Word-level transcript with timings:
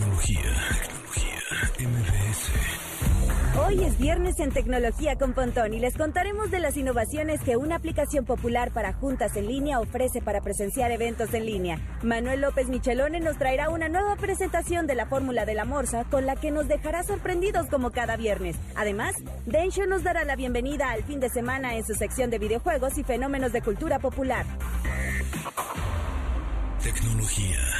Tecnología, 0.00 0.40
tecnología, 1.76 1.90
MBS. 1.90 2.50
Hoy 3.66 3.84
es 3.84 3.98
viernes 3.98 4.40
en 4.40 4.50
Tecnología 4.50 5.16
con 5.16 5.34
Pontón 5.34 5.74
y 5.74 5.78
les 5.78 5.94
contaremos 5.94 6.50
de 6.50 6.58
las 6.58 6.78
innovaciones 6.78 7.42
que 7.42 7.58
una 7.58 7.76
aplicación 7.76 8.24
popular 8.24 8.70
para 8.70 8.94
juntas 8.94 9.36
en 9.36 9.46
línea 9.46 9.78
ofrece 9.78 10.22
para 10.22 10.40
presenciar 10.40 10.90
eventos 10.90 11.34
en 11.34 11.44
línea. 11.44 11.78
Manuel 12.02 12.40
López 12.40 12.68
Michelone 12.68 13.20
nos 13.20 13.36
traerá 13.36 13.68
una 13.68 13.90
nueva 13.90 14.16
presentación 14.16 14.86
de 14.86 14.94
la 14.94 15.04
fórmula 15.04 15.44
de 15.44 15.52
la 15.52 15.66
morsa 15.66 16.04
con 16.04 16.24
la 16.24 16.34
que 16.34 16.50
nos 16.50 16.66
dejará 16.66 17.02
sorprendidos 17.02 17.66
como 17.66 17.90
cada 17.90 18.16
viernes. 18.16 18.56
Además, 18.76 19.14
Densho 19.44 19.84
nos 19.84 20.02
dará 20.02 20.24
la 20.24 20.34
bienvenida 20.34 20.92
al 20.92 21.04
fin 21.04 21.20
de 21.20 21.28
semana 21.28 21.76
en 21.76 21.84
su 21.84 21.92
sección 21.92 22.30
de 22.30 22.38
videojuegos 22.38 22.96
y 22.96 23.04
fenómenos 23.04 23.52
de 23.52 23.60
cultura 23.60 23.98
popular. 23.98 24.46
Tecnología. 26.82 27.79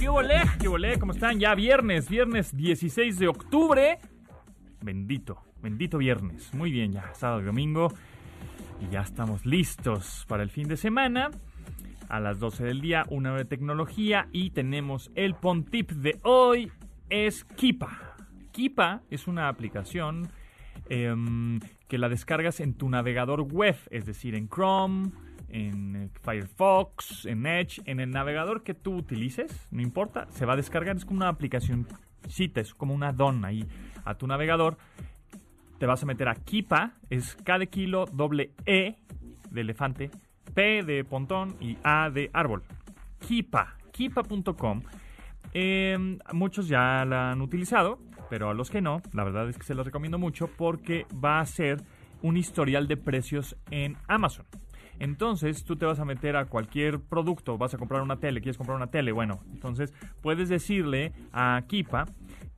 ¿Qué 0.00 0.08
volé? 0.08 0.40
¿Qué 0.58 0.66
volé? 0.66 0.98
¿Cómo 0.98 1.12
están? 1.12 1.38
Ya 1.38 1.54
viernes, 1.54 2.08
viernes 2.08 2.56
16 2.56 3.18
de 3.18 3.28
octubre. 3.28 3.98
Bendito, 4.80 5.42
bendito 5.60 5.98
viernes. 5.98 6.54
Muy 6.54 6.72
bien, 6.72 6.92
ya 6.92 7.12
sábado 7.12 7.42
y 7.42 7.44
domingo. 7.44 7.92
Y 8.80 8.90
ya 8.90 9.02
estamos 9.02 9.44
listos 9.44 10.24
para 10.26 10.42
el 10.42 10.48
fin 10.48 10.68
de 10.68 10.78
semana. 10.78 11.30
A 12.08 12.18
las 12.18 12.40
12 12.40 12.64
del 12.64 12.80
día, 12.80 13.04
una 13.10 13.32
hora 13.32 13.40
de 13.40 13.44
tecnología. 13.44 14.26
Y 14.32 14.52
tenemos 14.52 15.10
el 15.16 15.34
Pontip 15.34 15.90
de 15.90 16.18
hoy. 16.22 16.72
Es 17.10 17.44
Kipa. 17.44 18.16
Kipa 18.52 19.02
es 19.10 19.28
una 19.28 19.48
aplicación 19.48 20.28
em, 20.88 21.60
que 21.88 21.98
la 21.98 22.08
descargas 22.08 22.60
en 22.60 22.72
tu 22.72 22.88
navegador 22.88 23.42
web, 23.42 23.76
es 23.90 24.06
decir, 24.06 24.34
en 24.34 24.48
Chrome, 24.48 25.10
en 25.50 25.96
eh, 25.96 26.10
Firefox, 26.22 27.26
en 27.26 27.46
Edge, 27.46 27.80
en 27.84 28.00
el 28.00 28.10
navegador 28.10 28.62
que 28.62 28.74
tú 28.74 28.94
utilices, 28.94 29.68
no 29.70 29.82
importa, 29.82 30.26
se 30.30 30.46
va 30.46 30.54
a 30.54 30.56
descargar, 30.56 30.96
es 30.96 31.04
como 31.04 31.18
una 31.18 31.28
aplicación 31.28 31.86
cita, 32.28 32.60
es 32.60 32.74
como 32.74 32.94
una 32.94 33.12
don 33.12 33.44
ahí 33.44 33.66
a 34.04 34.14
tu 34.14 34.26
navegador. 34.26 34.76
Te 35.78 35.86
vas 35.86 36.02
a 36.02 36.06
meter 36.06 36.28
a 36.28 36.34
Kipa, 36.34 36.94
es 37.08 37.36
K 37.36 37.58
de 37.58 37.68
kilo, 37.68 38.04
doble 38.12 38.52
E 38.66 38.96
de 39.50 39.60
elefante, 39.60 40.10
P 40.54 40.82
de 40.82 41.04
pontón 41.04 41.56
y 41.60 41.78
A 41.82 42.10
de 42.10 42.30
árbol. 42.32 42.62
Kipa, 43.18 43.76
kipa.com. 43.92 44.82
Em, 45.52 46.18
muchos 46.32 46.68
ya 46.68 47.04
la 47.04 47.32
han 47.32 47.40
utilizado, 47.40 47.98
pero 48.28 48.50
a 48.50 48.54
los 48.54 48.70
que 48.70 48.80
no, 48.80 49.02
la 49.12 49.24
verdad 49.24 49.48
es 49.48 49.56
que 49.56 49.64
se 49.64 49.74
los 49.74 49.84
recomiendo 49.84 50.18
mucho 50.18 50.48
porque 50.48 51.06
va 51.12 51.40
a 51.40 51.46
ser 51.46 51.82
un 52.22 52.36
historial 52.36 52.86
de 52.86 52.96
precios 52.96 53.56
en 53.70 53.96
Amazon. 54.06 54.46
Entonces 55.00 55.64
tú 55.64 55.76
te 55.76 55.86
vas 55.86 55.98
a 55.98 56.04
meter 56.04 56.36
a 56.36 56.44
cualquier 56.44 57.00
producto, 57.00 57.58
vas 57.58 57.74
a 57.74 57.78
comprar 57.78 58.02
una 58.02 58.20
tele, 58.20 58.40
quieres 58.40 58.58
comprar 58.58 58.76
una 58.76 58.88
tele, 58.88 59.12
bueno, 59.12 59.40
entonces 59.50 59.92
puedes 60.20 60.48
decirle 60.50 61.12
a 61.32 61.62
Kipa 61.66 62.06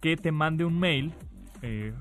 que 0.01 0.17
te 0.17 0.33
mande 0.33 0.65
un 0.65 0.79
mail 0.79 1.15
eh, 1.63 1.95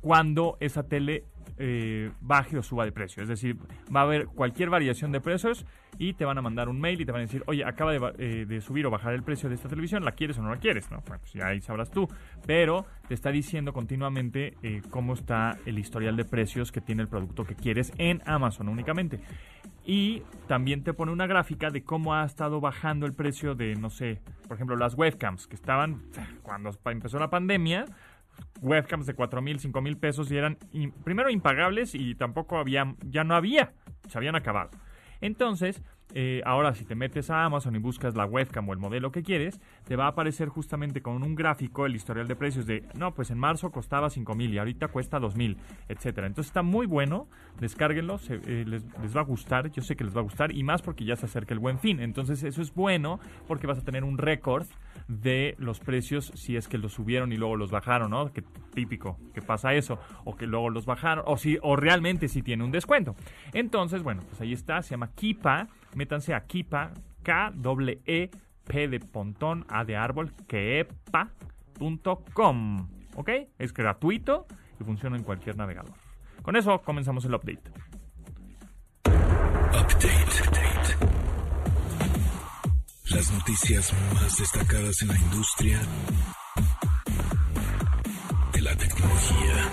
cuando 0.00 0.56
esa 0.58 0.82
tele 0.82 1.24
eh, 1.58 2.10
baje 2.20 2.58
o 2.58 2.62
suba 2.62 2.84
de 2.84 2.92
precio. 2.92 3.22
Es 3.22 3.28
decir, 3.28 3.56
va 3.94 4.00
a 4.00 4.02
haber 4.04 4.26
cualquier 4.26 4.70
variación 4.70 5.12
de 5.12 5.20
precios 5.20 5.66
y 5.98 6.14
te 6.14 6.24
van 6.24 6.38
a 6.38 6.42
mandar 6.42 6.68
un 6.68 6.80
mail 6.80 7.00
y 7.00 7.04
te 7.04 7.12
van 7.12 7.20
a 7.20 7.24
decir, 7.24 7.42
oye, 7.46 7.64
acaba 7.64 7.92
de, 7.92 8.46
eh, 8.48 8.60
subir 8.60 8.86
o 8.86 8.90
bajar 8.90 9.14
el 9.14 9.22
precio 9.22 9.48
de 9.48 9.54
esta 9.54 9.68
televisión, 9.68 10.04
¿la 10.04 10.12
quieres 10.12 10.38
o 10.38 10.42
no 10.42 10.50
la 10.50 10.58
quieres? 10.58 10.90
¿no? 10.90 11.02
Bueno, 11.06 11.22
pues 11.22 11.44
ahí 11.44 11.60
sabrás 11.60 11.90
tú. 11.90 12.08
Pero 12.46 12.86
te 13.08 13.14
está 13.14 13.30
diciendo 13.30 13.72
continuamente 13.72 14.54
cómo 14.90 15.14
está 15.14 15.58
el 15.66 15.78
historial 15.78 16.16
de 16.16 16.24
precios 16.24 16.72
que 16.72 16.80
tiene 16.80 17.02
el 17.02 17.08
producto 17.08 17.44
que 17.44 17.54
quieres 17.54 17.92
en 17.98 18.22
Amazon 18.26 18.68
únicamente 18.68 19.20
y 19.86 20.22
también 20.48 20.82
te 20.82 20.94
pone 20.94 21.12
una 21.12 21.26
gráfica 21.26 21.70
de 21.70 21.84
cómo 21.84 22.14
ha 22.14 22.24
estado 22.24 22.60
bajando 22.60 23.06
el 23.06 23.12
precio 23.12 23.54
de, 23.54 23.74
no 23.74 23.90
sé, 23.90 24.20
por 24.48 24.56
ejemplo, 24.56 24.76
las 24.76 24.94
webcams 24.94 25.46
que 25.46 25.54
estaban, 25.54 26.02
cuando 26.42 26.70
empezó 26.86 27.18
la 27.18 27.28
pandemia, 27.28 27.84
webcams 28.60 29.06
de 29.06 29.14
4 29.14 29.42
mil, 29.42 29.58
5 29.60 29.80
mil 29.80 29.96
pesos 29.96 30.30
y 30.30 30.36
eran 30.36 30.58
primero 31.04 31.30
impagables 31.30 31.94
y 31.94 32.14
tampoco 32.14 32.58
había, 32.58 32.94
ya 33.04 33.24
no 33.24 33.34
había, 33.34 33.72
se 34.08 34.18
habían 34.18 34.36
acabado. 34.36 34.70
Entonces, 35.20 35.82
eh, 36.16 36.42
ahora 36.46 36.72
si 36.76 36.84
te 36.84 36.94
metes 36.94 37.28
a 37.28 37.44
Amazon 37.44 37.74
y 37.74 37.80
buscas 37.80 38.14
la 38.14 38.24
webcam 38.24 38.68
o 38.68 38.72
el 38.72 38.78
modelo 38.78 39.10
que 39.10 39.24
quieres, 39.24 39.60
te 39.84 39.96
va 39.96 40.04
a 40.04 40.08
aparecer 40.10 40.48
justamente 40.48 41.02
con 41.02 41.20
un 41.24 41.34
gráfico 41.34 41.86
el 41.86 41.96
historial 41.96 42.28
de 42.28 42.36
precios 42.36 42.66
de, 42.66 42.84
no, 42.96 43.12
pues 43.12 43.32
en 43.32 43.38
marzo 43.38 43.72
costaba 43.72 44.08
5 44.08 44.32
mil 44.36 44.54
y 44.54 44.58
ahorita 44.58 44.86
cuesta 44.88 45.18
2 45.18 45.34
mil, 45.34 45.56
etcétera. 45.88 46.28
Entonces 46.28 46.50
está 46.50 46.62
muy 46.62 46.86
bueno, 46.86 47.26
descárguenlo, 47.58 48.20
eh, 48.28 48.64
les, 48.64 48.84
va 49.16 49.22
a 49.22 49.24
gustar, 49.24 49.72
yo 49.72 49.82
sé 49.82 49.96
que 49.96 50.04
les 50.04 50.14
va 50.14 50.20
a 50.20 50.22
gustar 50.22 50.52
y 50.52 50.62
más 50.62 50.82
porque 50.82 51.04
ya 51.04 51.16
se 51.16 51.26
acerca 51.26 51.52
el 51.52 51.58
buen 51.58 51.80
fin. 51.80 51.98
Entonces 51.98 52.44
eso 52.44 52.62
es 52.62 52.72
bueno 52.72 53.18
porque 53.48 53.66
vas 53.66 53.78
a 53.78 53.82
tener 53.82 54.04
un 54.04 54.16
récord 54.16 54.66
de 55.08 55.56
los 55.58 55.80
precios 55.80 56.30
si 56.36 56.56
es 56.56 56.68
que 56.68 56.78
los 56.78 56.92
subieron 56.92 57.32
y 57.32 57.36
luego 57.36 57.56
los 57.56 57.72
bajaron, 57.72 58.10
¿no? 58.10 58.32
Que 58.32 58.44
típico 58.72 59.18
que 59.34 59.42
pasa 59.42 59.74
eso, 59.74 59.98
o 60.24 60.36
que 60.36 60.46
luego 60.46 60.70
los 60.70 60.86
bajaron, 60.86 61.24
o 61.26 61.36
si, 61.36 61.58
o 61.60 61.74
realmente 61.74 62.28
si 62.28 62.42
tiene 62.42 62.62
un 62.62 62.70
descuento. 62.70 63.16
Entonces, 63.52 64.04
bueno, 64.04 64.22
pues 64.28 64.40
ahí 64.40 64.52
está, 64.52 64.80
se 64.82 64.90
llama 64.90 65.10
Kipa, 65.14 65.68
métanse 65.94 66.34
a 66.34 66.44
Kipa, 66.44 66.92
K 67.22 67.52
W 67.54 68.00
E 68.04 68.30
P 68.64 68.88
de 68.88 69.00
pontón, 69.00 69.66
A 69.68 69.84
de 69.84 69.96
árbol, 69.96 70.32
kepa.com. 70.46 70.88
¿Ok? 73.16 73.30
Es 73.58 73.72
gratuito 73.72 74.46
y 74.80 74.84
funciona 74.84 75.16
en 75.16 75.22
cualquier 75.22 75.56
navegador. 75.56 75.94
Con 76.42 76.56
eso 76.56 76.80
comenzamos 76.82 77.24
el 77.24 77.34
update. 77.34 77.70
Update. 79.06 80.34
Las 83.10 83.30
noticias 83.32 83.92
más 84.14 84.38
destacadas 84.38 85.02
en 85.02 85.08
la 85.08 85.18
industria 85.18 85.80
de 88.52 88.62
la 88.62 88.74
tecnología. 88.76 89.70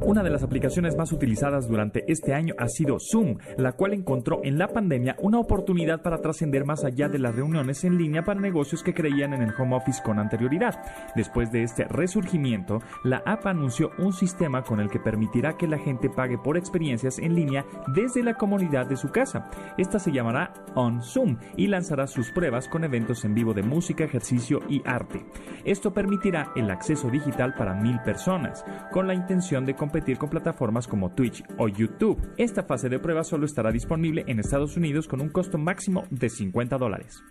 Una 0.00 0.22
de 0.22 0.30
las 0.30 0.42
aplicaciones 0.42 0.96
más 0.96 1.12
utilizadas 1.12 1.68
durante 1.68 2.10
este 2.10 2.34
año 2.34 2.54
ha 2.58 2.68
sido 2.68 2.98
Zoom, 2.98 3.38
la 3.56 3.72
cual 3.72 3.92
encontró 3.92 4.40
en 4.42 4.58
la 4.58 4.68
pandemia 4.68 5.16
una 5.20 5.38
oportunidad 5.38 6.02
para 6.02 6.20
trascender 6.20 6.64
más 6.64 6.84
allá 6.84 7.08
de 7.08 7.18
las 7.18 7.34
reuniones 7.34 7.84
en 7.84 7.98
línea 7.98 8.24
para 8.24 8.40
negocios 8.40 8.82
que 8.82 8.94
creían 8.94 9.32
en 9.34 9.42
el 9.42 9.52
home 9.58 9.76
office 9.76 10.02
con 10.02 10.18
anterioridad. 10.18 10.80
Después 11.14 11.52
de 11.52 11.62
este 11.62 11.84
resurgimiento, 11.84 12.80
la 13.04 13.22
app 13.26 13.46
anunció 13.46 13.90
un 13.98 14.12
sistema 14.12 14.62
con 14.62 14.80
el 14.80 14.90
que 14.90 15.00
permitirá 15.00 15.56
que 15.56 15.68
la 15.68 15.78
gente 15.78 16.10
pague 16.10 16.38
por 16.38 16.56
experiencias 16.56 17.18
en 17.18 17.34
línea 17.34 17.64
desde 17.94 18.22
la 18.22 18.34
comunidad 18.34 18.86
de 18.86 18.96
su 18.96 19.10
casa. 19.10 19.50
Esta 19.78 19.98
se 19.98 20.12
llamará 20.12 20.52
On 20.74 21.02
Zoom 21.02 21.36
y 21.56 21.68
lanzará 21.68 22.06
sus 22.06 22.30
pruebas 22.30 22.68
con 22.68 22.84
eventos 22.84 23.24
en 23.24 23.34
vivo 23.34 23.54
de 23.54 23.62
música, 23.62 24.04
ejercicio 24.04 24.60
y 24.68 24.82
arte. 24.84 25.24
Esto 25.64 25.92
permitirá 25.92 26.52
el 26.56 26.70
acceso 26.70 27.08
digital 27.10 27.54
para 27.54 27.74
mil 27.74 28.00
personas, 28.00 28.64
con 28.92 29.06
la 29.06 29.14
intención 29.14 29.64
de 29.64 29.75
competir 29.76 30.18
con 30.18 30.28
plataformas 30.28 30.88
como 30.88 31.10
Twitch 31.10 31.44
o 31.58 31.68
YouTube. 31.68 32.20
Esta 32.36 32.64
fase 32.64 32.88
de 32.88 32.98
prueba 32.98 33.24
solo 33.24 33.46
estará 33.46 33.70
disponible 33.70 34.24
en 34.26 34.40
Estados 34.40 34.76
Unidos 34.76 35.06
con 35.08 35.20
un 35.20 35.28
costo 35.28 35.58
máximo 35.58 36.04
de 36.10 36.28
50 36.28 36.78
dólares. 36.78 37.22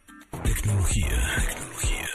Tecnología, 0.43 1.07
tecnología, 1.47 2.05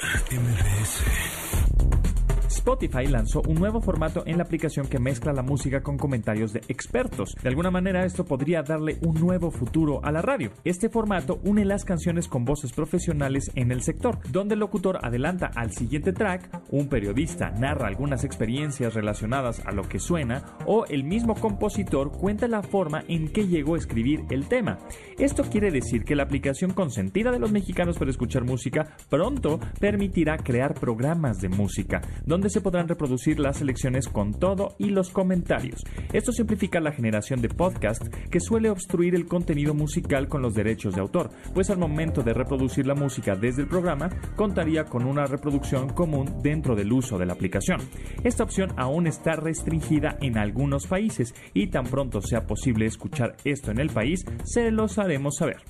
Spotify 2.71 3.07
lanzó 3.09 3.43
un 3.49 3.57
nuevo 3.57 3.81
formato 3.81 4.23
en 4.27 4.37
la 4.37 4.45
aplicación 4.45 4.87
que 4.87 4.99
mezcla 5.01 5.33
la 5.33 5.43
música 5.43 5.83
con 5.83 5.99
comentarios 5.99 6.53
de 6.53 6.63
expertos. 6.69 7.35
De 7.43 7.49
alguna 7.49 7.73
manera 7.73 8.05
esto 8.05 8.25
podría 8.25 8.63
darle 8.63 8.99
un 9.01 9.19
nuevo 9.19 9.51
futuro 9.51 10.01
a 10.05 10.13
la 10.13 10.23
radio. 10.23 10.53
Este 10.63 10.89
formato 10.89 11.41
une 11.43 11.65
las 11.65 11.85
canciones 11.85 12.29
con 12.29 12.45
voces 12.45 12.73
profesionales 12.73 13.51
en 13.55 13.73
el 13.73 13.83
sector, 13.83 14.19
donde 14.31 14.55
el 14.55 14.61
locutor 14.61 15.01
adelanta 15.03 15.51
al 15.57 15.73
siguiente 15.73 16.13
track, 16.13 16.63
un 16.71 16.89
periodista 16.89 17.51
narra 17.51 17.89
algunas 17.89 18.23
experiencias 18.23 18.95
relacionadas 18.95 19.61
a 19.67 19.73
lo 19.73 19.83
que 19.89 19.99
suena 19.99 20.45
o 20.65 20.85
el 20.87 21.03
mismo 21.03 21.35
compositor 21.35 22.13
cuenta 22.13 22.47
la 22.47 22.63
forma 22.63 23.03
en 23.09 23.33
que 23.33 23.49
llegó 23.49 23.75
a 23.75 23.79
escribir 23.79 24.21
el 24.31 24.47
tema. 24.47 24.79
Esto 25.19 25.43
quiere 25.43 25.73
decir 25.73 26.05
que 26.05 26.15
la 26.15 26.23
aplicación 26.23 26.73
consentida 26.73 27.33
de 27.33 27.41
los 27.41 27.51
mexicanos 27.51 27.99
para 27.99 28.13
escuchar 28.13 28.45
música 28.45 28.97
pronto 29.09 29.59
permitirá 29.81 30.37
crear 30.37 30.75
programas 30.75 31.41
de 31.41 31.49
música, 31.49 32.01
donde 32.25 32.41
donde 32.41 32.49
podrán 32.61 32.89
reproducir 32.89 33.41
las 33.41 33.59
selecciones 33.59 34.09
con 34.09 34.35
todo 34.35 34.75
y 34.79 34.91
los 34.91 35.11
comentarios. 35.11 35.83
Esto 36.13 36.33
simplifica 36.33 36.81
la 36.81 36.93
generación 36.93 37.41
de 37.41 37.49
podcast 37.49 38.03
que 38.31 38.41
suele 38.41 38.71
obstruir 38.71 39.15
el 39.15 39.27
contenido 39.27 39.75
musical 39.75 40.29
con 40.29 40.43
los 40.43 40.55
derechos 40.55 40.95
de 40.95 41.01
autor, 41.01 41.31
pues 41.55 41.71
al 41.71 41.79
momento 41.79 42.23
de 42.23 42.35
reproducir 42.35 42.87
la 42.87 42.95
música 42.95 43.35
desde 43.35 43.63
el 43.63 43.69
programa 43.69 44.09
contaría 44.37 44.85
con 44.85 45.05
una 45.05 45.27
reproducción 45.27 45.89
común 45.91 46.41
dentro 46.43 46.75
del 46.75 46.93
uso 46.93 47.19
de 47.19 47.27
la 47.27 47.33
aplicación. 47.33 47.81
Esta 48.25 48.45
opción 48.45 48.73
aún 48.77 49.07
está 49.07 49.33
restringida 49.33 50.17
en 50.21 50.39
algunos 50.39 50.87
países 50.87 51.35
y 51.55 51.69
tan 51.69 51.85
pronto 51.85 52.21
sea 52.21 52.47
posible 52.47 52.87
escuchar 52.87 53.37
esto 53.45 53.71
en 53.71 53.81
el 53.81 53.91
país, 53.91 54.25
se 54.45 54.71
los 54.71 54.99
haremos 54.99 55.37
saber. 55.37 55.63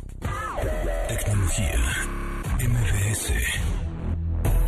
Tecnología. 1.08 2.20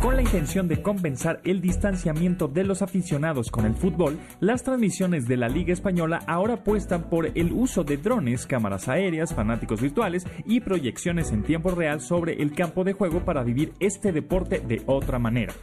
Con 0.03 0.17
la 0.17 0.21
intención 0.21 0.67
de 0.67 0.81
compensar 0.81 1.39
el 1.45 1.61
distanciamiento 1.61 2.49
de 2.49 2.65
los 2.65 2.81
aficionados 2.81 3.49
con 3.49 3.65
el 3.65 3.73
fútbol, 3.73 4.19
las 4.41 4.61
transmisiones 4.61 5.29
de 5.29 5.37
la 5.37 5.47
Liga 5.47 5.71
Española 5.71 6.19
ahora 6.27 6.55
apuestan 6.55 7.09
por 7.09 7.27
el 7.33 7.53
uso 7.53 7.85
de 7.85 7.95
drones, 7.95 8.45
cámaras 8.45 8.89
aéreas, 8.89 9.33
fanáticos 9.33 9.79
virtuales 9.79 10.25
y 10.45 10.59
proyecciones 10.59 11.31
en 11.31 11.43
tiempo 11.43 11.71
real 11.71 12.01
sobre 12.01 12.33
el 12.33 12.53
campo 12.53 12.83
de 12.83 12.91
juego 12.91 13.23
para 13.23 13.43
vivir 13.43 13.71
este 13.79 14.11
deporte 14.11 14.59
de 14.59 14.81
otra 14.87 15.19
manera. 15.19 15.53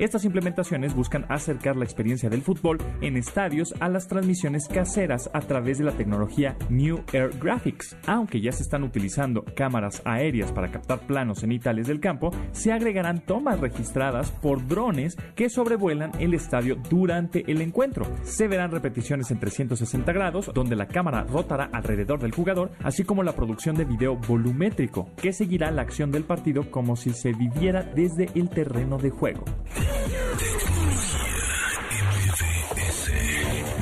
Estas 0.00 0.24
implementaciones 0.24 0.94
buscan 0.94 1.26
acercar 1.28 1.76
la 1.76 1.84
experiencia 1.84 2.30
del 2.30 2.40
fútbol 2.40 2.78
en 3.02 3.18
estadios 3.18 3.74
a 3.80 3.90
las 3.90 4.08
transmisiones 4.08 4.66
caseras 4.66 5.28
a 5.34 5.40
través 5.40 5.76
de 5.76 5.84
la 5.84 5.92
tecnología 5.92 6.56
New 6.70 7.04
Air 7.12 7.38
Graphics. 7.38 7.98
Aunque 8.06 8.40
ya 8.40 8.50
se 8.50 8.62
están 8.62 8.82
utilizando 8.82 9.44
cámaras 9.54 10.00
aéreas 10.06 10.52
para 10.52 10.70
captar 10.70 11.00
planos 11.00 11.40
cenitales 11.40 11.86
del 11.86 12.00
campo, 12.00 12.30
se 12.52 12.72
agregarán 12.72 13.20
tomas 13.20 13.60
registradas 13.60 14.30
por 14.30 14.66
drones 14.66 15.18
que 15.34 15.50
sobrevuelan 15.50 16.12
el 16.18 16.32
estadio 16.32 16.76
durante 16.88 17.44
el 17.52 17.60
encuentro. 17.60 18.06
Se 18.22 18.48
verán 18.48 18.70
repeticiones 18.70 19.30
en 19.30 19.38
360 19.38 20.12
grados, 20.14 20.50
donde 20.54 20.76
la 20.76 20.88
cámara 20.88 21.24
rotará 21.24 21.68
alrededor 21.74 22.20
del 22.20 22.32
jugador, 22.32 22.70
así 22.82 23.04
como 23.04 23.22
la 23.22 23.36
producción 23.36 23.76
de 23.76 23.84
video 23.84 24.16
volumétrico, 24.16 25.10
que 25.20 25.34
seguirá 25.34 25.70
la 25.70 25.82
acción 25.82 26.10
del 26.10 26.24
partido 26.24 26.70
como 26.70 26.96
si 26.96 27.10
se 27.10 27.34
viviera 27.34 27.82
desde 27.82 28.30
el 28.34 28.48
terreno 28.48 28.96
de 28.96 29.10
juego. 29.10 29.44
Big 29.90 30.69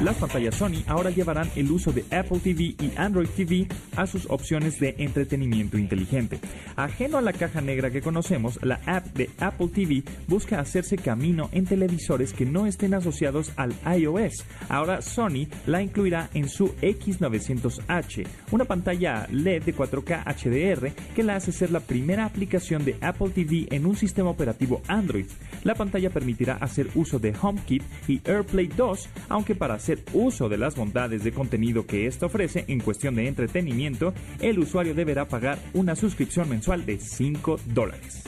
Las 0.03 0.15
pantallas 0.15 0.55
Sony 0.55 0.85
ahora 0.87 1.11
llevarán 1.11 1.51
el 1.57 1.73
uso 1.73 1.91
de 1.91 2.05
Apple 2.17 2.39
TV 2.39 2.77
y 2.79 2.93
Android 2.97 3.29
TV 3.37 3.67
a 3.97 4.07
sus 4.07 4.27
opciones 4.31 4.79
de 4.79 4.95
entretenimiento 4.99 5.77
inteligente. 5.77 6.39
Ajeno 6.77 7.19
a 7.19 7.21
la 7.21 7.33
caja 7.33 7.61
negra 7.61 7.91
que 7.91 8.01
conocemos, 8.01 8.61
la 8.63 8.81
app 8.87 9.07
de 9.17 9.29
Apple 9.41 9.67
TV 9.75 10.05
busca 10.29 10.61
hacerse 10.61 10.97
camino 10.97 11.49
en 11.51 11.65
televisores 11.65 12.33
que 12.33 12.47
no 12.47 12.67
estén 12.67 12.95
asociados 12.95 13.51
al 13.57 13.75
iOS. 13.93 14.45
Ahora 14.69 15.03
Sony 15.03 15.49
la 15.67 15.83
incluirá 15.83 16.31
en 16.33 16.49
su 16.49 16.69
X900H, 16.77 18.25
una 18.53 18.67
pantalla 18.67 19.27
LED 19.33 19.65
de 19.65 19.75
4K 19.75 20.23
HDR 20.25 20.93
que 21.13 21.25
la 21.25 21.35
hace 21.35 21.51
ser 21.51 21.73
la 21.73 21.81
primera 21.81 22.25
aplicación 22.25 22.85
de 22.85 22.97
Apple 23.01 23.31
TV 23.31 23.67
en 23.73 23.85
un 23.85 23.97
sistema 23.97 24.31
operativo 24.31 24.81
Android. 24.87 25.27
La 25.65 25.75
pantalla 25.75 26.11
permitirá 26.11 26.55
hacer 26.55 26.89
uso 26.95 27.19
de 27.19 27.35
HomeKit 27.35 27.83
y 28.07 28.21
AirPlay 28.25 28.69
2, 28.69 29.09
aunque 29.29 29.57
para 29.57 29.81
hacer 29.89 30.05
uso 30.13 30.51
de 30.51 30.59
las 30.59 30.77
bondades 30.77 31.25
de 31.25 31.33
contenido 31.33 31.87
que 31.87 32.07
ésta 32.07 32.27
ofrece 32.27 32.67
en 32.69 32.81
cuestión 32.81 33.15
de 33.15 33.27
entretenimiento, 33.27 34.13
el 34.41 34.59
usuario 34.59 34.95
deberá 34.95 35.27
pagar 35.27 35.59
una 35.73 35.97
suscripción 35.97 36.49
mensual 36.49 36.85
de 36.85 36.99
5 36.99 37.59
dólares. 37.65 38.23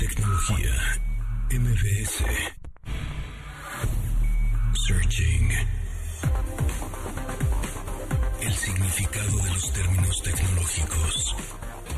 Tecnología. 0.00 0.72
MBS. 1.52 2.24
Searching. 4.86 5.50
El 8.42 8.52
significado 8.52 9.36
de 9.36 9.50
los 9.50 9.72
términos 9.72 10.22
tecnológicos. 10.24 11.36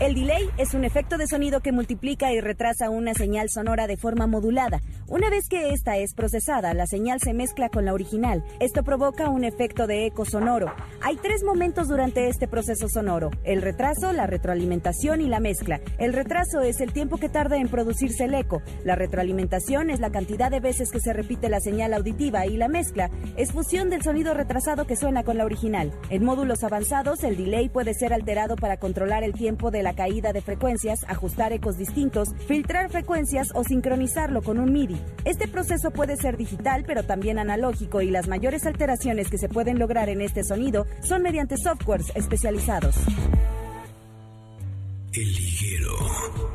El 0.02 0.16
delay 0.16 0.50
es 0.58 0.74
un 0.74 0.84
efecto 0.84 1.16
de 1.16 1.28
sonido 1.28 1.60
que 1.60 1.70
multiplica 1.70 2.32
y 2.32 2.40
retrasa 2.40 2.90
una 2.90 3.14
señal 3.14 3.50
sonora 3.50 3.86
de 3.86 3.96
forma 3.96 4.26
modulada. 4.26 4.80
Una 5.06 5.30
vez 5.30 5.48
que 5.48 5.70
esta 5.70 5.96
es 5.96 6.12
procesada, 6.12 6.74
la 6.74 6.88
señal 6.88 7.20
se 7.20 7.32
mezcla 7.32 7.68
con 7.68 7.84
la 7.84 7.94
original. 7.94 8.42
Esto 8.58 8.82
provoca 8.82 9.30
un 9.30 9.44
efecto 9.44 9.86
de 9.86 10.06
eco 10.06 10.24
sonoro. 10.24 10.74
Hay 11.02 11.14
tres 11.18 11.44
momentos 11.44 11.86
durante 11.86 12.26
este 12.28 12.48
proceso 12.48 12.88
sonoro. 12.88 13.30
El 13.44 13.62
retraso, 13.62 14.12
la 14.12 14.26
retroalimentación 14.26 15.20
y 15.20 15.28
la 15.28 15.38
mezcla. 15.38 15.80
El 15.98 16.14
retraso 16.14 16.62
es 16.62 16.80
el 16.80 16.92
tiempo 16.92 17.18
que 17.18 17.28
tarda 17.28 17.58
en 17.58 17.68
producirse 17.68 18.24
el 18.24 18.34
eco. 18.34 18.60
La 18.82 18.96
retroalimentación 18.96 19.88
es 19.88 20.00
la 20.00 20.10
cantidad 20.10 20.50
de 20.50 20.58
veces 20.58 20.90
que 20.90 20.98
se 20.98 21.12
repite 21.12 21.48
la 21.48 21.60
señal 21.60 21.94
auditiva 21.94 22.44
y 22.46 22.56
la 22.56 22.66
mezcla 22.66 23.08
es 23.36 23.52
fusión 23.52 23.88
del 23.88 24.02
sonido 24.02 24.34
retrasado 24.34 24.84
que 24.84 24.96
suena 24.96 25.22
con 25.22 25.38
la 25.38 25.44
original. 25.44 25.92
En 26.10 26.24
módulos 26.24 26.64
avanzados, 26.64 27.22
el 27.22 27.36
delay 27.36 27.68
puede 27.68 27.94
ser 27.94 28.12
alterado 28.12 28.56
para 28.56 28.78
controlar 28.78 29.22
el 29.22 29.34
tiempo 29.34 29.70
de 29.70 29.84
la 29.84 29.91
caída 29.94 30.32
de 30.32 30.42
frecuencias, 30.42 31.00
ajustar 31.08 31.52
ecos 31.52 31.76
distintos, 31.76 32.28
filtrar 32.46 32.90
frecuencias 32.90 33.48
o 33.54 33.64
sincronizarlo 33.64 34.42
con 34.42 34.58
un 34.58 34.72
MIDI. 34.72 35.00
Este 35.24 35.48
proceso 35.48 35.90
puede 35.90 36.16
ser 36.16 36.36
digital 36.36 36.84
pero 36.86 37.04
también 37.04 37.38
analógico 37.38 38.02
y 38.02 38.10
las 38.10 38.28
mayores 38.28 38.66
alteraciones 38.66 39.28
que 39.28 39.38
se 39.38 39.48
pueden 39.48 39.78
lograr 39.78 40.08
en 40.08 40.20
este 40.20 40.44
sonido 40.44 40.86
son 41.02 41.22
mediante 41.22 41.56
softwares 41.56 42.12
especializados. 42.14 42.96
El 45.12 45.32
liguero. 45.32 46.52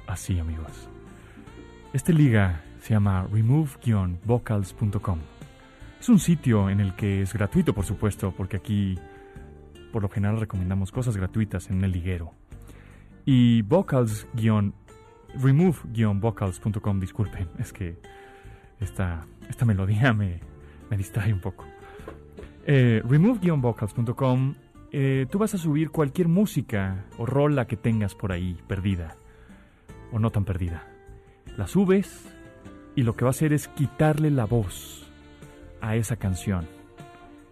así, 0.09 0.41
amigos. 0.41 0.89
Este 1.93 2.13
liga 2.13 2.65
se 2.81 2.95
llama 2.95 3.25
remove-vocals.com. 3.31 5.38
Es 6.01 6.09
un 6.09 6.19
sitio 6.21 6.71
en 6.71 6.81
el 6.81 6.95
que 6.95 7.23
es 7.23 7.33
gratuito, 7.33 7.75
por 7.75 7.85
supuesto, 7.85 8.33
porque 8.37 8.57
aquí 8.57 8.99
por 9.93 10.03
lo 10.03 10.09
general 10.09 10.39
recomendamos 10.39 10.93
cosas 10.93 11.17
gratuitas 11.17 11.71
en 11.71 11.83
el 11.83 11.93
liguero. 11.93 12.33
Y 13.25 13.63
vocals 13.63 14.27
remove-vocals.com, 15.35 17.01
disculpen, 17.01 17.49
es 17.59 17.73
que 17.73 17.99
esta, 18.81 19.27
esta 19.49 19.65
melodía 19.65 20.13
me, 20.13 20.41
me 20.89 20.97
distrae 20.97 21.33
un 21.33 21.41
poco. 21.41 21.65
Eh, 22.65 23.03
remove-vocals.com, 23.05 24.55
eh, 24.93 25.27
tú 25.31 25.39
vas 25.39 25.55
a 25.55 25.59
subir 25.59 25.91
cualquier 25.91 26.29
música 26.29 27.07
o 27.19 27.27
rola 27.27 27.67
que 27.67 27.77
tengas 27.77 28.15
por 28.15 28.33
ahí 28.33 28.57
perdida 28.69 29.17
o 30.13 30.19
no 30.19 30.31
tan 30.31 30.45
perdida. 30.45 30.87
La 31.57 31.67
subes 31.67 32.33
y 32.95 33.03
lo 33.03 33.17
que 33.17 33.25
va 33.25 33.31
a 33.31 33.33
hacer 33.33 33.53
es 33.53 33.69
quitarle 33.69 34.31
la 34.31 34.45
voz 34.45 35.08
a 35.81 35.97
esa 35.97 36.17
canción. 36.17 36.67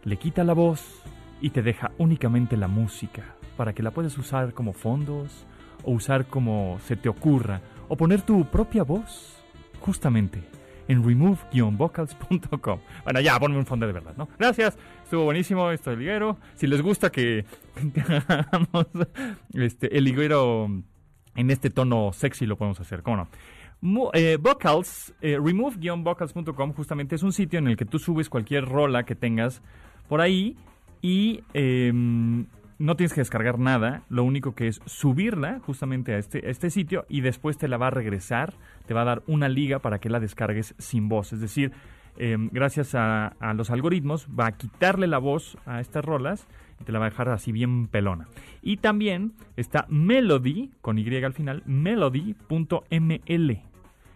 Le 0.04 0.16
quita 0.16 0.44
la 0.44 0.54
voz 0.54 1.02
y 1.40 1.50
te 1.50 1.62
deja 1.62 1.92
únicamente 1.98 2.56
la 2.56 2.68
música 2.68 3.36
para 3.56 3.72
que 3.72 3.82
la 3.82 3.90
puedas 3.90 4.16
usar 4.18 4.52
como 4.52 4.72
fondos 4.72 5.46
o 5.82 5.92
usar 5.92 6.26
como 6.26 6.78
se 6.84 6.96
te 6.96 7.08
ocurra 7.08 7.60
o 7.88 7.96
poner 7.96 8.22
tu 8.22 8.44
propia 8.46 8.82
voz 8.82 9.36
justamente 9.80 10.42
en 10.88 11.02
remove-vocals.com. 11.02 12.78
Bueno, 13.04 13.20
ya, 13.20 13.38
ponme 13.38 13.58
un 13.58 13.66
fondo 13.66 13.86
de 13.86 13.92
verdad, 13.92 14.14
¿no? 14.16 14.28
Gracias, 14.38 14.78
estuvo 15.02 15.24
buenísimo 15.24 15.70
esto 15.70 15.90
del 15.90 16.00
liguero. 16.00 16.38
Si 16.54 16.66
les 16.66 16.82
gusta 16.82 17.10
que, 17.10 17.44
hagamos 18.28 18.86
este, 19.54 19.96
el 19.96 20.04
liguero 20.04 20.68
en 21.34 21.50
este 21.50 21.70
tono 21.70 22.12
sexy, 22.12 22.46
lo 22.46 22.56
podemos 22.56 22.80
hacer, 22.80 23.02
¿cómo 23.02 23.16
no? 23.16 23.28
Eh, 24.14 24.38
vocals, 24.40 25.14
eh, 25.20 25.38
remove-vocals.com 25.38 26.72
justamente 26.72 27.14
es 27.14 27.22
un 27.22 27.32
sitio 27.32 27.58
en 27.58 27.68
el 27.68 27.76
que 27.76 27.84
tú 27.84 27.98
subes 27.98 28.30
cualquier 28.30 28.64
rola 28.64 29.04
que 29.04 29.14
tengas 29.14 29.62
por 30.08 30.20
ahí 30.20 30.56
y 31.02 31.42
eh, 31.52 31.92
no 31.92 32.96
tienes 32.96 33.12
que 33.12 33.20
descargar 33.20 33.58
nada, 33.58 34.02
lo 34.08 34.24
único 34.24 34.54
que 34.54 34.68
es 34.68 34.80
subirla 34.86 35.60
justamente 35.60 36.14
a 36.14 36.18
este, 36.18 36.50
este 36.50 36.70
sitio 36.70 37.04
y 37.08 37.20
después 37.20 37.58
te 37.58 37.68
la 37.68 37.76
va 37.76 37.88
a 37.88 37.90
regresar, 37.90 38.54
te 38.86 38.94
va 38.94 39.02
a 39.02 39.04
dar 39.04 39.22
una 39.26 39.48
liga 39.48 39.78
para 39.78 39.98
que 39.98 40.08
la 40.08 40.20
descargues 40.20 40.74
sin 40.78 41.08
voz, 41.08 41.32
es 41.32 41.40
decir, 41.40 41.72
em, 42.16 42.48
gracias 42.50 42.94
a 42.94 43.34
los 43.54 43.70
algoritmos, 43.70 44.26
va 44.28 44.46
a 44.46 44.52
quitarle 44.52 45.06
la 45.06 45.18
voz 45.18 45.58
a 45.66 45.80
estas 45.80 46.04
rolas 46.04 46.48
y 46.80 46.84
te 46.84 46.92
la 46.92 46.98
va 46.98 47.06
a 47.06 47.10
dejar 47.10 47.28
así 47.28 47.52
bien 47.52 47.88
pelona. 47.88 48.28
Y 48.62 48.78
también 48.78 49.32
está 49.56 49.86
Melody, 49.88 50.70
con 50.80 50.98
Y 50.98 51.24
al 51.24 51.32
final, 51.32 51.62
melody.ml. 51.66 53.62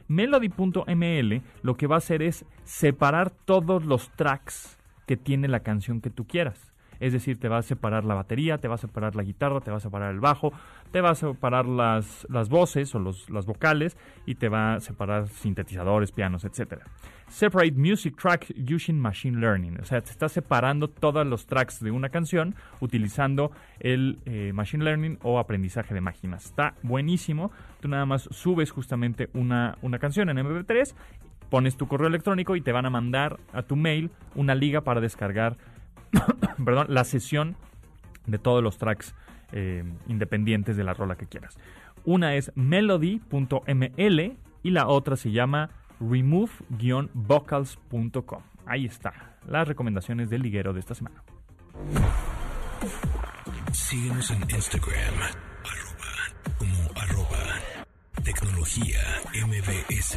Melody.ml 0.09 1.43
lo 1.63 1.77
que 1.77 1.87
va 1.87 1.95
a 1.95 1.99
hacer 1.99 2.23
es 2.23 2.45
separar 2.65 3.31
todos 3.31 3.85
los 3.85 4.11
tracks 4.11 4.79
que 5.07 5.17
tiene 5.17 5.49
la 5.49 5.61
canción 5.61 6.01
que 6.01 6.11
tú 6.11 6.27
quieras. 6.27 6.73
Es 7.01 7.13
decir, 7.13 7.39
te 7.39 7.49
va 7.49 7.59
a 7.59 7.63
separar 7.63 8.05
la 8.05 8.15
batería, 8.15 8.59
te 8.59 8.69
va 8.69 8.77
a 8.77 8.79
separar 8.79 9.17
la 9.17 9.23
guitarra, 9.23 9.61
te 9.61 9.71
va 9.71 9.79
a 9.79 9.81
separar 9.81 10.13
el 10.13 10.21
bajo, 10.21 10.53
te 10.93 11.01
va 11.01 11.11
a 11.11 11.15
separar 11.15 11.67
las, 11.67 12.27
las 12.31 12.49
voces 12.49 12.95
o 12.95 12.99
los, 12.99 13.29
las 13.31 13.47
vocales 13.47 13.97
y 14.27 14.37
te 14.37 14.49
va 14.49 14.75
a 14.75 14.81
separar 14.81 15.29
sintetizadores, 15.29 16.13
pianos, 16.13 16.45
etc. 16.45 16.83
Separate 17.29 17.73
Music 17.73 18.17
Tracks 18.21 18.53
Using 18.57 18.99
Machine 18.99 19.39
Learning. 19.39 19.81
O 19.81 19.85
sea, 19.85 20.01
te 20.01 20.11
está 20.11 20.29
separando 20.29 20.89
todos 20.89 21.27
los 21.27 21.47
tracks 21.47 21.81
de 21.81 21.91
una 21.91 22.11
canción 22.11 22.55
utilizando 22.81 23.53
el 23.79 24.19
eh, 24.27 24.53
Machine 24.53 24.85
Learning 24.85 25.19
o 25.23 25.39
aprendizaje 25.39 25.95
de 25.95 26.01
máquinas. 26.01 26.47
Está 26.47 26.75
buenísimo. 26.83 27.51
Tú 27.81 27.89
nada 27.89 28.05
más 28.05 28.29
subes 28.31 28.71
justamente 28.71 29.31
una, 29.33 29.79
una 29.83 29.99
canción 29.99 30.29
en 30.29 30.39
MP3 30.39 30.95
pones 31.51 31.77
tu 31.77 31.89
correo 31.89 32.07
electrónico 32.07 32.57
y 32.57 32.61
te 32.61 32.73
van 32.73 32.87
a 32.87 32.91
mandar 32.91 33.39
a 33.53 33.63
tu 33.63 33.77
mail 33.77 34.11
una 34.37 34.55
liga 34.55 34.83
para 34.83 35.01
descargar 35.01 35.57
perdón, 36.65 36.87
la 36.89 37.05
sesión 37.05 37.57
de 38.27 38.39
todos 38.39 38.63
los 38.63 38.79
tracks 38.79 39.15
eh, 39.53 39.85
independientes 40.09 40.77
de 40.77 40.85
la 40.85 40.95
rola 40.95 41.17
que 41.17 41.27
quieras. 41.27 41.59
Una 42.05 42.35
es 42.35 42.53
melody.ml 42.55 44.37
y 44.63 44.71
la 44.71 44.87
otra 44.87 45.17
se 45.17 45.33
llama 45.33 45.71
remove-vocals.com. 46.01 48.43
Ahí 48.67 48.85
está, 48.87 49.37
las 49.47 49.69
recomendaciones 49.69 50.31
del 50.31 50.41
liguero 50.43 50.73
de 50.73 50.81
esta 50.81 50.95
semana. 50.95 51.23
Síguenos 53.73 54.31
en 54.31 54.41
Instagram, 54.51 55.15
como 56.59 56.91
arroba 56.97 57.61
tecnología 58.23 58.99
mbs. 59.35 60.17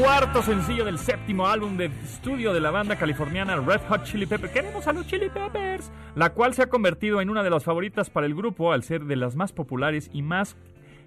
Cuarto 0.00 0.40
sencillo 0.40 0.86
del 0.86 0.98
séptimo 0.98 1.46
álbum 1.46 1.76
de 1.76 1.90
estudio 2.02 2.54
de 2.54 2.60
la 2.60 2.70
banda 2.70 2.96
californiana 2.96 3.56
Red 3.56 3.82
Hot 3.90 4.04
Chili 4.04 4.24
Peppers. 4.24 4.50
Queremos 4.50 4.86
a 4.86 4.94
los 4.94 5.06
Chili 5.06 5.28
Peppers, 5.28 5.92
la 6.14 6.30
cual 6.30 6.54
se 6.54 6.62
ha 6.62 6.70
convertido 6.70 7.20
en 7.20 7.28
una 7.28 7.42
de 7.42 7.50
las 7.50 7.64
favoritas 7.64 8.08
para 8.08 8.26
el 8.26 8.34
grupo 8.34 8.72
al 8.72 8.82
ser 8.82 9.04
de 9.04 9.16
las 9.16 9.36
más 9.36 9.52
populares 9.52 10.08
y 10.14 10.22
más 10.22 10.56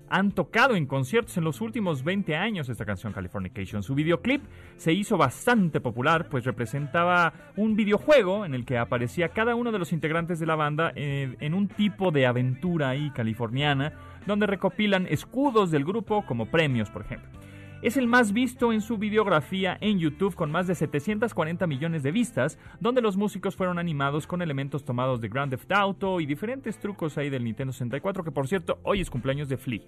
han 0.09 0.31
tocado 0.31 0.75
en 0.75 0.85
conciertos 0.85 1.35
en 1.37 1.43
los 1.43 1.59
últimos 1.59 2.03
20 2.03 2.35
años 2.35 2.69
esta 2.69 2.85
canción 2.85 3.13
Californication. 3.13 3.81
Su 3.81 3.95
videoclip 3.95 4.43
se 4.77 4.93
hizo 4.93 5.17
bastante 5.17 5.81
popular, 5.81 6.29
pues 6.29 6.45
representaba 6.45 7.33
un 7.55 7.75
videojuego 7.75 8.45
en 8.45 8.53
el 8.53 8.63
que 8.63 8.77
aparecía 8.77 9.29
cada 9.29 9.55
uno 9.55 9.71
de 9.71 9.79
los 9.79 9.91
integrantes 9.91 10.39
de 10.39 10.45
la 10.45 10.55
banda 10.55 10.91
en, 10.93 11.35
en 11.39 11.55
un 11.55 11.67
tipo 11.67 12.11
de 12.11 12.27
aventura 12.27 12.89
ahí 12.89 13.09
californiana, 13.09 13.93
donde 14.27 14.45
recopilan 14.45 15.07
escudos 15.09 15.71
del 15.71 15.83
grupo 15.83 16.23
como 16.27 16.45
premios, 16.45 16.91
por 16.91 17.01
ejemplo. 17.01 17.31
Es 17.83 17.97
el 17.97 18.07
más 18.07 18.31
visto 18.31 18.71
en 18.71 18.79
su 18.79 18.97
videografía 18.97 19.77
en 19.81 19.99
YouTube 19.99 20.35
con 20.35 20.49
más 20.49 20.67
de 20.67 20.73
740 20.73 21.67
millones 21.67 22.01
de 22.01 22.13
vistas, 22.13 22.57
donde 22.79 23.01
los 23.01 23.17
músicos 23.17 23.57
fueron 23.57 23.77
animados 23.77 24.25
con 24.25 24.41
elementos 24.41 24.85
tomados 24.85 25.19
de 25.19 25.27
Grand 25.27 25.51
Theft 25.51 25.69
Auto 25.73 26.21
y 26.21 26.25
diferentes 26.25 26.77
trucos 26.77 27.17
ahí 27.17 27.29
del 27.29 27.43
Nintendo 27.43 27.73
64, 27.73 28.23
que 28.23 28.31
por 28.31 28.47
cierto 28.47 28.79
hoy 28.83 29.01
es 29.01 29.09
cumpleaños 29.09 29.49
de 29.49 29.57
Flea. 29.57 29.81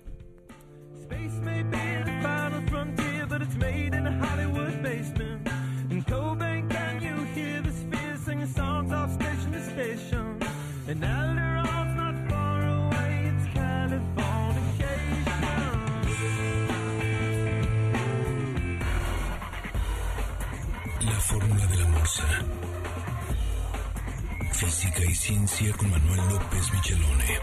Física 24.51 25.03
y 25.03 25.13
ciencia 25.13 25.73
con 25.73 25.89
Manuel 25.89 26.21
López 26.29 26.73
Michelone. 26.73 27.39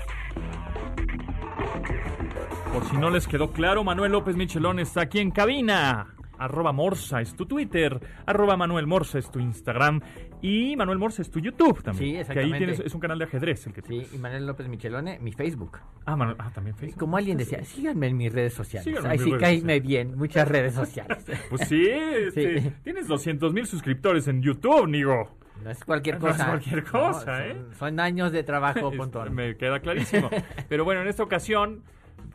Por 2.73 2.85
si 2.89 2.97
no 2.97 3.11
les 3.11 3.27
quedó 3.29 3.53
claro, 3.53 3.85
Manuel 3.85 4.13
López 4.13 4.35
Michelone 4.35 4.83
está 4.83 5.03
aquí 5.03 5.21
en 5.21 5.31
cabina. 5.31 6.15
Arroba 6.45 6.73
Morsa 6.73 7.21
es 7.21 7.35
tu 7.35 7.47
Twitter, 7.47 7.99
arroba 8.27 8.57
Manuel 8.57 8.87
Morsa 8.87 9.19
es 9.19 9.31
tu 9.31 9.39
Instagram 9.41 10.01
y 10.41 10.77
Manuel 10.77 10.99
Morsa 10.99 11.23
es 11.23 11.31
tu 11.31 11.39
YouTube 11.41 11.83
también. 11.83 12.15
Sí, 12.15 12.17
exactamente. 12.21 12.51
Que 12.51 12.55
ahí 12.55 12.59
tienes, 12.59 12.81
es 12.87 12.95
un 12.95 13.01
canal 13.01 13.19
de 13.19 13.25
ajedrez 13.25 13.67
el 13.67 13.73
que 13.73 13.81
Sí, 13.83 13.89
tienes. 13.89 14.15
y 14.15 14.19
Manuel 14.19 14.47
López 14.47 14.69
Michelone, 14.69 15.19
mi 15.21 15.33
Facebook. 15.33 15.79
Ah, 16.05 16.17
Manuel, 16.17 16.37
ah, 16.41 16.51
también 16.55 16.77
Facebook. 16.77 16.99
Como 17.01 17.17
alguien 17.17 17.39
decía, 17.39 17.65
síganme 17.65 18.09
en 18.09 18.17
mis 18.17 18.33
redes 18.33 18.55
sociales. 18.55 18.85
Síganme 18.85 19.11
mis 19.15 19.23
sí, 19.23 19.33
caíme 19.39 19.81
bien, 19.81 20.17
muchas 20.17 20.49
redes 20.49 20.75
sociales. 20.75 21.25
Pues 21.51 21.69
sí, 21.69 21.87
este, 21.89 22.61
Sí. 22.61 22.73
tienes 22.85 23.07
200 23.09 23.53
mil 23.53 23.67
suscriptores 23.67 24.27
en 24.29 24.43
YouTube, 24.43 24.87
Nigo. 24.89 25.37
No 25.63 25.71
es 25.71 25.85
cualquier 25.85 26.21
No 26.21 26.27
es 26.29 26.33
cosa. 26.35 26.47
cualquier 26.49 26.83
cosa, 26.85 27.47
¿eh? 27.47 27.57
Son 27.79 28.01
años 28.01 28.33
de 28.33 28.43
trabajo, 28.43 28.89
Es- 28.93 28.97
Pontón. 28.99 29.33
Me 29.35 29.57
queda 29.57 29.79
clarísimo. 29.81 30.29
Pero 30.69 30.85
bueno, 30.85 31.03
en 31.03 31.09
esta 31.09 31.23
ocasión, 31.23 31.83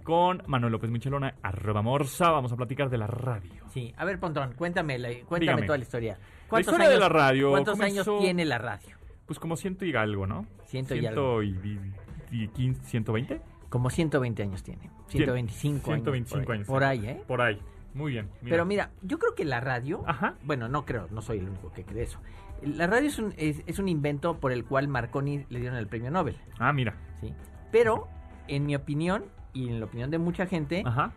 con 0.07 0.41
Manuel 0.47 0.71
López 0.71 0.89
Michelona, 0.89 1.35
arroba 1.43 1.81
Morsa, 1.81 2.31
vamos 2.31 2.49
a 2.53 2.55
platicar 2.55 2.89
de 2.89 2.97
la 2.97 3.07
radio. 3.07 3.65
Sí, 3.73 3.93
a 3.97 4.05
ver, 4.05 4.17
Pontón, 4.21 4.53
cuéntame, 4.53 4.97
la, 4.97 5.09
cuéntame 5.09 5.39
Dígame. 5.41 5.65
toda 5.65 5.77
la 5.77 5.83
historia. 5.83 6.17
La 6.49 6.61
historia 6.61 6.87
de 6.87 6.97
la 6.97 7.09
radio 7.09 7.49
¿Cuántos 7.51 7.73
comenzó- 7.77 8.11
años 8.13 8.21
tiene 8.23 8.45
la 8.45 8.57
radio? 8.57 8.95
Pues 9.25 9.37
como 9.37 9.57
ciento 9.57 9.83
y 9.83 9.93
algo, 9.97 10.25
¿no? 10.25 10.45
Ciento 10.67 10.95
y 10.95 10.99
Ciento 11.01 11.19
algo. 11.39 11.43
y 11.43 12.47
quince- 12.55 12.81
¿120? 13.03 13.41
Como 13.67 13.89
120 13.89 14.43
años 14.43 14.63
tiene. 14.63 14.89
125 15.09 15.91
años. 15.91 16.03
125 16.05 16.45
por 16.45 16.53
ahí, 16.53 16.55
años. 16.55 16.67
Por 16.69 16.83
ahí, 16.85 17.05
¿eh? 17.05 17.23
Por 17.27 17.41
ahí. 17.41 17.59
Muy 17.93 18.11
bien. 18.13 18.29
Pero 18.45 18.63
mira, 18.65 18.91
yo 19.01 19.19
creo 19.19 19.35
que 19.35 19.43
la 19.43 19.59
radio, 19.59 20.03
Ajá. 20.07 20.35
bueno, 20.45 20.69
no 20.69 20.85
creo, 20.85 21.07
no 21.11 21.21
soy 21.21 21.39
el 21.39 21.49
único 21.49 21.73
que 21.73 21.83
cree 21.83 22.03
eso. 22.03 22.21
La 22.63 22.87
radio 22.87 23.09
es 23.09 23.19
un, 23.19 23.33
es, 23.35 23.61
es 23.65 23.77
un 23.77 23.89
invento 23.89 24.37
por 24.39 24.53
el 24.53 24.63
cual 24.63 24.87
Marconi 24.87 25.45
le 25.49 25.59
dieron 25.59 25.77
el 25.77 25.87
premio 25.87 26.11
Nobel, 26.11 26.37
Ah, 26.59 26.71
mira. 26.71 26.95
¿sí? 27.19 27.33
Pero, 27.73 28.07
en 28.47 28.65
mi 28.65 28.73
opinión, 28.75 29.25
y 29.65 29.69
en 29.69 29.79
la 29.79 29.85
opinión 29.85 30.09
de 30.11 30.17
mucha 30.17 30.45
gente, 30.45 30.83
Ajá. 30.85 31.11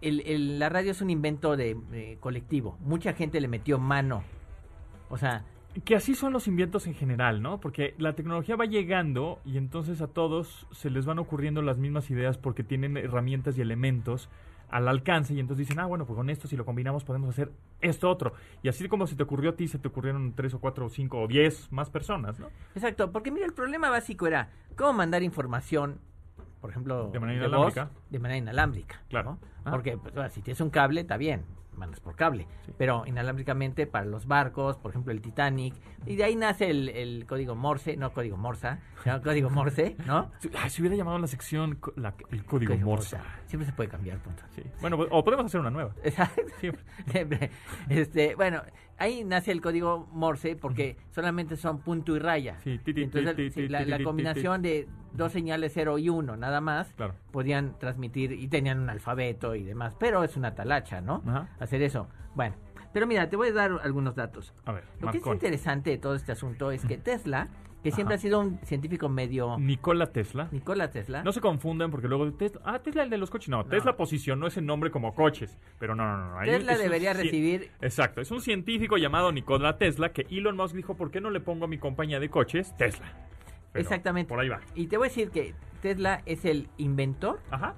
el, 0.00 0.20
el- 0.26 0.58
la 0.58 0.68
radio 0.68 0.90
es 0.90 1.00
un 1.00 1.10
invento 1.10 1.56
de, 1.56 1.76
eh, 1.92 2.16
colectivo. 2.20 2.76
Mucha 2.80 3.12
gente 3.14 3.40
le 3.40 3.48
metió 3.48 3.78
mano. 3.78 4.22
O 5.10 5.16
sea, 5.18 5.44
Que 5.84 5.96
así 5.96 6.14
son 6.14 6.32
los 6.32 6.46
inventos 6.46 6.86
en 6.86 6.94
general, 6.94 7.42
¿no? 7.42 7.58
Porque 7.60 7.94
la 7.98 8.12
tecnología 8.14 8.54
va 8.54 8.64
llegando 8.64 9.40
y 9.44 9.56
entonces 9.58 10.00
a 10.00 10.06
todos 10.06 10.68
se 10.70 10.88
les 10.88 11.04
van 11.04 11.18
ocurriendo 11.18 11.62
las 11.62 11.78
mismas 11.78 12.08
ideas 12.10 12.38
porque 12.38 12.62
tienen 12.62 12.96
herramientas 12.96 13.58
y 13.58 13.60
elementos 13.60 14.28
al 14.70 14.86
alcance 14.88 15.34
y 15.34 15.40
entonces 15.40 15.66
dicen, 15.66 15.80
ah, 15.80 15.86
bueno, 15.86 16.06
pues 16.06 16.16
con 16.16 16.30
esto 16.30 16.46
si 16.48 16.56
lo 16.56 16.64
combinamos 16.64 17.02
podemos 17.04 17.28
hacer 17.28 17.50
esto 17.80 18.08
otro. 18.08 18.34
Y 18.62 18.68
así 18.68 18.88
como 18.88 19.06
se 19.08 19.16
te 19.16 19.24
ocurrió 19.24 19.50
a 19.50 19.56
ti, 19.56 19.66
se 19.68 19.78
te 19.80 19.88
ocurrieron 19.88 20.32
tres 20.34 20.54
o 20.54 20.60
cuatro 20.60 20.86
o 20.86 20.88
cinco 20.88 21.20
o 21.20 21.26
diez 21.26 21.70
más 21.72 21.90
personas, 21.90 22.38
¿no? 22.38 22.46
exacto, 22.76 23.10
porque 23.12 23.30
mira, 23.32 23.44
el 23.46 23.52
problema 23.52 23.90
básico 23.90 24.26
era 24.28 24.50
cómo 24.76 24.92
mandar 24.94 25.22
información, 25.24 25.98
por 26.64 26.70
ejemplo, 26.70 27.10
De 27.12 27.20
manera 27.20 27.40
inalámbrica. 27.46 27.90
de 28.08 28.18
manera 28.18 28.38
inalámbrica. 28.38 29.02
Claro. 29.10 29.32
¿no? 29.32 29.38
Ah. 29.66 29.70
Porque 29.70 29.98
pues, 29.98 30.32
si 30.32 30.40
tienes 30.40 30.62
un 30.62 30.70
cable, 30.70 31.02
está 31.02 31.18
bien, 31.18 31.44
mandas 31.76 32.00
por 32.00 32.16
cable. 32.16 32.46
Pero 32.78 33.02
inalámbricamente 33.04 33.86
para 33.86 34.06
los 34.06 34.26
barcos, 34.26 34.78
por 34.78 34.90
ejemplo, 34.92 35.12
el 35.12 35.20
Titanic. 35.20 35.74
Y 36.06 36.16
de 36.16 36.24
ahí 36.24 36.36
nace 36.36 36.70
el, 36.70 36.88
el 36.88 37.26
código 37.26 37.54
Morse, 37.54 37.98
no 37.98 38.14
código 38.14 38.38
Morsa, 38.38 38.78
sino 39.02 39.20
código 39.20 39.50
Morse, 39.50 39.94
¿no? 40.06 40.30
Si- 40.38 40.50
ay, 40.58 40.70
se 40.70 40.80
hubiera 40.80 40.96
llamado 40.96 41.18
la 41.18 41.26
sección 41.26 41.78
la- 41.96 42.14
el 42.30 42.46
código 42.46 42.74
Morse. 42.78 43.18
Siempre 43.44 43.66
se 43.66 43.74
puede 43.74 43.90
cambiar, 43.90 44.20
punto. 44.20 44.42
Sí. 44.54 44.62
Bueno, 44.80 44.96
pues, 44.96 45.10
o 45.12 45.22
podemos 45.22 45.44
hacer 45.44 45.60
una 45.60 45.70
nueva. 45.70 45.90
Exacto. 46.02 46.40
Siempre. 46.60 46.82
Siempre. 47.10 47.50
Este, 47.90 48.36
bueno, 48.36 48.62
ahí 48.98 49.24
nace 49.24 49.52
el 49.52 49.60
código 49.60 50.08
Morse 50.12 50.56
porque 50.56 50.96
solamente 51.10 51.56
son 51.56 51.80
punto 51.80 52.14
y 52.16 52.18
raya. 52.18 52.58
Sí, 52.62 52.78
ti, 52.78 52.94
ti, 52.94 53.02
Entonces, 53.02 53.36
ti, 53.36 53.50
sí, 53.50 53.62
ti, 53.62 53.68
la, 53.68 53.84
la 53.84 54.02
combinación 54.02 54.62
de 54.62 54.88
dos 55.12 55.32
señales 55.32 55.72
0 55.74 55.98
y 55.98 56.08
1 56.08 56.36
nada 56.36 56.60
más 56.60 56.92
Claro. 56.94 57.14
podían 57.30 57.78
transmitir 57.78 58.32
y 58.32 58.48
tenían 58.48 58.80
un 58.80 58.90
alfabeto 58.90 59.54
y 59.54 59.64
demás, 59.64 59.94
pero 59.98 60.24
es 60.24 60.36
una 60.36 60.54
talacha, 60.54 61.00
¿no? 61.00 61.22
Ajá. 61.26 61.48
Hacer 61.60 61.82
eso. 61.82 62.08
Bueno, 62.34 62.56
pero 62.92 63.06
mira, 63.06 63.28
te 63.28 63.36
voy 63.36 63.48
a 63.48 63.52
dar 63.52 63.72
algunos 63.82 64.14
datos. 64.14 64.52
A 64.64 64.72
ver, 64.72 64.84
Lo 65.00 65.10
que 65.10 65.18
es 65.18 65.26
interesante 65.26 65.90
de 65.90 65.98
todo 65.98 66.14
este 66.14 66.32
asunto 66.32 66.70
es 66.70 66.84
que 66.84 66.96
Tesla 66.96 67.48
que 67.84 67.92
siempre 67.92 68.14
Ajá. 68.14 68.18
ha 68.18 68.22
sido 68.22 68.40
un 68.40 68.58
científico 68.64 69.10
medio... 69.10 69.58
Nikola 69.58 70.06
Tesla. 70.06 70.48
Nikola 70.52 70.90
Tesla. 70.90 71.22
No 71.22 71.32
se 71.32 71.42
confundan 71.42 71.90
porque 71.90 72.08
luego 72.08 72.32
Tesla, 72.32 72.62
ah, 72.64 72.78
Tesla 72.78 73.02
el 73.02 73.10
de 73.10 73.18
los 73.18 73.28
coches. 73.28 73.50
No, 73.50 73.66
Tesla 73.66 73.94
posicionó 73.94 74.46
ese 74.46 74.62
nombre 74.62 74.90
como 74.90 75.14
coches, 75.14 75.58
pero 75.78 75.94
no, 75.94 76.04
no, 76.04 76.30
no. 76.30 76.38
ahí 76.38 76.48
Tesla 76.48 76.72
un 76.72 76.78
debería 76.78 77.12
recibir... 77.12 77.70
Exacto, 77.82 78.22
es 78.22 78.30
un 78.30 78.40
científico 78.40 78.96
llamado 78.96 79.30
Nikola 79.32 79.76
Tesla 79.76 80.12
que 80.12 80.26
Elon 80.30 80.56
Musk 80.56 80.74
dijo, 80.74 80.96
¿por 80.96 81.10
qué 81.10 81.20
no 81.20 81.28
le 81.28 81.40
pongo 81.40 81.66
a 81.66 81.68
mi 81.68 81.76
compañía 81.76 82.18
de 82.20 82.30
coches 82.30 82.74
Tesla? 82.78 83.12
Pero 83.72 83.82
Exactamente. 83.82 84.30
Por 84.30 84.40
ahí 84.40 84.48
va. 84.48 84.60
Y 84.74 84.86
te 84.86 84.96
voy 84.96 85.08
a 85.08 85.10
decir 85.10 85.30
que 85.30 85.54
Tesla 85.82 86.22
es 86.24 86.46
el 86.46 86.70
inventor 86.78 87.38
Ajá. 87.50 87.74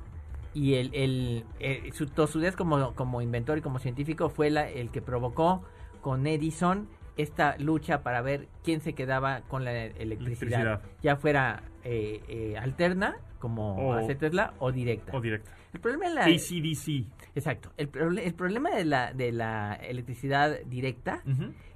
y 0.54 0.74
el, 0.74 0.94
el, 0.94 1.44
eh, 1.58 1.90
su 1.92 2.06
tosudez 2.06 2.54
como, 2.54 2.94
como 2.94 3.22
inventor 3.22 3.58
y 3.58 3.60
como 3.60 3.80
científico 3.80 4.28
fue 4.28 4.50
la, 4.50 4.70
el 4.70 4.92
que 4.92 5.02
provocó 5.02 5.64
con 6.00 6.28
Edison 6.28 6.88
esta 7.16 7.56
lucha 7.58 8.02
para 8.02 8.20
ver 8.22 8.48
quién 8.62 8.80
se 8.80 8.92
quedaba 8.92 9.40
con 9.42 9.64
la 9.64 9.72
electricidad, 9.72 10.60
Electricidad. 10.60 10.82
ya 11.02 11.16
fuera 11.16 11.62
eh, 11.84 12.20
eh, 12.28 12.56
alterna 12.58 13.16
como 13.38 13.76
O- 13.76 13.92
hace 13.94 14.14
Tesla 14.14 14.54
o 14.58 14.72
directa. 14.72 15.16
O 15.16 15.20
directo. 15.20 15.50
el 15.72 15.80
problema 15.80 16.08
de 16.08 16.14
la 16.14 16.24
ACDC. 16.24 17.06
exacto, 17.34 17.72
el, 17.76 17.90
el 18.18 18.34
problema 18.34 18.70
de 18.70 18.84
la 18.84 19.12
de 19.12 19.32
la 19.32 19.74
electricidad 19.74 20.58
directa 20.66 21.22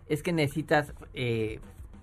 es 0.09 0.23
que 0.23 0.33
necesitas 0.33 0.93
eh, 1.15 1.61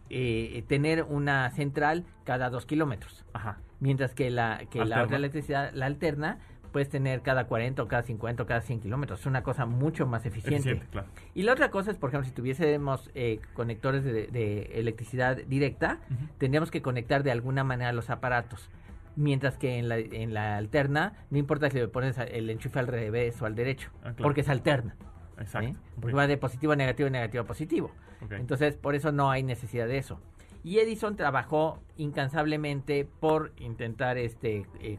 eh, 0.10 0.64
tener 0.68 1.04
una 1.04 1.50
central 1.52 2.06
cada 2.24 2.50
dos 2.50 2.66
kilómetros. 2.66 3.26
Ajá. 3.34 3.58
Mientras 3.80 4.14
que 4.16 4.32
la, 4.32 4.62
que 4.72 4.84
la 4.86 5.04
otra 5.04 5.18
electricidad, 5.18 5.72
la 5.74 5.86
alterna, 5.86 6.40
puedes 6.68 6.90
tener 6.90 7.22
cada 7.22 7.46
40 7.48 7.82
o 7.84 7.88
cada 7.88 8.04
50 8.04 8.44
o 8.44 8.46
cada 8.46 8.62
100 8.62 8.80
kilómetros. 8.82 9.20
Es 9.22 9.26
una 9.26 9.44
cosa 9.44 9.66
mucho 9.66 10.06
más 10.06 10.26
eficiente. 10.26 10.58
Eficiente, 10.70 10.88
claro. 10.92 11.08
Y 11.34 11.44
la 11.44 11.54
otra 11.54 11.72
cosa 11.72 11.92
es, 11.92 11.98
por 11.98 12.10
ejemplo, 12.10 12.28
si 12.28 12.34
tuviésemos 12.34 13.10
eh, 13.16 13.40
conectores 13.54 14.04
de, 14.04 14.28
de 14.28 14.64
electricidad 14.80 15.38
directa, 15.38 16.00
tendríamos 16.38 16.72
que 16.72 16.82
conectar 16.82 17.24
de 17.24 17.32
alguna 17.32 17.64
manera 17.64 17.92
los 17.94 18.10
aparatos. 18.10 18.70
Mientras 19.16 19.58
que 19.58 19.80
en 19.80 19.90
la, 19.90 19.98
en 19.98 20.34
la 20.34 20.58
alterna, 20.58 21.14
no 21.32 21.38
importa 21.40 21.70
si 21.72 21.78
le 21.80 21.88
pones 21.88 22.18
el 22.20 22.50
enchufe 22.52 22.78
al 22.80 22.86
revés 22.88 23.42
o 23.42 23.46
al 23.48 23.56
derecho, 23.56 23.90
Ah, 24.00 24.12
claro. 24.12 24.24
porque 24.24 24.42
es 24.42 24.50
alterna. 24.50 24.96
Exacto. 25.40 25.70
¿eh? 25.70 25.76
Porque 26.00 26.16
va 26.16 26.28
de 26.28 26.38
positivo 26.38 26.74
a 26.74 26.76
negativo, 26.76 27.10
negativo 27.10 27.44
a 27.44 27.48
positivo. 27.48 27.92
Entonces, 28.32 28.76
por 28.76 28.94
eso 28.96 29.12
no 29.12 29.30
hay 29.32 29.42
necesidad 29.44 29.88
de 29.88 29.98
eso. 29.98 30.20
Y 30.64 30.80
Edison 30.80 31.16
trabajó 31.16 31.80
incansablemente 31.98 33.08
por 33.20 33.54
intentar 33.58 34.18
este 34.18 34.66
eh, 34.82 34.98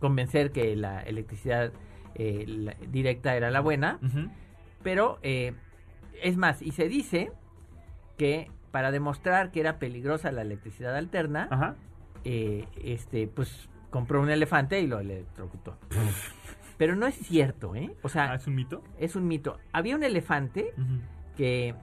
convencer 0.00 0.50
que 0.52 0.74
la 0.76 1.00
electricidad 1.02 1.72
eh, 2.14 2.44
la- 2.46 2.76
directa 2.90 3.36
era 3.36 3.50
la 3.50 3.60
buena, 3.60 3.98
pero 4.82 5.18
eh, 5.22 5.52
es 6.22 6.36
más, 6.36 6.62
y 6.62 6.72
se 6.72 6.88
dice 6.88 7.30
que 8.16 8.50
para 8.70 8.90
demostrar 8.90 9.50
que 9.50 9.60
era 9.60 9.78
peligrosa 9.78 10.32
la 10.32 10.42
electricidad 10.42 10.96
alterna, 10.96 11.48
Ajá. 11.50 11.76
eh, 12.24 12.66
este, 12.82 13.26
pues 13.28 13.68
compró 13.90 14.20
un 14.20 14.30
elefante 14.30 14.80
y 14.80 14.86
lo 14.86 14.98
electrocutó. 14.98 15.76
pero 16.78 16.94
no 16.96 17.06
es 17.06 17.14
cierto, 17.14 17.74
¿eh? 17.74 17.94
O 18.02 18.06
Ah, 18.06 18.10
sea, 18.10 18.34
¿es 18.34 18.46
un 18.46 18.54
mito? 18.54 18.82
es 18.98 19.16
un 19.16 19.26
mito. 19.26 19.58
Había 19.72 19.96
un 19.96 20.02
elefante 20.04 20.72
que, 21.36 21.74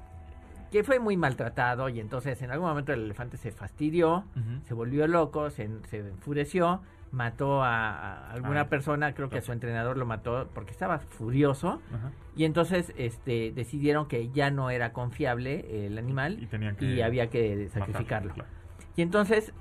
que 0.71 0.83
fue 0.83 0.99
muy 0.99 1.17
maltratado 1.17 1.89
y 1.89 1.99
entonces 1.99 2.41
en 2.43 2.51
algún 2.51 2.67
momento 2.69 2.93
el 2.93 3.03
elefante 3.05 3.37
se 3.37 3.51
fastidió, 3.51 4.25
se 4.67 4.73
volvió 4.73 5.07
loco, 5.07 5.49
se, 5.49 5.69
se 5.89 5.99
enfureció, 5.99 6.81
mató 7.13 7.63
a, 7.63 7.91
a 7.91 8.31
alguna 8.33 8.61
Ah, 8.61 8.67
persona, 8.69 9.13
creo 9.13 9.29
que 9.29 9.35
a 9.37 9.39
claro. 9.39 9.45
su 9.45 9.51
entrenador 9.53 9.97
lo 9.97 10.05
mató 10.05 10.49
porque 10.53 10.71
estaba 10.71 10.99
furioso 10.99 11.79
Ajá. 11.93 12.11
y 12.35 12.43
entonces 12.43 12.91
este 12.97 13.51
decidieron 13.53 14.07
que 14.07 14.29
ya 14.31 14.49
no 14.51 14.69
era 14.71 14.91
confiable 14.91 15.85
el 15.85 15.97
animal 15.97 16.41
Y 16.41 16.47
tenían 16.47 16.75
que 16.75 16.85
y 16.85 17.01
había 17.01 17.29
que 17.29 17.69
sacrificarlo. 17.69 18.33
claro. 18.33 18.49
Y 18.97 19.01
entonces 19.03 19.53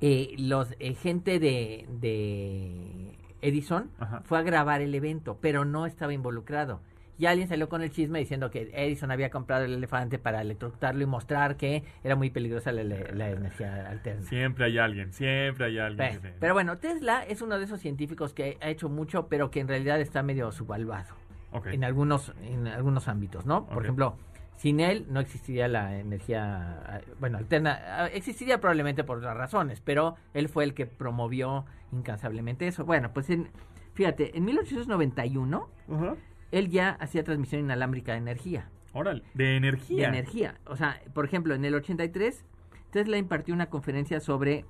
eh, 0.00 0.34
los 0.38 0.74
eh, 0.78 0.94
gente 0.94 1.40
de, 1.40 1.86
de 2.00 3.18
Edison 3.40 3.90
Ajá. 3.98 4.20
fue 4.24 4.38
a 4.38 4.42
grabar 4.42 4.80
el 4.82 4.94
evento, 4.94 5.38
pero 5.40 5.64
no 5.64 5.86
estaba 5.86 6.12
involucrado. 6.12 6.80
Y 7.18 7.26
alguien 7.26 7.48
salió 7.48 7.68
con 7.68 7.82
el 7.82 7.90
chisme 7.90 8.20
diciendo 8.20 8.48
que 8.50 8.70
Edison 8.72 9.10
había 9.10 9.28
comprado 9.28 9.64
el 9.64 9.74
elefante 9.74 10.18
para 10.20 10.40
electrocutarlo 10.40 11.02
y 11.02 11.06
mostrar 11.06 11.56
que 11.56 11.82
era 12.04 12.14
muy 12.14 12.30
peligrosa 12.30 12.70
la, 12.70 12.84
la- 12.84 13.10
la 13.12 13.30
energía 13.30 13.88
alterna. 13.90 14.22
Siempre 14.22 14.66
hay 14.66 14.78
alguien, 14.78 15.12
siempre 15.12 15.66
hay 15.66 15.78
alguien. 15.78 16.20
Que 16.20 16.28
Pero 16.38 16.54
bueno, 16.54 16.78
Tesla 16.78 17.24
es 17.24 17.42
uno 17.42 17.58
de 17.58 17.64
esos 17.64 17.80
científicos 17.80 18.32
que 18.34 18.56
ha 18.60 18.68
hecho 18.70 18.88
mucho, 18.88 19.26
pero 19.26 19.50
que 19.50 19.58
en 19.60 19.66
realidad 19.68 20.00
está 20.00 20.22
medio 20.22 20.52
subvaluado 20.52 21.14
Ok. 21.52 21.66
en 21.68 21.82
algunos 21.82 22.32
en 22.42 22.68
algunos 22.68 23.08
ámbitos, 23.08 23.46
¿no? 23.46 23.66
Por 23.66 23.82
ejemplo, 23.82 24.16
sin 24.56 24.78
él 24.80 25.06
no 25.08 25.18
existiría 25.20 25.66
la 25.68 25.98
energía, 25.98 27.00
bueno, 27.20 27.38
alterna, 27.38 28.06
existiría 28.12 28.60
probablemente 28.60 29.02
por 29.04 29.18
otras 29.18 29.36
razones, 29.36 29.80
pero 29.80 30.16
él 30.34 30.48
fue 30.48 30.62
el 30.64 30.74
que 30.74 30.86
promovió 30.86 31.64
incansablemente 31.92 32.66
eso. 32.68 32.84
Bueno, 32.84 33.12
pues 33.12 33.28
en, 33.30 33.48
fíjate, 33.94 34.36
en 34.36 34.44
1891 34.44 35.68
Ajá. 35.92 36.14
Él 36.52 36.68
ya 36.70 36.90
hacía 37.00 37.24
transmisión 37.24 37.60
inalámbrica 37.62 38.12
de 38.12 38.18
energía, 38.18 38.68
Órale, 38.92 39.22
de 39.34 39.44
de 39.44 39.56
energía. 39.56 40.08
energía. 40.08 40.54
O 40.66 40.76
sea, 40.76 41.00
por 41.14 41.24
ejemplo, 41.24 41.54
en 41.54 41.64
el 41.64 41.74
83 41.74 42.44
Tesla 42.90 43.18
impartió 43.18 43.52
una 43.54 43.66
conferencia 43.66 44.18
sobre 44.20 44.64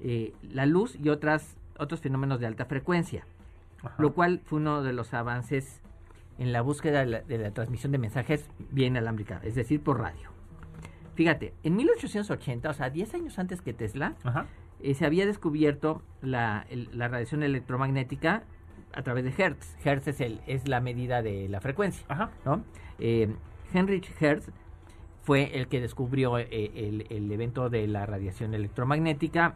eh, 0.00 0.32
la 0.42 0.66
luz 0.66 0.96
y 0.96 1.08
otras 1.08 1.56
otros 1.78 2.00
fenómenos 2.00 2.38
de 2.38 2.46
alta 2.46 2.64
frecuencia 2.66 3.24
Ajá. 3.82 3.94
lo 3.98 4.12
cual 4.12 4.40
fue 4.44 4.58
uno 4.60 4.82
de 4.82 4.92
los 4.92 5.12
avances 5.14 5.80
en 6.38 6.52
la 6.52 6.60
búsqueda 6.60 7.00
de 7.00 7.06
la, 7.06 7.20
de 7.22 7.38
la 7.38 7.50
transmisión 7.50 7.90
de 7.92 7.98
mensajes 7.98 8.48
bien 8.70 8.96
alámbrica, 8.96 9.40
es 9.42 9.54
decir, 9.54 9.80
por 9.80 9.98
radio. 10.00 10.30
Fíjate, 11.14 11.52
en 11.62 11.76
1880, 11.76 12.70
o 12.70 12.72
sea, 12.74 12.90
10 12.90 13.14
años 13.14 13.38
antes 13.38 13.60
que 13.60 13.72
Tesla, 13.74 14.14
Ajá. 14.24 14.46
eh, 14.80 14.94
se 14.94 15.04
había 15.04 15.26
descubierto 15.26 16.02
la, 16.22 16.64
el- 16.70 16.88
la 16.92 17.08
radiación 17.08 17.42
electromagnética 17.42 18.44
a 18.94 19.02
través 19.02 19.24
de 19.24 19.34
Hertz. 19.42 19.76
Hertz 19.84 20.08
es, 20.08 20.20
el, 20.20 20.40
es 20.46 20.68
la 20.68 20.80
medida 20.80 21.22
de 21.22 21.48
la 21.48 21.60
frecuencia, 21.60 22.04
Ajá. 22.08 22.30
¿no? 22.44 22.64
Eh, 22.98 23.34
Heinrich 23.74 24.10
Hertz 24.20 24.50
fue 25.22 25.56
el 25.56 25.68
que 25.68 25.80
descubrió 25.80 26.38
eh, 26.38 26.48
el, 26.50 27.06
el 27.10 27.30
evento 27.30 27.70
de 27.70 27.86
la 27.86 28.06
radiación 28.06 28.54
electromagnética 28.54 29.54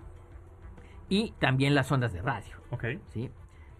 y 1.08 1.32
también 1.38 1.74
las 1.74 1.90
ondas 1.92 2.12
de 2.12 2.22
radio. 2.22 2.54
Ok. 2.70 2.84
¿sí? 3.12 3.30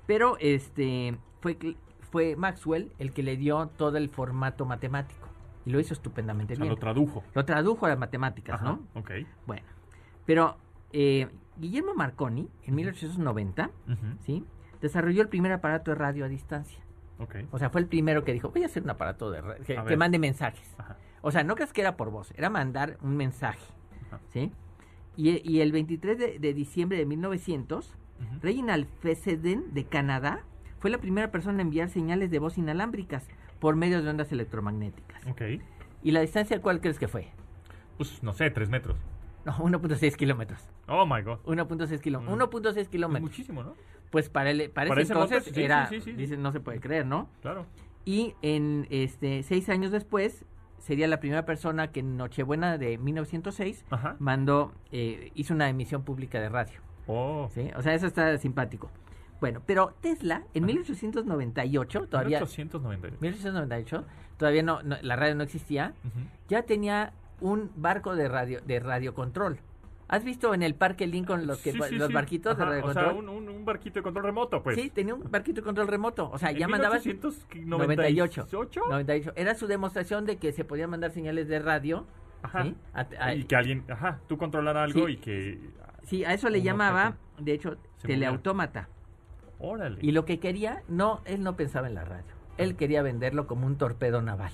Pero 0.06 0.36
este 0.40 1.16
fue, 1.40 1.56
fue 2.10 2.36
Maxwell 2.36 2.92
el 2.98 3.12
que 3.12 3.22
le 3.22 3.36
dio 3.36 3.68
todo 3.76 3.96
el 3.98 4.08
formato 4.08 4.64
matemático 4.66 5.28
y 5.64 5.70
lo 5.70 5.80
hizo 5.80 5.94
estupendamente 5.94 6.54
O 6.54 6.56
sea, 6.56 6.64
bien. 6.64 6.70
lo 6.74 6.76
tradujo. 6.78 7.24
Lo 7.34 7.44
tradujo 7.44 7.86
a 7.86 7.88
las 7.90 7.98
matemáticas, 7.98 8.60
Ajá. 8.60 8.64
¿no? 8.64 8.86
Ok. 9.00 9.10
Bueno, 9.46 9.66
pero 10.24 10.56
eh, 10.92 11.28
Guillermo 11.56 11.94
Marconi, 11.94 12.48
en 12.64 12.74
1890, 12.74 13.70
Ujú. 13.88 13.96
¿sí? 14.20 14.44
Desarrolló 14.86 15.22
el 15.22 15.28
primer 15.28 15.50
aparato 15.52 15.90
de 15.90 15.96
radio 15.96 16.24
a 16.24 16.28
distancia. 16.28 16.78
Ok. 17.18 17.36
O 17.50 17.58
sea, 17.58 17.70
fue 17.70 17.80
el 17.80 17.86
primero 17.86 18.24
que 18.24 18.32
dijo, 18.32 18.50
voy 18.50 18.62
a 18.62 18.66
hacer 18.66 18.82
un 18.82 18.90
aparato 18.90 19.30
de 19.30 19.40
radio 19.40 19.64
que, 19.64 19.96
mande 19.96 20.18
mensajes. 20.18 20.74
Ajá. 20.78 20.96
O 21.22 21.30
sea, 21.32 21.42
no 21.42 21.54
creas 21.56 21.72
que 21.72 21.80
era 21.80 21.96
por 21.96 22.10
voz, 22.10 22.32
era 22.36 22.50
mandar 22.50 22.98
un 23.02 23.16
mensaje, 23.16 23.66
Ajá. 24.06 24.20
¿sí? 24.28 24.52
Y, 25.16 25.40
y 25.50 25.60
el 25.60 25.72
23 25.72 26.18
de, 26.18 26.38
de 26.38 26.54
diciembre 26.54 26.98
de 26.98 27.06
1900, 27.06 27.86
Ujú. 27.88 28.40
Reginald 28.42 28.86
Fessenden 29.00 29.74
de 29.74 29.84
Canadá 29.84 30.44
fue 30.78 30.90
la 30.90 30.98
primera 30.98 31.30
persona 31.30 31.54
en 31.54 31.60
enviar 31.68 31.88
señales 31.88 32.30
de 32.30 32.38
voz 32.38 32.58
inalámbricas 32.58 33.26
por 33.58 33.76
medio 33.76 34.02
de 34.02 34.08
ondas 34.08 34.30
electromagnéticas. 34.30 35.26
Ok. 35.26 35.42
¿Y 36.02 36.12
la 36.12 36.20
distancia 36.20 36.60
cuál 36.62 36.80
crees 36.80 36.98
que 36.98 37.08
fue? 37.08 37.28
Pues, 37.96 38.22
no 38.22 38.32
sé, 38.32 38.50
tres 38.50 38.68
metros. 38.68 38.96
No, 39.44 39.52
1.6 39.52 40.16
kilómetros. 40.16 40.60
Oh, 40.88 41.06
my 41.06 41.22
God. 41.22 41.38
1.6 41.44 42.00
kilómetros. 42.00 42.36
Mm. 42.36 42.42
1.6 42.42 42.76
Es 42.76 42.88
kilómetros. 42.88 43.22
muchísimo, 43.22 43.62
¿no? 43.62 43.74
Pues 44.10 44.28
para, 44.28 44.50
el, 44.50 44.70
para, 44.70 44.88
Para 44.88 45.02
ese 45.02 45.12
entonces 45.12 45.44
sí, 45.44 45.62
era, 45.62 45.86
sí, 45.88 45.96
sí, 46.00 46.10
sí. 46.10 46.12
dicen, 46.12 46.42
no 46.42 46.52
se 46.52 46.60
puede 46.60 46.80
creer, 46.80 47.06
¿no? 47.06 47.28
Claro. 47.42 47.66
Y 48.04 48.34
en 48.42 48.86
este 48.90 49.42
seis 49.42 49.68
años 49.68 49.90
después 49.90 50.44
sería 50.78 51.08
la 51.08 51.18
primera 51.18 51.44
persona 51.44 51.90
que 51.90 52.00
en 52.00 52.16
Nochebuena 52.16 52.78
de 52.78 52.98
1906 52.98 53.84
Ajá. 53.90 54.16
mandó, 54.20 54.72
eh, 54.92 55.32
hizo 55.34 55.54
una 55.54 55.68
emisión 55.68 56.02
pública 56.04 56.40
de 56.40 56.48
radio. 56.48 56.80
Oh. 57.08 57.48
¿sí? 57.52 57.70
O 57.76 57.82
sea, 57.82 57.94
eso 57.94 58.06
está 58.06 58.36
simpático. 58.38 58.90
Bueno, 59.40 59.60
pero 59.66 59.94
Tesla 60.00 60.44
en 60.54 60.64
1898, 60.66 62.06
todavía 62.08 62.38
1899. 62.38 63.16
1898, 63.20 64.04
todavía 64.36 64.62
no, 64.62 64.82
no- 64.82 64.96
la 65.02 65.16
radio 65.16 65.34
no 65.34 65.42
existía, 65.42 65.92
ya 66.48 66.62
tenía 66.62 67.12
un 67.40 67.70
barco 67.76 68.14
de 68.16 68.28
radio 68.28 68.60
de 68.64 68.80
radiocontrol. 68.80 69.58
¿Has 70.08 70.22
visto 70.24 70.54
en 70.54 70.62
el 70.62 70.74
Parque 70.76 71.06
Lincoln 71.06 71.46
los 71.48 71.58
que 71.58 71.72
Sí, 71.72 71.80
sí, 71.88 71.96
los 71.96 72.08
sí. 72.08 72.14
barquitos 72.14 72.56
de 72.56 72.62
Ajá, 72.62 72.70
radiocontrol? 72.70 73.04
O 73.06 73.10
sea, 73.10 73.18
un, 73.18 73.28
un, 73.28 73.48
un 73.48 73.64
barquito 73.64 73.94
de 73.98 74.02
control 74.04 74.24
remoto, 74.24 74.62
pues. 74.62 74.76
Sí, 74.76 74.88
tenía 74.90 75.14
un 75.14 75.28
barquito 75.30 75.60
de 75.60 75.64
control 75.64 75.88
remoto. 75.88 76.30
O 76.30 76.38
sea, 76.38 76.50
En 76.50 76.58
ya 76.58 76.68
mandabas 76.68 77.04
1898. 77.04 78.84
98. 78.88 79.32
Era 79.36 79.54
su 79.56 79.66
demostración 79.66 80.24
de 80.26 80.36
que 80.36 80.52
se 80.52 80.64
podían 80.64 80.90
mandar 80.90 81.10
señales 81.10 81.48
de 81.48 81.58
radio. 81.58 82.06
Ajá. 82.42 82.66
A- 82.94 83.06
a- 83.18 83.34
Y 83.34 83.44
que 83.44 83.56
alguien, 83.56 83.84
ajá, 83.90 84.20
tú 84.28 84.38
controlar 84.38 84.76
algo 84.76 85.08
y 85.08 85.16
que... 85.16 85.58
sí, 86.04 86.24
a 86.24 86.32
eso 86.34 86.48
le 86.50 86.62
llamaba, 86.62 87.16
de 87.38 87.52
hecho, 87.54 87.76
teleautómata. 88.02 88.88
Órale. 89.58 89.98
Y 90.02 90.12
lo 90.12 90.24
que 90.24 90.38
quería, 90.38 90.82
no, 90.86 91.22
él 91.24 91.42
no 91.42 91.56
pensaba 91.56 91.88
en 91.88 91.94
la 91.94 92.04
radio. 92.04 92.26
Él 92.58 92.76
quería 92.76 93.02
venderlo 93.02 93.46
como 93.46 93.66
un 93.66 93.76
torpedo 93.76 94.22
naval. 94.22 94.52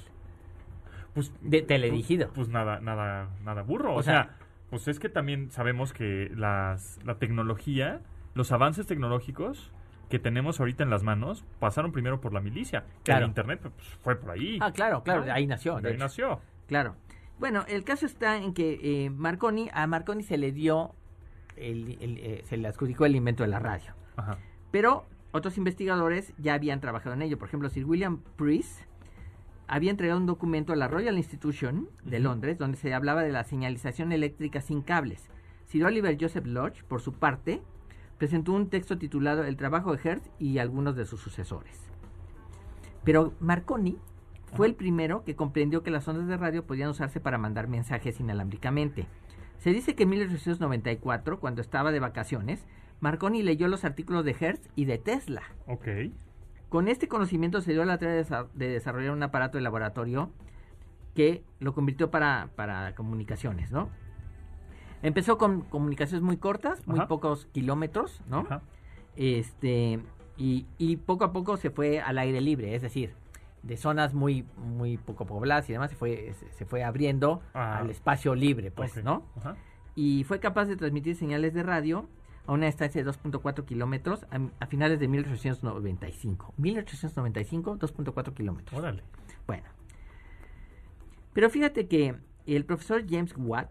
pues, 1.13 1.33
De 1.43 1.61
teledirigido. 1.63 2.29
Pues, 2.29 2.37
pues 2.37 2.49
nada, 2.49 2.81
nada, 2.81 3.29
nada 3.45 3.63
burro. 3.63 3.95
O, 3.95 3.99
O 3.99 4.03
sea, 4.03 4.25
sea, 4.25 4.37
Pues 4.73 4.89
es 4.89 4.99
que 4.99 5.11
también 5.11 5.51
sabemos 5.51 5.93
que 5.93 6.33
las, 6.35 6.99
la 7.05 7.17
tecnología, 7.19 8.01
los 8.33 8.53
avances 8.53 8.87
tecnológicos 8.87 9.71
que 10.09 10.19
tenemos 10.19 10.61
ahorita 10.61 10.83
en 10.83 10.89
las 10.89 11.03
manos 11.03 11.45
pasaron 11.61 11.93
primero 11.93 12.23
por 12.23 12.33
la 12.33 12.41
milicia. 12.41 12.81
Que 13.05 13.13
Claro. 13.13 13.25
el 13.27 13.29
internet 13.33 13.61
pues, 13.63 13.75
fue 14.01 14.17
por 14.17 14.31
ahí. 14.31 14.59
Ah, 14.63 14.73
claro, 14.73 15.03
claro, 15.03 15.31
ahí 15.31 15.47
nació. 15.47 15.77
De 15.77 15.83
de 15.83 15.89
ahí 15.89 15.95
hecho. 15.97 16.05
nació. 16.05 16.41
Claro. 16.69 16.97
Bueno, 17.39 17.67
el 17.69 17.85
caso 17.85 18.07
está 18.07 18.39
en 18.39 18.55
que 18.55 19.05
eh, 19.05 19.11
Marconi, 19.11 19.69
a 19.75 19.87
Marconi 19.87 20.23
se 20.23 20.39
le 20.39 20.53
dio, 20.53 20.95
el- 21.59 21.99
el, 22.01 22.17
eh, 22.17 22.43
se 22.47 22.57
le 22.57 22.67
adjudicó 22.67 23.05
el 23.05 23.15
invento 23.15 23.43
de 23.43 23.51
la 23.51 23.59
radio. 23.59 23.93
Ajá. 24.17 24.39
Pero 24.71 25.05
otros 25.33 25.59
investigadores 25.59 26.33
ya 26.39 26.55
habían 26.55 26.81
trabajado 26.81 27.15
en 27.15 27.21
ello. 27.21 27.39
Por 27.39 27.49
ejemplo, 27.49 27.69
Sir 27.69 27.85
William 27.85 28.23
Priest 28.37 28.81
había 29.73 29.91
entregado 29.91 30.21
un 30.21 30.27
documento 30.27 30.75
a 30.75 30.77
la 30.77 30.87
Royal 30.87 31.17
Institution 31.17 31.89
de. 32.05 32.21
Londres 32.21 32.59
donde 32.59 32.77
se 32.77 32.93
hablaba 32.93 33.23
de 33.23 33.33
la 33.33 33.43
señalización 33.43 34.13
eléctrica 34.13 34.61
sin 34.61 34.83
cables. 34.83 35.31
Sir 35.65 35.87
Oliver 35.87 36.19
Joseph 36.21 36.45
Lodge, 36.45 36.85
por 36.85 37.01
su 37.01 37.15
parte, 37.15 37.63
presentó 38.19 38.53
un 38.53 38.69
texto 38.69 38.99
titulado 38.99 39.45
El 39.45 39.57
trabajo 39.57 39.97
de 39.97 40.03
Hertz 40.07 40.29
y 40.39 40.59
algunos 40.59 40.95
de 40.95 41.07
sus 41.07 41.23
sucesores. 41.23 41.81
Pero 43.03 43.33
Marconi 43.41 43.97
fue 44.55 44.67
el 44.67 44.75
primero 44.75 45.25
que 45.25 45.37
comprendió 45.37 45.83
que 45.83 45.91
las 45.91 46.07
ondas 46.07 46.27
de 46.27 46.37
radio 46.37 46.67
podían 46.67 46.91
usarse 46.91 47.19
para 47.19 47.39
mandar 47.39 47.67
mensajes 47.67 48.21
inalámbricamente. 48.21 49.07
Se 49.57 49.71
dice 49.71 49.95
que 49.95 50.03
en 50.03 50.11
1894, 50.11 51.41
cuando 51.41 51.63
estaba 51.63 51.93
de 51.93 52.01
vacaciones, 52.01 52.67
Marconi 53.01 53.43
leyó 53.43 53.69
los 53.69 53.87
artículos 53.87 54.27
de 54.27 54.37
Hertz 54.39 54.69
y 54.77 54.85
de 54.85 54.99
Tesla. 54.99 55.45
Ok. 55.67 55.89
Con 56.73 56.89
este 56.89 57.07
conocimiento 57.07 57.61
se 57.61 57.73
dio 57.73 57.85
la 57.85 57.99
tarea 57.99 58.15
de, 58.15 58.25
desa- 58.25 58.49
de 58.55 58.69
desarrollar 58.71 59.11
un 59.13 59.23
aparato 59.23 59.59
de 59.59 59.63
laboratorio 59.63 60.31
que 61.15 61.45
lo 61.61 61.75
convirtió 61.75 62.11
para, 62.11 62.49
para 62.57 62.95
comunicaciones, 62.95 63.71
¿no? 63.71 63.91
Empezó 65.03 65.37
con 65.37 65.61
comunicaciones 65.61 66.23
muy 66.23 66.39
cortas, 66.39 66.87
muy 66.87 66.99
Ajá. 66.99 67.09
pocos 67.09 67.45
kilómetros, 67.53 68.23
¿no? 68.27 68.39
Ajá. 68.39 68.63
Este, 69.17 70.01
y, 70.39 70.65
y 70.79 70.97
poco 70.97 71.25
a 71.25 71.33
poco 71.35 71.59
se 71.59 71.69
fue 71.69 72.01
al 72.01 72.17
aire 72.17 72.41
libre, 72.41 72.75
es 72.75 72.81
decir, 72.81 73.13
de 73.63 73.77
zonas 73.77 74.15
muy, 74.15 74.47
muy 74.57 74.97
poco 74.97 75.27
pobladas 75.27 75.69
y 75.69 75.75
demás, 75.75 75.91
se 75.91 75.97
fue, 75.97 76.33
se, 76.53 76.65
fue 76.65 76.83
abriendo 76.85 77.43
Ah. 77.53 77.81
al 77.81 77.91
espacio 77.91 78.35
libre, 78.35 78.71
pues, 78.71 78.97
Ok. 78.97 79.05
¿no? 79.05 79.27
Ajá. 79.37 79.57
y 79.95 80.25
fue 80.25 80.41
capaz 80.41 80.65
de 80.65 80.77
transmitir 80.77 81.17
señales 81.17 81.53
de 81.53 81.63
radio 81.63 82.09
a 82.47 82.53
una 82.53 82.67
distancia 82.67 83.03
de 83.05 83.11
2.4 83.11 83.65
kilómetros 83.65 84.25
a, 84.31 84.41
a 84.63 84.67
finales 84.67 84.99
de 84.99 85.09
1895. 85.09 86.55
1895, 86.59 87.79
2.4 87.79 88.35
kilómetros. 88.35 88.79
Órale. 88.79 89.03
Bueno. 89.47 89.65
Pero 91.33 91.51
fíjate 91.51 91.87
que 91.87 92.15
el 92.47 92.65
profesor 92.65 93.05
James 93.09 93.35
Watt 93.37 93.71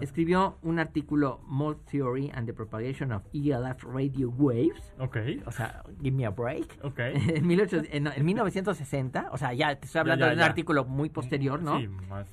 escribió 0.00 0.56
un 0.62 0.78
artículo 0.78 1.40
Mold 1.46 1.78
Theory 1.90 2.30
and 2.34 2.46
the 2.46 2.54
Propagation 2.54 3.12
of 3.12 3.22
ELF 3.34 3.84
Radio 3.84 4.30
Waves. 4.30 4.94
Ok. 4.98 5.16
O 5.46 5.52
sea, 5.52 5.82
give 6.00 6.16
me 6.16 6.24
a 6.24 6.30
break. 6.30 6.78
Ok. 6.82 6.98
En, 7.14 7.46
18 7.48 7.82
en- 7.90 8.06
en 8.06 8.24
1960, 8.24 9.28
o 9.32 9.36
sea, 9.36 9.52
ya 9.52 9.74
te 9.76 9.86
estoy 9.86 10.00
hablando 10.00 10.24
ya, 10.24 10.30
de 10.30 10.34
un 10.36 10.40
ya. 10.40 10.46
artículo 10.46 10.84
muy 10.84 11.10
posterior, 11.10 11.62
¿no? 11.62 11.78
Sí, 11.78 11.88
más. 12.08 12.26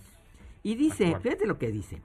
Y 0.64 0.76
dice, 0.76 1.06
Actual. 1.08 1.22
fíjate 1.22 1.48
lo 1.48 1.58
que 1.58 1.72
dice. 1.72 2.02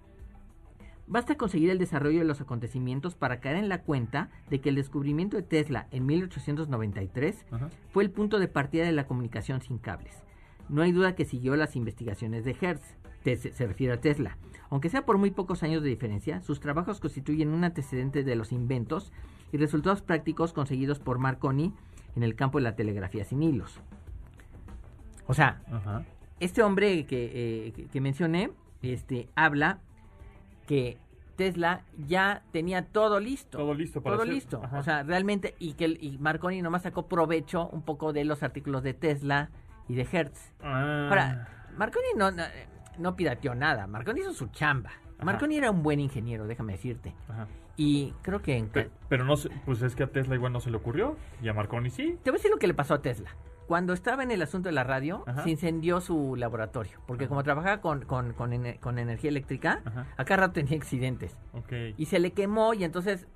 Basta 1.07 1.37
conseguir 1.37 1.69
el 1.71 1.79
desarrollo 1.79 2.21
de 2.21 2.25
los 2.25 2.41
acontecimientos 2.41 3.15
para 3.15 3.41
caer 3.41 3.57
en 3.57 3.69
la 3.69 3.83
cuenta 3.83 4.31
de 4.49 4.61
que 4.61 4.71
el 4.71 4.75
descubrimiento 4.77 5.37
de 5.37 5.43
Tesla 5.43 5.87
en 5.91 6.07
1893 6.07 7.47
Ajá. 7.51 7.69
fue 7.91 8.05
el 8.05 8.11
punto 8.11 8.39
de 8.39 8.49
partida 8.49 8.85
de 8.85 8.93
la 8.93 9.07
comunicación 9.07 9.61
sin 9.61 9.79
cables. 9.79 10.23
No 10.71 10.81
hay 10.83 10.93
duda 10.93 11.15
que 11.15 11.27
siguió 11.27 11.57
las 11.57 11.77
investigaciones 11.77 12.45
de 12.45 12.57
Hertz, 12.59 12.97
te- 13.23 13.37
se, 13.37 13.67
refiere 13.67 13.93
a 13.93 14.01
Tesla. 14.01 14.39
Aunque 14.71 14.89
sea 14.89 15.05
por 15.05 15.19
muy 15.19 15.31
pocos 15.31 15.63
años 15.63 15.83
de 15.83 15.91
diferencia, 15.91 16.41
sus 16.41 16.59
trabajos 16.59 17.01
constituyen 17.01 17.51
un 17.51 17.65
antecedente 17.65 18.25
de 18.25 18.35
los 18.37 18.51
inventos 18.51 19.13
y 19.53 19.59
resultados 19.59 20.01
prácticos 20.01 20.53
conseguidos 20.55 21.01
por 21.01 21.19
Marconi 21.19 21.75
en 22.17 22.23
el 22.23 22.35
campo 22.35 22.59
de 22.59 22.65
la 22.65 22.77
telegrafía 22.77 23.25
sin 23.25 23.43
hilos. 23.43 23.79
O 25.27 25.35
sea, 25.35 25.63
Ajá. 25.71 26.05
este 26.41 26.63
hombre 26.63 27.05
que, 27.07 27.67
eh, 27.69 27.73
que- 27.73 27.87
que 27.87 28.01
mencioné, 28.01 28.51
este, 28.83 29.29
habla 29.35 29.81
que 30.67 30.99
Tesla 31.37 31.83
ya 32.07 32.43
tenía 32.53 32.87
todo 32.87 33.19
listo. 33.21 33.59
Todo 33.59 33.75
listo 33.75 34.01
para 34.03 34.17
Todo 34.17 34.23
hacer- 34.23 34.35
listo. 34.35 34.61
Ajá. 34.63 34.79
O 34.79 34.83
sea, 34.83 35.03
realmente, 35.03 35.55
y 35.59 35.75
que 35.75 35.87
y 36.01 36.19
Marconi 36.19 36.63
nomás 36.63 36.83
sacó 36.83 37.09
provecho 37.09 37.69
un 37.71 37.83
poco 37.83 38.13
de 38.13 38.25
los 38.25 38.43
artículos 38.43 38.83
de 38.83 38.95
Tesla 38.95 39.51
y 39.89 39.95
de 39.97 40.07
Hertz. 40.11 40.53
Ah. 40.63 41.07
Ahora, 41.09 41.49
Marconi 41.77 42.07
no, 42.17 42.31
no, 42.31 42.45
no 42.99 43.17
pirateó 43.17 43.55
nada. 43.55 43.87
Marconi 43.87 44.21
hizo 44.21 44.33
su 44.33 44.47
chamba. 44.49 44.91
Ajá. 45.17 45.25
Marconi 45.25 45.57
era 45.57 45.71
un 45.71 45.83
buen 45.83 45.99
ingeniero, 46.01 46.47
déjame 46.47 46.73
decirte. 46.75 47.15
Ajá. 47.29 47.49
Y 47.77 48.13
creo 48.23 48.41
que 48.41 48.57
en, 48.57 48.69
Pe- 48.69 48.91
Pero 49.09 49.25
no 49.25 49.35
pues 49.65 49.83
es 49.83 49.97
que 49.97 50.05
a 50.05 50.07
Tesla 50.07 50.37
igual 50.37 50.53
no 50.53 50.61
se 50.61 50.71
le 50.71 50.77
ocurrió. 50.77 51.17
Y 51.43 51.49
a 51.49 51.53
Marconi 51.53 51.91
sí. 51.91 52.17
Te 52.23 52.31
voy 52.31 52.37
a 52.37 52.39
decir 52.39 52.51
lo 52.53 52.59
que 52.59 52.69
le 52.69 52.75
pasó 52.75 52.95
a 52.95 53.03
Tesla. 53.03 53.31
Cuando 53.67 53.93
estaba 53.95 54.23
en 54.23 54.31
el 54.31 54.43
asunto 54.43 54.69
de 54.69 54.75
la 54.75 54.85
radio, 54.85 55.25
Ajá. 55.27 55.43
se 55.43 55.51
incendió 55.51 56.01
su 56.01 56.37
laboratorio. 56.37 56.99
Porque 57.07 57.25
Ajá. 57.25 57.29
como 57.31 57.43
trabajaba 57.43 57.81
con, 57.81 58.05
con, 58.05 58.33
con, 58.35 58.53
ener- 58.53 58.79
con 58.81 58.99
energía 58.99 59.31
eléctrica, 59.31 59.81
Ajá. 59.85 60.07
a 60.17 60.25
cada 60.25 60.43
rato 60.43 60.53
tenía 60.55 60.77
accidentes. 60.77 61.37
Y 61.97 62.07
se 62.07 62.19
le 62.19 62.33
quemó 62.33 62.75
y 62.75 62.85
entonces 62.85 63.27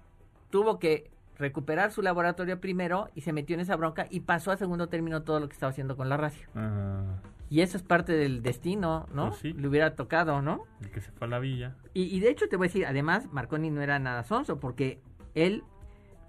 tuvo 0.51 0.79
que 0.79 1.11
recuperar 1.39 1.93
su 1.93 2.03
laboratorio 2.03 2.61
primero 2.61 3.09
y 3.15 3.21
se 3.21 3.33
metió 3.33 3.55
en 3.55 3.61
esa 3.61 3.77
bronca 3.77 4.07
y 4.11 4.21
pasó 4.21 4.51
a 4.51 4.57
segundo 4.57 4.89
término 4.89 5.23
todo 5.23 5.39
lo 5.41 5.49
que 5.49 5.53
estaba 5.55 5.71
haciendo 5.71 5.97
con 5.97 6.09
la 6.09 6.17
radio. 6.17 6.49
Ah, 6.57 7.21
Y 7.49 7.61
eso 7.61 7.77
es 7.77 7.83
parte 7.85 8.13
del 8.13 8.43
destino, 8.43 9.07
¿no? 9.15 9.29
Pues 9.29 9.41
sí. 9.41 9.53
Le 9.53 9.69
hubiera 9.69 9.95
tocado, 9.95 10.43
¿no? 10.43 10.65
el 10.83 10.91
que 10.91 11.01
se 11.01 11.13
fue 11.13 11.27
a 11.29 11.31
la 11.31 11.39
villa. 11.39 11.77
Y, 11.95 12.05
y 12.15 12.19
de 12.21 12.31
hecho 12.31 12.49
te 12.49 12.57
voy 12.57 12.67
a 12.67 12.69
decir, 12.69 12.87
además, 12.87 13.29
Marconi 13.33 13.71
no 13.71 13.81
era 13.83 13.99
nada 14.01 14.25
sonso 14.25 14.59
porque 14.59 15.01
él 15.35 15.63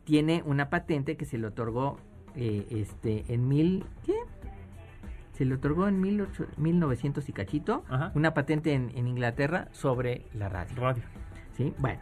tiene 0.03 0.43
una 0.45 0.69
patente 0.69 1.17
que 1.17 1.25
se 1.25 1.37
le 1.39 1.47
otorgó 1.47 1.97
eh, 2.39 2.65
este 2.71 3.25
en 3.33 3.47
mil 3.47 3.85
¿qué? 4.05 4.13
Se 5.33 5.45
le 5.45 5.55
otorgó 5.55 5.87
en 5.87 6.01
mil 6.01 6.19
ocho- 6.21 6.47
1900 6.57 7.27
y 7.29 7.33
cachito 7.33 7.83
Ajá. 7.89 8.11
una 8.15 8.33
patente 8.33 8.73
en, 8.73 8.91
en 8.95 9.07
Inglaterra 9.07 9.67
sobre 9.71 10.25
la 10.33 10.49
radio. 10.49 10.75
Radio. 10.77 11.03
¿Sí? 11.55 11.73
Bueno. 11.77 12.01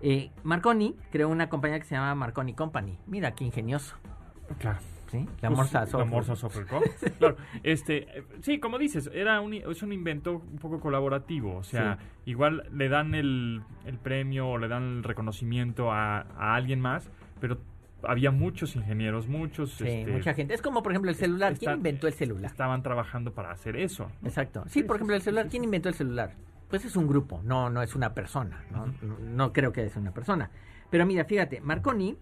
Eh, 0.00 0.30
Marconi 0.44 0.94
creó 1.10 1.28
una 1.28 1.48
compañía 1.48 1.78
que 1.78 1.84
se 1.86 1.94
llama 1.94 2.14
Marconi 2.14 2.54
Company. 2.54 2.98
Mira 3.06 3.32
qué 3.34 3.44
ingenioso. 3.44 3.96
Claro. 4.58 4.78
¿Sí? 5.10 5.18
La 5.40 5.48
Pues, 5.48 5.58
Morsa 5.58 5.80
La 5.80 5.86
Software. 5.86 6.10
Morsa 6.10 6.36
Software 6.36 6.66
Co. 6.66 6.82
claro. 7.18 7.36
Este, 7.62 8.06
sí, 8.40 8.58
como 8.58 8.78
dices, 8.78 9.08
era 9.14 9.40
un, 9.40 9.54
es 9.54 9.82
un 9.82 9.92
invento 9.92 10.32
un 10.50 10.58
poco 10.58 10.80
colaborativo. 10.80 11.56
O 11.56 11.62
sea, 11.64 11.98
igual 12.24 12.64
le 12.72 12.88
dan 12.88 13.14
el, 13.14 13.62
el 13.84 13.98
premio 13.98 14.48
o 14.48 14.58
le 14.58 14.68
dan 14.68 14.82
el 14.98 15.04
reconocimiento 15.04 15.92
a, 15.92 16.20
a 16.36 16.54
alguien 16.56 16.80
más, 16.80 17.08
pero 17.40 17.58
había 18.08 18.30
muchos 18.30 18.76
ingenieros, 18.76 19.28
muchos 19.28 19.72
Sí, 19.72 19.86
este, 19.86 20.12
mucha 20.12 20.34
gente. 20.34 20.54
Es 20.54 20.62
como, 20.62 20.82
por 20.82 20.92
ejemplo, 20.92 21.10
el 21.10 21.16
celular. 21.16 21.56
¿Quién 21.58 21.72
inventó 21.72 22.06
el 22.06 22.14
celular? 22.14 22.50
estaban 22.50 22.82
trabajando 22.82 23.32
para 23.32 23.50
hacer 23.50 23.76
eso. 23.76 24.10
Exacto. 24.24 24.64
Sí, 24.68 24.82
por 24.82 24.96
ejemplo, 24.96 25.16
el 25.16 25.22
celular. 25.22 25.48
¿Quién 25.48 25.64
inventó 25.64 25.88
el 25.88 25.94
celular? 25.94 26.34
Pues 26.68 26.84
es 26.84 26.96
un 26.96 27.06
grupo, 27.06 27.40
no, 27.44 27.70
no 27.70 27.82
es 27.82 27.94
una 27.94 28.12
persona. 28.12 28.64
No, 28.72 28.86
no, 28.86 29.18
no 29.20 29.52
creo 29.52 29.72
que 29.72 29.84
es 29.84 29.94
una 29.96 30.12
persona. 30.12 30.50
Pero 30.90 31.06
mira, 31.06 31.24
fíjate, 31.24 31.60
Marconi 31.60 32.16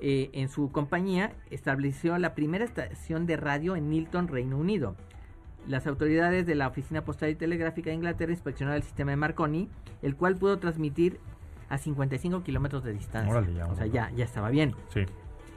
eh, 0.00 0.30
en 0.32 0.48
su 0.48 0.72
compañía 0.72 1.32
estableció 1.50 2.18
la 2.18 2.34
primera 2.34 2.64
estación 2.64 3.26
de 3.26 3.36
radio 3.36 3.76
en 3.76 3.88
Milton, 3.88 4.28
Reino 4.28 4.58
Unido. 4.58 4.96
Las 5.68 5.86
autoridades 5.86 6.44
de 6.44 6.56
la 6.56 6.66
Oficina 6.66 7.04
Postal 7.04 7.30
y 7.30 7.34
Telegráfica 7.36 7.90
de 7.90 7.96
Inglaterra 7.96 8.32
inspeccionaron 8.32 8.78
el 8.78 8.82
sistema 8.82 9.12
de 9.12 9.16
Marconi, 9.16 9.68
el 10.02 10.16
cual 10.16 10.36
pudo 10.36 10.58
transmitir 10.58 11.20
a 11.68 11.78
55 11.78 12.42
kilómetros 12.42 12.82
de 12.82 12.92
distancia. 12.92 13.30
Órale, 13.30 13.54
ya, 13.54 13.66
o 13.66 13.76
sea, 13.76 13.86
ya, 13.86 14.10
ya 14.10 14.24
estaba 14.24 14.50
bien. 14.50 14.74
Sí. 14.88 15.06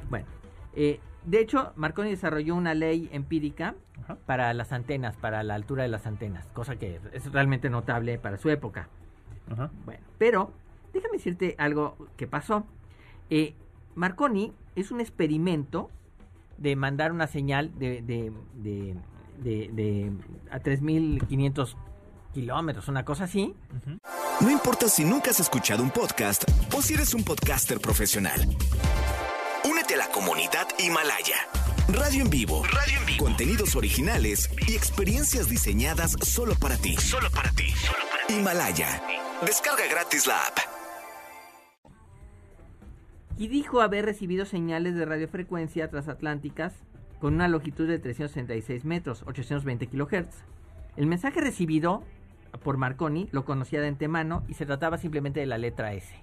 Bueno, 0.10 0.26
eh, 0.74 1.00
de 1.26 1.39
hecho, 1.39 1.74
Marconi 1.76 2.12
desarrolló 2.12 2.56
una 2.56 2.74
ley 2.74 3.10
empírica 3.12 3.74
Ajá. 4.04 4.18
para 4.26 4.54
las 4.54 4.72
antenas, 4.72 5.15
para 5.15 5.41
la 5.44 5.56
altura 5.56 5.84
de 5.84 5.89
las 5.89 6.06
antenas, 6.06 6.46
cosa 6.54 6.76
que 6.76 7.00
es 7.13 7.32
realmente 7.32 7.70
notable 7.70 8.20
para 8.20 8.38
su 8.38 8.50
época. 8.50 8.89
Ajá. 9.52 9.72
Bueno, 9.86 10.04
pero 10.18 10.52
déjame 10.94 11.18
decirte 11.18 11.56
algo 11.58 11.98
que 12.18 12.28
pasó. 12.28 12.65
Eh, 13.30 13.56
Marconi 13.96 14.54
es 14.76 14.91
un 14.91 15.02
experimento 15.02 15.89
de 16.58 16.76
mandar 16.76 17.12
una 17.12 17.28
señal 17.28 17.72
de, 17.80 18.02
de, 18.02 18.32
de, 18.54 18.96
de- 19.41 19.70
de- 19.74 20.12
a 20.52 20.60
3.500 20.60 21.76
kilómetros, 22.34 22.88
una 22.88 23.04
cosa 23.06 23.24
así. 23.24 23.56
No 24.41 24.52
importa 24.52 24.88
si 24.89 25.04
nunca 25.06 25.32
has 25.32 25.39
escuchado 25.39 25.82
un 25.82 25.89
podcast 25.89 26.44
o 26.76 26.82
si 26.82 26.94
eres 26.94 27.13
un 27.13 27.24
podcaster 27.24 27.80
profesional. 27.80 28.41
La 30.06 30.12
comunidad 30.12 30.68
Himalaya. 30.78 31.36
Radio 31.88 32.22
en 32.22 32.30
vivo. 32.30 32.63
Radio 32.63 33.00
en 33.00 33.06
vivo. 33.08 33.26
Contenidos 33.26 33.76
originales 33.76 34.52
y 34.68 34.76
experiencias 34.76 35.50
diseñadas 35.50 36.12
solo 36.22 36.54
para 36.56 36.78
ti. 36.78 36.96
Solo 36.98 37.30
para 37.32 37.50
ti. 37.52 37.74
Himalaya. 38.30 39.02
Descarga 39.46 39.88
gratis 39.89 40.28
la 40.28 40.39
app. 40.39 40.58
y 43.38 43.48
dijo 43.48 43.82
haber 43.82 44.06
recibido 44.06 44.46
señales 44.46 44.96
de 44.96 45.06
radiofrecuencia 45.06 45.89
transatlánticas 45.89 46.74
con 47.20 47.34
una 47.34 47.48
longitud 47.48 47.88
de 47.88 47.98
366 47.98 48.86
metros, 48.86 49.24
820 49.26 49.88
kilohertz. 49.88 50.36
El 50.98 51.08
mensaje 51.08 51.41
recibido 51.41 52.04
por 52.63 52.78
Marconi 52.78 53.28
lo 53.32 53.44
conocía 53.44 53.82
de 53.82 53.88
antemano 53.88 54.44
y 54.48 54.54
se 54.54 54.68
trataba 54.68 54.98
simplemente 55.00 55.39
de 55.39 55.48
la 55.48 55.58
letra 55.58 55.94
S. 55.94 56.15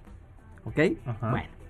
¿Ok? 0.63 0.79
Ajá. 1.05 1.31
Bueno. 1.31 1.62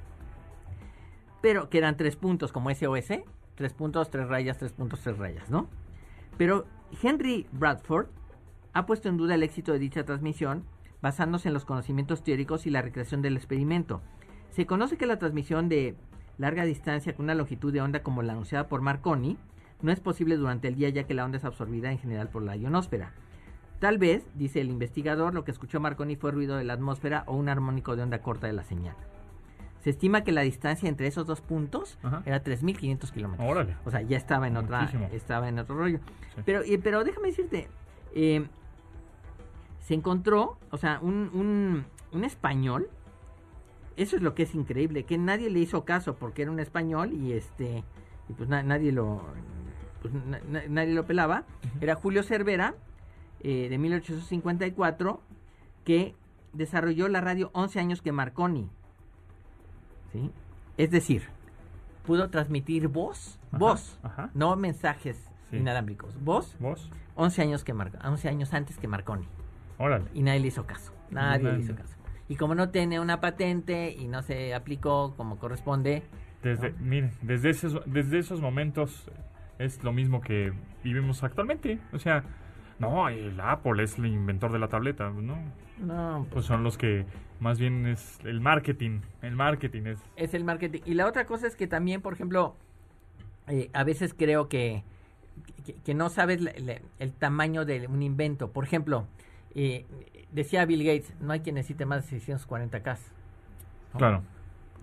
Pero 1.43 1.69
que 1.69 1.77
eran 1.77 1.97
tres 1.97 2.15
puntos 2.15 2.53
como 2.53 2.73
SOS, 2.73 3.19
tres 3.55 3.73
puntos, 3.73 4.09
tres 4.09 4.29
rayas, 4.29 4.57
tres 4.57 4.71
puntos, 4.71 5.01
tres 5.01 5.17
rayas, 5.17 5.49
¿no? 5.49 5.67
Pero 6.37 6.63
Henry 7.01 7.47
Bradford 7.51 8.07
ha 8.71 8.85
puesto 8.85 9.09
en 9.09 9.17
duda 9.17 9.35
el 9.35 9.43
éxito 9.43 9.73
de 9.73 9.79
dicha 9.79 10.05
transmisión 10.05 10.63
basándose 11.01 11.49
en 11.49 11.53
los 11.53 11.65
conocimientos 11.65 12.23
teóricos 12.23 12.65
y 12.65 12.69
la 12.69 12.81
recreación 12.81 13.21
del 13.21 13.35
experimento. 13.35 14.01
Se 14.51 14.65
conoce 14.65 14.95
que 14.95 15.05
la 15.05 15.19
transmisión 15.19 15.67
de 15.67 15.97
larga 16.37 16.63
distancia 16.63 17.13
con 17.13 17.25
una 17.25 17.35
longitud 17.35 17.73
de 17.73 17.81
onda 17.81 18.03
como 18.03 18.23
la 18.23 18.31
anunciada 18.31 18.69
por 18.69 18.79
Marconi 18.79 19.37
no 19.81 19.91
es 19.91 19.99
posible 19.99 20.37
durante 20.37 20.69
el 20.69 20.75
día 20.75 20.87
ya 20.87 21.03
que 21.03 21.13
la 21.13 21.25
onda 21.25 21.39
es 21.39 21.43
absorbida 21.43 21.91
en 21.91 21.99
general 21.99 22.29
por 22.29 22.43
la 22.43 22.55
ionosfera. 22.55 23.11
Tal 23.79 23.97
vez, 23.97 24.25
dice 24.35 24.61
el 24.61 24.69
investigador, 24.69 25.33
lo 25.33 25.43
que 25.43 25.51
escuchó 25.51 25.81
Marconi 25.81 26.15
fue 26.15 26.31
ruido 26.31 26.55
de 26.55 26.63
la 26.63 26.71
atmósfera 26.71 27.25
o 27.27 27.35
un 27.35 27.49
armónico 27.49 27.97
de 27.97 28.03
onda 28.03 28.21
corta 28.21 28.47
de 28.47 28.53
la 28.53 28.63
señal. 28.63 28.95
Se 29.83 29.89
estima 29.89 30.23
que 30.23 30.31
la 30.31 30.41
distancia 30.41 30.87
entre 30.87 31.07
esos 31.07 31.27
dos 31.27 31.41
puntos 31.41 31.97
Ajá. 32.03 32.23
era 32.25 32.41
3.500 32.43 33.11
kilómetros. 33.11 33.49
Órale. 33.49 33.75
O 33.85 33.91
sea, 33.91 34.01
ya 34.01 34.15
estaba 34.17 34.47
en 34.47 34.55
otra, 34.57 34.79
Muchísimo. 34.81 35.09
estaba 35.11 35.49
en 35.49 35.59
otro 35.59 35.77
rollo. 35.77 35.99
Sí. 36.35 36.41
Pero, 36.45 36.61
eh, 36.63 36.79
pero 36.81 37.03
déjame 37.03 37.27
decirte, 37.27 37.67
eh, 38.15 38.47
se 39.79 39.93
encontró, 39.93 40.57
o 40.71 40.77
sea, 40.77 40.99
un, 41.01 41.29
un, 41.33 41.85
un 42.13 42.23
español. 42.23 42.89
Eso 43.97 44.15
es 44.15 44.21
lo 44.21 44.33
que 44.33 44.43
es 44.43 44.55
increíble, 44.55 45.03
que 45.03 45.17
nadie 45.17 45.49
le 45.49 45.59
hizo 45.59 45.83
caso 45.83 46.15
porque 46.15 46.43
era 46.43 46.51
un 46.51 46.59
español 46.61 47.11
y 47.13 47.33
este, 47.33 47.83
y 48.29 48.33
pues 48.33 48.47
na- 48.49 48.63
nadie 48.63 48.91
lo, 48.93 49.21
pues, 50.01 50.13
na- 50.13 50.39
na- 50.49 50.63
nadie 50.69 50.93
lo 50.93 51.05
pelaba. 51.05 51.43
Era 51.81 51.95
Julio 51.95 52.23
Cervera, 52.23 52.73
eh, 53.41 53.67
de 53.69 53.77
1854, 53.77 55.19
que 55.83 56.15
desarrolló 56.53 57.09
la 57.09 57.19
radio 57.19 57.49
11 57.53 57.79
años 57.81 58.01
que 58.01 58.13
Marconi. 58.13 58.69
¿Sí? 60.13 60.31
Es 60.77 60.89
decir, 60.91 61.23
pudo 62.05 62.29
transmitir 62.29 62.87
voz, 62.87 63.37
Ajá, 63.49 63.57
voz, 63.57 63.99
ajá. 64.03 64.29
no 64.33 64.55
mensajes 64.55 65.29
Sí. 65.49 65.57
inalámbricos, 65.57 66.15
voz, 66.23 66.55
¿Vos? 66.59 66.89
11 67.15 67.41
años, 67.41 67.63
que 67.65 67.73
Mar- 67.73 67.99
11 68.03 68.29
años 68.29 68.53
antes 68.53 68.77
que 68.77 68.87
Marconi. 68.87 69.27
Órale. 69.77 70.05
Y 70.13 70.21
nadie 70.23 70.39
le 70.39 70.47
hizo 70.47 70.65
caso. 70.65 70.91
Nadie 71.11 71.51
le 71.51 71.59
hizo 71.59 71.75
caso. 71.75 71.93
Y 72.29 72.37
como 72.37 72.55
no 72.55 72.69
tiene 72.69 72.99
una 72.99 73.19
patente 73.19 73.91
y 73.91 74.07
no 74.07 74.21
se 74.23 74.53
aplicó 74.55 75.13
como 75.17 75.37
corresponde, 75.37 76.03
Desde, 76.41 76.71
mire, 76.79 77.11
desde 77.21 77.49
esos, 77.51 77.79
desde 77.85 78.19
esos 78.19 78.41
momentos 78.41 79.09
es 79.59 79.83
lo 79.83 79.93
mismo 79.93 80.21
que 80.21 80.51
vivimos 80.83 81.23
actualmente. 81.23 81.79
O 81.93 81.99
sea, 81.99 82.23
no, 82.89 83.09
el 83.09 83.39
Apple 83.39 83.83
es 83.83 83.97
el 83.97 84.05
inventor 84.07 84.51
de 84.51 84.59
la 84.59 84.67
tableta, 84.67 85.09
¿no? 85.09 85.37
no, 85.79 86.27
pues, 86.31 86.45
son 86.45 86.63
los 86.63 86.77
que 86.77 87.05
más 87.39 87.59
bien 87.59 87.85
es 87.87 88.19
el 88.23 88.39
marketing. 88.41 89.01
El 89.21 89.35
marketing 89.35 89.83
es... 89.87 89.99
es 90.15 90.33
el 90.33 90.43
marketing. 90.43 90.81
Y 90.85 90.93
la 90.93 91.07
otra 91.07 91.25
cosa 91.25 91.47
es 91.47 91.55
que 91.55 91.67
también, 91.67 92.01
por 92.01 92.13
ejemplo, 92.13 92.55
eh, 93.47 93.69
a 93.73 93.83
veces 93.83 94.13
creo 94.13 94.47
que, 94.47 94.83
que, 95.65 95.73
que 95.75 95.93
no 95.93 96.09
sabes 96.09 96.41
la- 96.41 96.53
la- 96.57 96.79
el 96.99 97.11
tamaño 97.13 97.65
de 97.65 97.87
un 97.87 98.01
invento. 98.01 98.51
Por 98.51 98.63
ejemplo, 98.63 99.07
eh, 99.55 99.85
decía 100.31 100.65
Bill 100.65 100.83
Gates, 100.83 101.13
no 101.19 101.33
hay 101.33 101.41
quien 101.41 101.55
necesite 101.55 101.85
más 101.85 102.09
de 102.09 102.17
640K. 102.19 102.97
¿no? 103.93 103.99
Claro. 103.99 104.23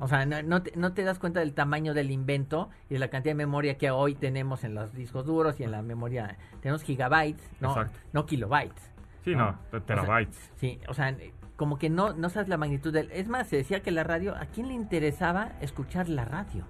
O 0.01 0.09
sea, 0.09 0.25
no, 0.27 0.43
no 0.43 0.63
te, 0.63 0.73
no 0.77 0.93
te 0.93 1.05
das 1.05 1.19
cuenta 1.19 1.41
del 1.41 1.53
tamaño 1.55 1.95
del 1.95 2.11
invento 2.11 2.71
y 2.89 2.95
de 2.95 3.01
la 3.01 3.09
cantidad 3.09 3.33
de 3.33 3.37
memoria 3.37 3.77
que 3.79 3.91
hoy 3.91 4.15
tenemos 4.15 4.65
en 4.65 4.75
los 4.75 4.93
discos 4.95 5.27
duros 5.27 5.61
y 5.61 5.65
en 5.65 5.71
la 5.71 5.83
memoria. 5.83 6.37
Tenemos 6.61 6.83
gigabytes, 6.83 7.49
no, 7.61 7.69
Exacto. 7.69 7.99
no 8.13 8.27
kilobytes. 8.27 8.91
Sí, 9.25 9.35
No, 9.35 9.53
no, 9.53 9.59
o 9.69 9.71
sea, 9.71 9.81
terabytes. 9.81 10.53
Sí, 10.57 10.81
o 10.89 10.95
sea, 10.95 11.15
como 11.57 11.79
que 11.79 11.91
no, 11.91 12.15
no 12.15 12.31
sabes 12.31 12.49
la 12.49 12.57
magnitud 12.57 12.93
del... 12.93 13.11
Es 13.13 13.29
más, 13.29 13.49
se 13.49 13.57
decía 13.57 13.83
que 13.83 13.91
la 13.91 14.03
radio, 14.03 14.35
¿a 14.35 14.47
quién 14.47 14.69
le 14.69 14.75
interesaba 14.75 15.53
escuchar 15.61 16.09
la 16.09 16.25
radio? 16.25 16.65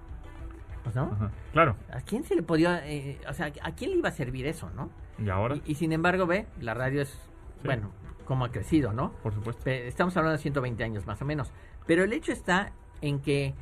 Pues, 0.83 0.97
¿No? 0.97 1.11
Ajá. 1.13 1.31
Claro. 1.53 1.77
¿A 1.93 2.01
quién 2.01 2.25
se 2.25 2.35
le 2.35 2.43
podía... 2.43 2.85
eh, 2.89 3.21
o 3.29 3.33
sea, 3.33 3.53
¿a 3.63 3.71
quién 3.77 3.93
le 3.93 3.99
iba 3.99 4.09
a 4.09 4.13
servir 4.13 4.47
eso, 4.47 4.69
no? 4.71 4.91
Y 5.25 5.29
ahora, 5.29 5.55
Y, 5.57 5.63
y 5.67 5.75
sin 5.77 5.93
embargo, 5.93 6.27
ve, 6.27 6.47
la 6.61 6.75
radio 6.75 7.03
es... 7.03 7.11
Sí. 7.11 7.67
Bueno, 7.67 7.93
como 8.25 8.45
ha 8.45 8.51
crecido, 8.51 8.93
¿no? 8.93 9.13
por 9.23 9.33
supuesto. 9.35 9.69
Estamos 9.71 10.17
hablando 10.17 10.37
de 10.37 10.43
120 10.43 10.83
años 10.83 11.07
más 11.07 11.21
o 11.23 11.25
menos. 11.25 11.53
Pero 11.87 12.03
el 12.05 12.13
hecho 12.13 12.33
está 12.33 12.73
en 13.03 13.21
que 13.21 13.55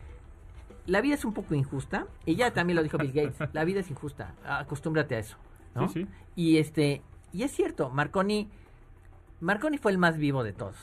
la 0.87 1.01
vida 1.01 1.15
es 1.15 1.25
un 1.25 1.35
poco 1.35 1.55
injusta. 1.55 2.07
Y 2.25 2.37
ya 2.37 2.53
también 2.53 2.77
lo 2.77 2.83
dijo 2.83 2.99
Bill 2.99 3.13
Gates. 3.13 3.49
La 3.53 3.65
vida 3.65 3.81
es 3.81 3.91
injusta. 3.91 4.35
Acostúmbrate 4.45 5.17
a 5.17 5.19
eso. 5.19 5.37
¿no? 5.75 5.89
Sí, 5.89 6.03
sí. 6.05 6.09
Y 6.35 6.59
este 6.59 7.03
y 7.33 7.43
es 7.43 7.51
cierto, 7.53 7.91
Marconi 7.91 8.49
Marconi 9.41 9.79
fue 9.79 9.93
el 9.93 9.99
más 9.99 10.17
vivo 10.19 10.43
de 10.45 10.53
todos. 10.53 10.77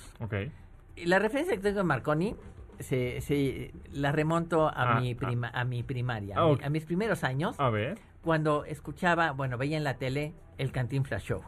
La 0.96 1.20
referencia 1.20 1.56
que 1.56 1.62
tengo 1.62 1.78
de 1.80 1.84
Marconi 1.84 2.36
se, 2.80 3.20
se- 3.22 3.74
la 3.91 4.12
remonto 4.12 4.68
a 4.68 4.98
Ah, 4.98 5.00
mi 5.02 5.12
ah. 5.13 5.18
prima, 5.18 5.50
a 5.50 5.65
mi 5.65 5.84
primaria, 5.84 6.38
a, 6.38 6.41
Ah, 6.41 6.46
mi- 6.48 6.54
ok. 6.54 6.63
a 6.63 6.70
mis 6.70 6.86
primeros 6.86 7.24
años, 7.24 7.60
A 7.60 7.70
ver. 7.70 7.98
cuando 8.22 8.63
escuchaba, 8.65 9.32
bueno, 9.32 9.58
veía 9.58 9.76
en 9.78 9.84
la 9.84 9.98
tele 9.98 10.34
el 10.58 10.72
Cantinflas 10.72 11.24
Show. 11.24 11.41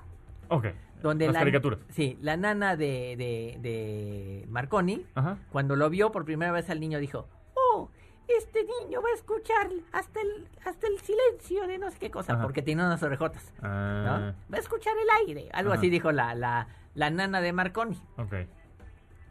Ok. 0.49 0.67
Donde 1.01 1.25
Las 1.25 1.33
la, 1.35 1.39
caricaturas. 1.41 1.79
Sí, 1.89 2.17
la 2.21 2.37
nana 2.37 2.75
de, 2.75 3.15
de, 3.17 3.57
de 3.61 4.45
Marconi, 4.49 5.05
Ajá. 5.15 5.37
cuando 5.51 5.75
lo 5.75 5.89
vio 5.89 6.11
por 6.11 6.25
primera 6.25 6.51
vez 6.51 6.69
al 6.69 6.79
niño, 6.79 6.99
dijo, 6.99 7.27
oh, 7.53 7.89
este 8.27 8.61
niño 8.63 9.01
va 9.01 9.09
a 9.09 9.13
escuchar 9.15 9.69
hasta 9.91 10.19
el, 10.21 10.47
hasta 10.65 10.87
el 10.87 10.97
silencio 10.99 11.67
de 11.67 11.77
no 11.77 11.89
sé 11.91 11.99
qué 11.99 12.09
cosa, 12.11 12.33
Ajá. 12.33 12.43
porque 12.43 12.61
tenía 12.61 12.85
unas 12.85 13.01
orejotas. 13.03 13.53
¿no? 13.61 13.67
Ah, 13.69 14.33
Va 14.51 14.57
a 14.57 14.59
escuchar 14.59 14.93
el 14.97 15.27
aire. 15.27 15.49
Algo 15.53 15.71
Ajá. 15.71 15.79
así 15.79 15.89
dijo 15.89 16.11
la, 16.11 16.33
la, 16.35 16.67
la 16.95 17.09
nana 17.09 17.41
de 17.41 17.53
Marconi. 17.53 18.01
ok. 18.17 18.33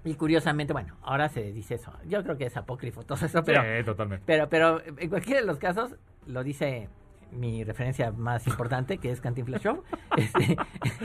Y 0.05 0.15
curiosamente, 0.15 0.73
bueno, 0.73 0.97
ahora 1.03 1.29
se 1.29 1.51
dice 1.51 1.75
eso. 1.75 1.93
Yo 2.07 2.23
creo 2.23 2.37
que 2.39 2.47
es 2.47 2.57
apócrifo 2.57 3.03
todo 3.03 3.27
eso, 3.27 3.43
pero, 3.43 3.61
sí, 3.63 3.85
totalmente. 3.85 4.23
pero, 4.25 4.49
pero 4.49 4.81
en 4.99 5.09
cualquiera 5.09 5.41
de 5.41 5.47
los 5.47 5.59
casos 5.59 5.97
lo 6.27 6.45
dice 6.45 6.89
mi 7.33 7.65
referencia 7.65 8.13
más 8.13 8.47
importante, 8.47 8.99
que 8.99 9.11
es 9.11 9.21
Cantinflas 9.21 9.63
Show. 9.63 9.83
Este, 10.17 10.57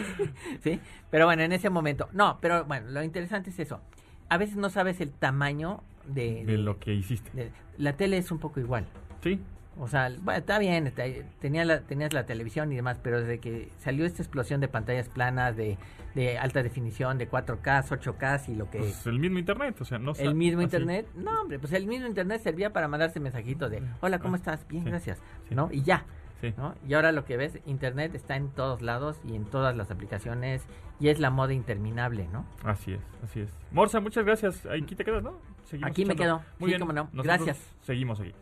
sí, 0.63 0.79
pero 1.09 1.25
bueno, 1.25 1.43
en 1.43 1.51
ese 1.51 1.69
momento. 1.69 2.07
No, 2.13 2.37
pero 2.41 2.63
bueno, 2.65 2.89
lo 2.89 3.03
interesante 3.03 3.49
es 3.49 3.59
eso. 3.59 3.81
A 4.29 4.37
veces 4.37 4.55
no 4.55 4.69
sabes 4.69 5.01
el 5.01 5.11
tamaño 5.11 5.83
de, 6.05 6.45
De 6.45 6.57
lo 6.57 6.79
que 6.79 6.93
hiciste. 6.93 7.29
de- 7.33 7.51
la 7.77 7.93
tele 7.97 8.17
es 8.17 8.31
un 8.31 8.39
poco 8.39 8.59
igual. 8.59 8.85
Sí. 9.23 9.39
O 9.79 9.87
sea, 9.87 10.09
bueno, 10.21 10.39
está 10.39 10.59
bien, 10.59 10.85
está- 10.87 11.03
tenía 11.39 11.63
la, 11.65 11.79
tenías 11.81 12.11
la 12.13 12.25
televisión 12.25 12.71
y 12.71 12.75
demás, 12.75 12.99
pero 13.01 13.19
desde 13.21 13.39
que 13.39 13.69
salió 13.79 14.05
esta 14.05 14.21
explosión 14.21 14.59
de 14.59 14.67
pantallas 14.67 15.07
planas, 15.07 15.55
de, 15.55 15.77
de 16.13 16.37
alta 16.37 16.61
definición, 16.61 17.17
de 17.17 17.29
4K, 17.29 17.83
8K 17.87 18.49
y 18.49 18.55
lo 18.55 18.69
que... 18.69 18.79
Pues 18.79 19.07
el 19.07 19.17
mismo 19.17 19.39
internet, 19.39 19.79
o 19.79 19.85
sea, 19.85 19.97
no 19.97 20.11
el 20.19 20.35
mismo 20.35 20.59
así. 20.59 20.65
internet, 20.65 21.07
no 21.15 21.41
hombre, 21.41 21.57
pues 21.57 21.71
el 21.73 21.87
mismo 21.87 22.05
internet 22.05 22.41
servía 22.43 22.73
para 22.73 22.87
mandarse 22.89 23.19
mensajitos 23.21 23.71
de, 23.71 23.81
hola, 24.01 24.19
¿cómo 24.19 24.35
Ah, 24.35 24.37
estás? 24.37 24.67
Bien, 24.67 24.83
sí, 24.83 24.89
gracias, 24.89 25.19
sí. 25.47 25.55
¿no? 25.55 25.69
Y 25.71 25.83
ya, 25.83 26.05
Sí. 26.41 26.53
¿no? 26.57 26.73
Y 26.87 26.93
ahora 26.95 27.11
lo 27.11 27.23
que 27.23 27.37
ves, 27.37 27.59
internet 27.67 28.13
está 28.15 28.35
en 28.35 28.49
todos 28.49 28.81
lados 28.81 29.21
y 29.23 29.35
en 29.35 29.45
todas 29.45 29.77
las 29.77 29.89
aplicaciones 29.91 30.65
y 30.99 31.09
es 31.09 31.19
la 31.19 31.29
moda 31.29 31.53
interminable, 31.53 32.27
¿no? 32.33 32.45
Así 32.63 32.93
es, 32.93 32.99
así 33.23 33.41
es. 33.41 33.49
Morsa, 33.71 33.99
muchas 33.99 34.25
gracias. 34.25 34.65
Aquí 34.65 34.95
te 34.95 35.05
quedas, 35.05 35.21
¿no? 35.23 35.37
Seguimos 35.65 35.91
Aquí 35.91 36.03
me 36.03 36.13
echando. 36.13 36.39
quedo. 36.39 36.45
Muy 36.59 36.67
Sí, 36.67 36.71
bien. 36.71 36.79
cómo 36.81 36.93
no. 36.93 37.09
Gracias. 37.13 37.57
Seguimos 37.81 38.19
aquí. 38.19 38.33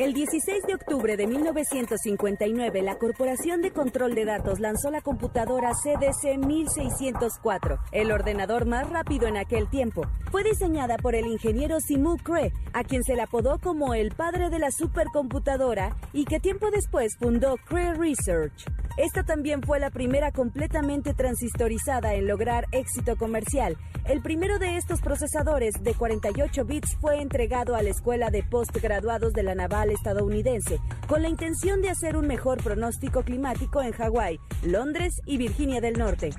El 0.00 0.14
16 0.14 0.62
de 0.66 0.74
octubre 0.76 1.14
de 1.18 1.26
1959, 1.26 2.80
la 2.80 2.96
Corporación 2.96 3.60
de 3.60 3.70
Control 3.70 4.14
de 4.14 4.24
Datos 4.24 4.58
lanzó 4.58 4.90
la 4.90 5.02
computadora 5.02 5.72
CDC 5.72 6.38
1604, 6.38 7.78
el 7.92 8.10
ordenador 8.10 8.64
más 8.64 8.88
rápido 8.88 9.28
en 9.28 9.36
aquel 9.36 9.68
tiempo. 9.68 10.00
Fue 10.30 10.42
diseñada 10.42 10.96
por 10.96 11.14
el 11.14 11.26
ingeniero 11.26 11.80
Simu 11.80 12.16
Cray, 12.16 12.50
a 12.72 12.82
quien 12.82 13.04
se 13.04 13.14
le 13.14 13.20
apodó 13.20 13.58
como 13.58 13.92
el 13.92 14.12
padre 14.12 14.48
de 14.48 14.58
la 14.58 14.70
supercomputadora 14.70 15.94
y 16.14 16.24
que 16.24 16.40
tiempo 16.40 16.70
después 16.70 17.18
fundó 17.18 17.56
Cray 17.68 17.92
Research. 17.92 18.64
Esta 18.96 19.22
también 19.22 19.62
fue 19.62 19.80
la 19.80 19.90
primera 19.90 20.32
completamente 20.32 21.14
transistorizada 21.14 22.14
en 22.14 22.26
lograr 22.26 22.66
éxito 22.72 23.16
comercial. 23.16 23.76
El 24.04 24.20
primero 24.20 24.58
de 24.58 24.76
estos 24.76 25.00
procesadores 25.00 25.74
de 25.82 25.94
48 25.94 26.64
bits 26.64 26.96
fue 27.00 27.20
entregado 27.20 27.76
a 27.76 27.82
la 27.82 27.90
Escuela 27.90 28.30
de 28.30 28.42
Postgraduados 28.42 29.32
de 29.32 29.42
la 29.42 29.54
Naval 29.54 29.89
estadounidense 29.90 30.78
con 31.06 31.22
la 31.22 31.28
intención 31.28 31.80
de 31.82 31.90
hacer 31.90 32.16
un 32.16 32.26
mejor 32.26 32.62
pronóstico 32.62 33.22
climático 33.22 33.82
en 33.82 33.92
Hawái, 33.92 34.38
Londres 34.62 35.20
y 35.26 35.36
Virginia 35.36 35.80
del 35.80 35.98
Norte. 35.98 36.30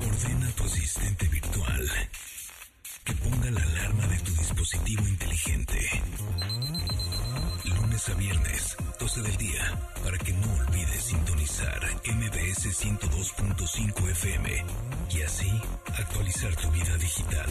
Ordena 0.00 0.48
a 0.48 0.52
tu 0.52 0.64
asistente 0.64 1.28
virtual 1.28 1.90
que 3.04 3.12
ponga 3.14 3.50
la 3.50 3.62
alarma 3.62 4.06
de 4.06 4.18
tu 4.18 4.32
dispositivo 4.32 5.06
inteligente. 5.06 5.78
Lunes 7.64 8.08
a 8.08 8.14
viernes, 8.14 8.76
12 8.98 9.22
del 9.22 9.36
día, 9.36 9.78
para 10.02 10.18
que 10.18 10.32
no 10.32 10.54
olvides 10.54 11.02
sintonizar 11.02 11.80
MBS 12.06 12.66
102.5 12.84 14.10
FM 14.10 14.64
y 15.10 15.22
así 15.22 15.50
actualizar 15.98 16.54
tu 16.56 16.70
vida 16.70 16.96
digital. 16.96 17.50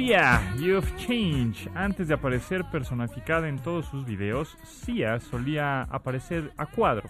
Sia, 0.00 0.40
You've 0.56 0.96
Changed. 0.96 1.68
Antes 1.74 2.08
de 2.08 2.14
aparecer 2.14 2.64
personificada 2.72 3.50
en 3.50 3.58
todos 3.58 3.84
sus 3.84 4.06
videos, 4.06 4.56
Sia 4.64 5.20
solía 5.20 5.82
aparecer 5.82 6.54
a 6.56 6.64
cuadro. 6.64 7.06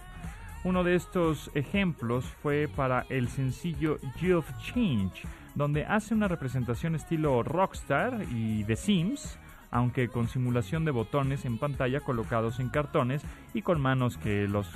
Uno 0.65 0.83
de 0.83 0.95
estos 0.95 1.49
ejemplos 1.53 2.25
fue 2.25 2.67
para 2.67 3.05
el 3.07 3.29
sencillo 3.29 3.97
You've 4.19 4.53
Changed, 4.61 5.23
donde 5.55 5.85
hace 5.85 6.13
una 6.13 6.27
representación 6.27 6.95
estilo 6.95 7.43
rockstar 7.43 8.25
y 8.29 8.65
The 8.65 8.75
Sims, 8.75 9.39
aunque 9.71 10.09
con 10.09 10.27
simulación 10.27 10.83
de 10.83 10.91
botones 10.91 11.45
en 11.45 11.59
pantalla 11.59 12.01
colocados 12.01 12.59
en 12.59 12.67
cartones 12.67 13.21
y 13.53 13.61
con 13.61 13.79
manos 13.79 14.17
que 14.17 14.49
los, 14.49 14.69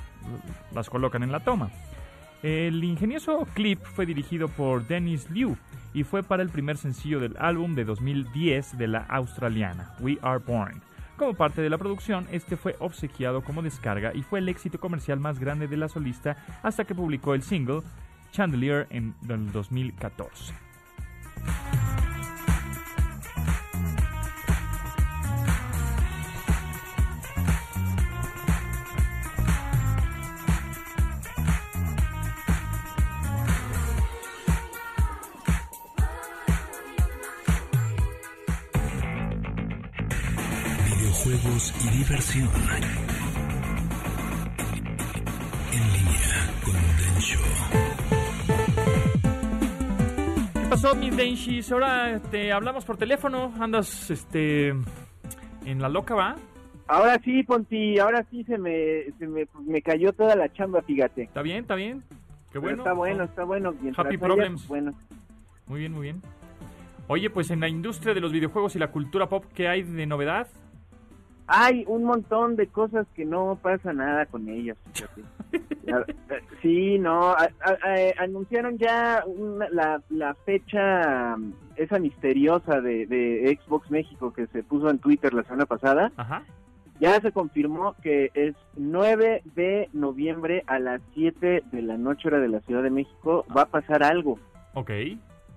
las 0.73 0.89
colocan 0.89 1.21
en 1.21 1.33
la 1.33 1.41
toma. 1.41 1.69
El 2.43 2.81
ingenioso 2.81 3.45
clip 3.53 3.83
fue 3.83 4.05
dirigido 4.05 4.47
por 4.47 4.87
Dennis 4.87 5.29
Liu 5.29 5.57
y 5.95 6.03
fue 6.03 6.21
para 6.21 6.43
el 6.43 6.49
primer 6.49 6.77
sencillo 6.77 7.21
del 7.21 7.35
álbum 7.39 7.73
de 7.73 7.85
2010 7.85 8.77
de 8.77 8.87
la 8.87 8.99
australiana, 8.99 9.95
We 10.01 10.19
Are 10.21 10.39
Born. 10.45 10.81
Como 11.15 11.33
parte 11.33 11.61
de 11.61 11.69
la 11.69 11.77
producción, 11.77 12.27
este 12.31 12.57
fue 12.57 12.75
obsequiado 12.79 13.41
como 13.41 13.61
descarga 13.61 14.13
y 14.13 14.21
fue 14.21 14.39
el 14.39 14.49
éxito 14.49 14.77
comercial 14.77 15.21
más 15.21 15.39
grande 15.39 15.69
de 15.69 15.77
la 15.77 15.87
solista 15.87 16.35
hasta 16.61 16.83
que 16.83 16.93
publicó 16.93 17.33
el 17.33 17.43
single 17.43 17.79
Chandelier 18.33 18.87
en 18.89 19.15
el 19.29 19.51
2014. 19.53 20.53
Diversión. 42.07 42.49
En 45.71 45.93
línea 45.93 46.53
con 46.63 46.73
Densho. 46.97 47.39
¿Qué 50.53 50.67
pasó, 50.69 50.95
mis 50.95 51.17
Denshis? 51.17 51.71
Ahora 51.71 52.19
te 52.29 52.51
hablamos 52.51 52.85
por 52.85 52.97
teléfono. 52.97 53.53
Andas 53.59 54.11
este 54.11 54.69
en 54.69 55.81
la 55.81 55.89
loca, 55.89 56.13
¿va? 56.13 56.35
Ahora 56.87 57.19
sí, 57.23 57.41
Ponti, 57.41 57.97
ahora 57.97 58.23
sí 58.29 58.43
se 58.43 58.59
me, 58.59 59.11
se 59.17 59.25
me, 59.27 59.47
me 59.65 59.81
cayó 59.81 60.13
toda 60.13 60.35
la 60.35 60.53
chamba, 60.53 60.83
fíjate. 60.83 61.23
¿Está 61.23 61.41
bien? 61.41 61.61
¿Está 61.61 61.73
bien? 61.73 62.03
Qué 62.51 62.59
Pero 62.59 62.61
bueno. 62.61 62.77
está 62.77 62.93
bueno, 62.93 63.23
está 63.23 63.43
bueno. 63.43 63.73
Mientras 63.81 64.05
Happy 64.05 64.15
haya, 64.17 64.25
problems. 64.25 64.67
Bueno. 64.67 64.93
Muy 65.65 65.79
bien, 65.79 65.93
muy 65.93 66.03
bien. 66.03 66.21
Oye, 67.07 67.31
pues 67.31 67.49
en 67.49 67.61
la 67.61 67.67
industria 67.67 68.13
de 68.13 68.21
los 68.21 68.31
videojuegos 68.31 68.75
y 68.75 68.79
la 68.79 68.91
cultura 68.91 69.27
pop, 69.27 69.45
¿qué 69.55 69.67
hay 69.67 69.81
de 69.81 70.05
novedad? 70.05 70.47
Hay 71.47 71.83
un 71.87 72.03
montón 72.03 72.55
de 72.55 72.67
cosas 72.67 73.05
que 73.15 73.23
no 73.25 73.57
pasa 73.61 73.93
nada 73.93 74.25
con 74.25 74.49
ellas. 74.49 74.77
eh, 75.53 75.93
sí, 76.61 76.97
no, 76.99 77.29
a- 77.31 77.49
a- 77.61 77.77
a- 78.19 78.23
anunciaron 78.23 78.77
ya 78.77 79.23
una- 79.25 79.69
la, 79.69 80.01
la 80.09 80.33
fecha 80.45 81.37
mm, 81.37 81.53
esa 81.75 81.99
misteriosa 81.99 82.81
de, 82.81 83.05
de 83.05 83.59
Xbox 83.63 83.91
México 83.91 84.33
que 84.33 84.47
se 84.47 84.63
puso 84.63 84.89
en 84.89 84.97
Twitter 84.99 85.33
la 85.33 85.43
semana 85.43 85.65
pasada. 85.65 86.11
Ajá. 86.17 86.43
Ya 86.99 87.19
se 87.19 87.31
confirmó 87.33 87.93
que 88.01 88.31
es 88.33 88.55
9 88.77 89.41
de 89.55 89.89
noviembre 89.93 90.63
a 90.65 90.79
las 90.79 91.01
7 91.13 91.63
de 91.71 91.81
la 91.81 91.97
noche 91.97 92.29
hora 92.29 92.39
de 92.39 92.47
la 92.47 92.61
Ciudad 92.61 92.81
de 92.83 92.89
México. 92.89 93.45
Va 93.55 93.63
a 93.63 93.65
pasar 93.67 94.01
algo. 94.01 94.39
Ok. 94.73 94.91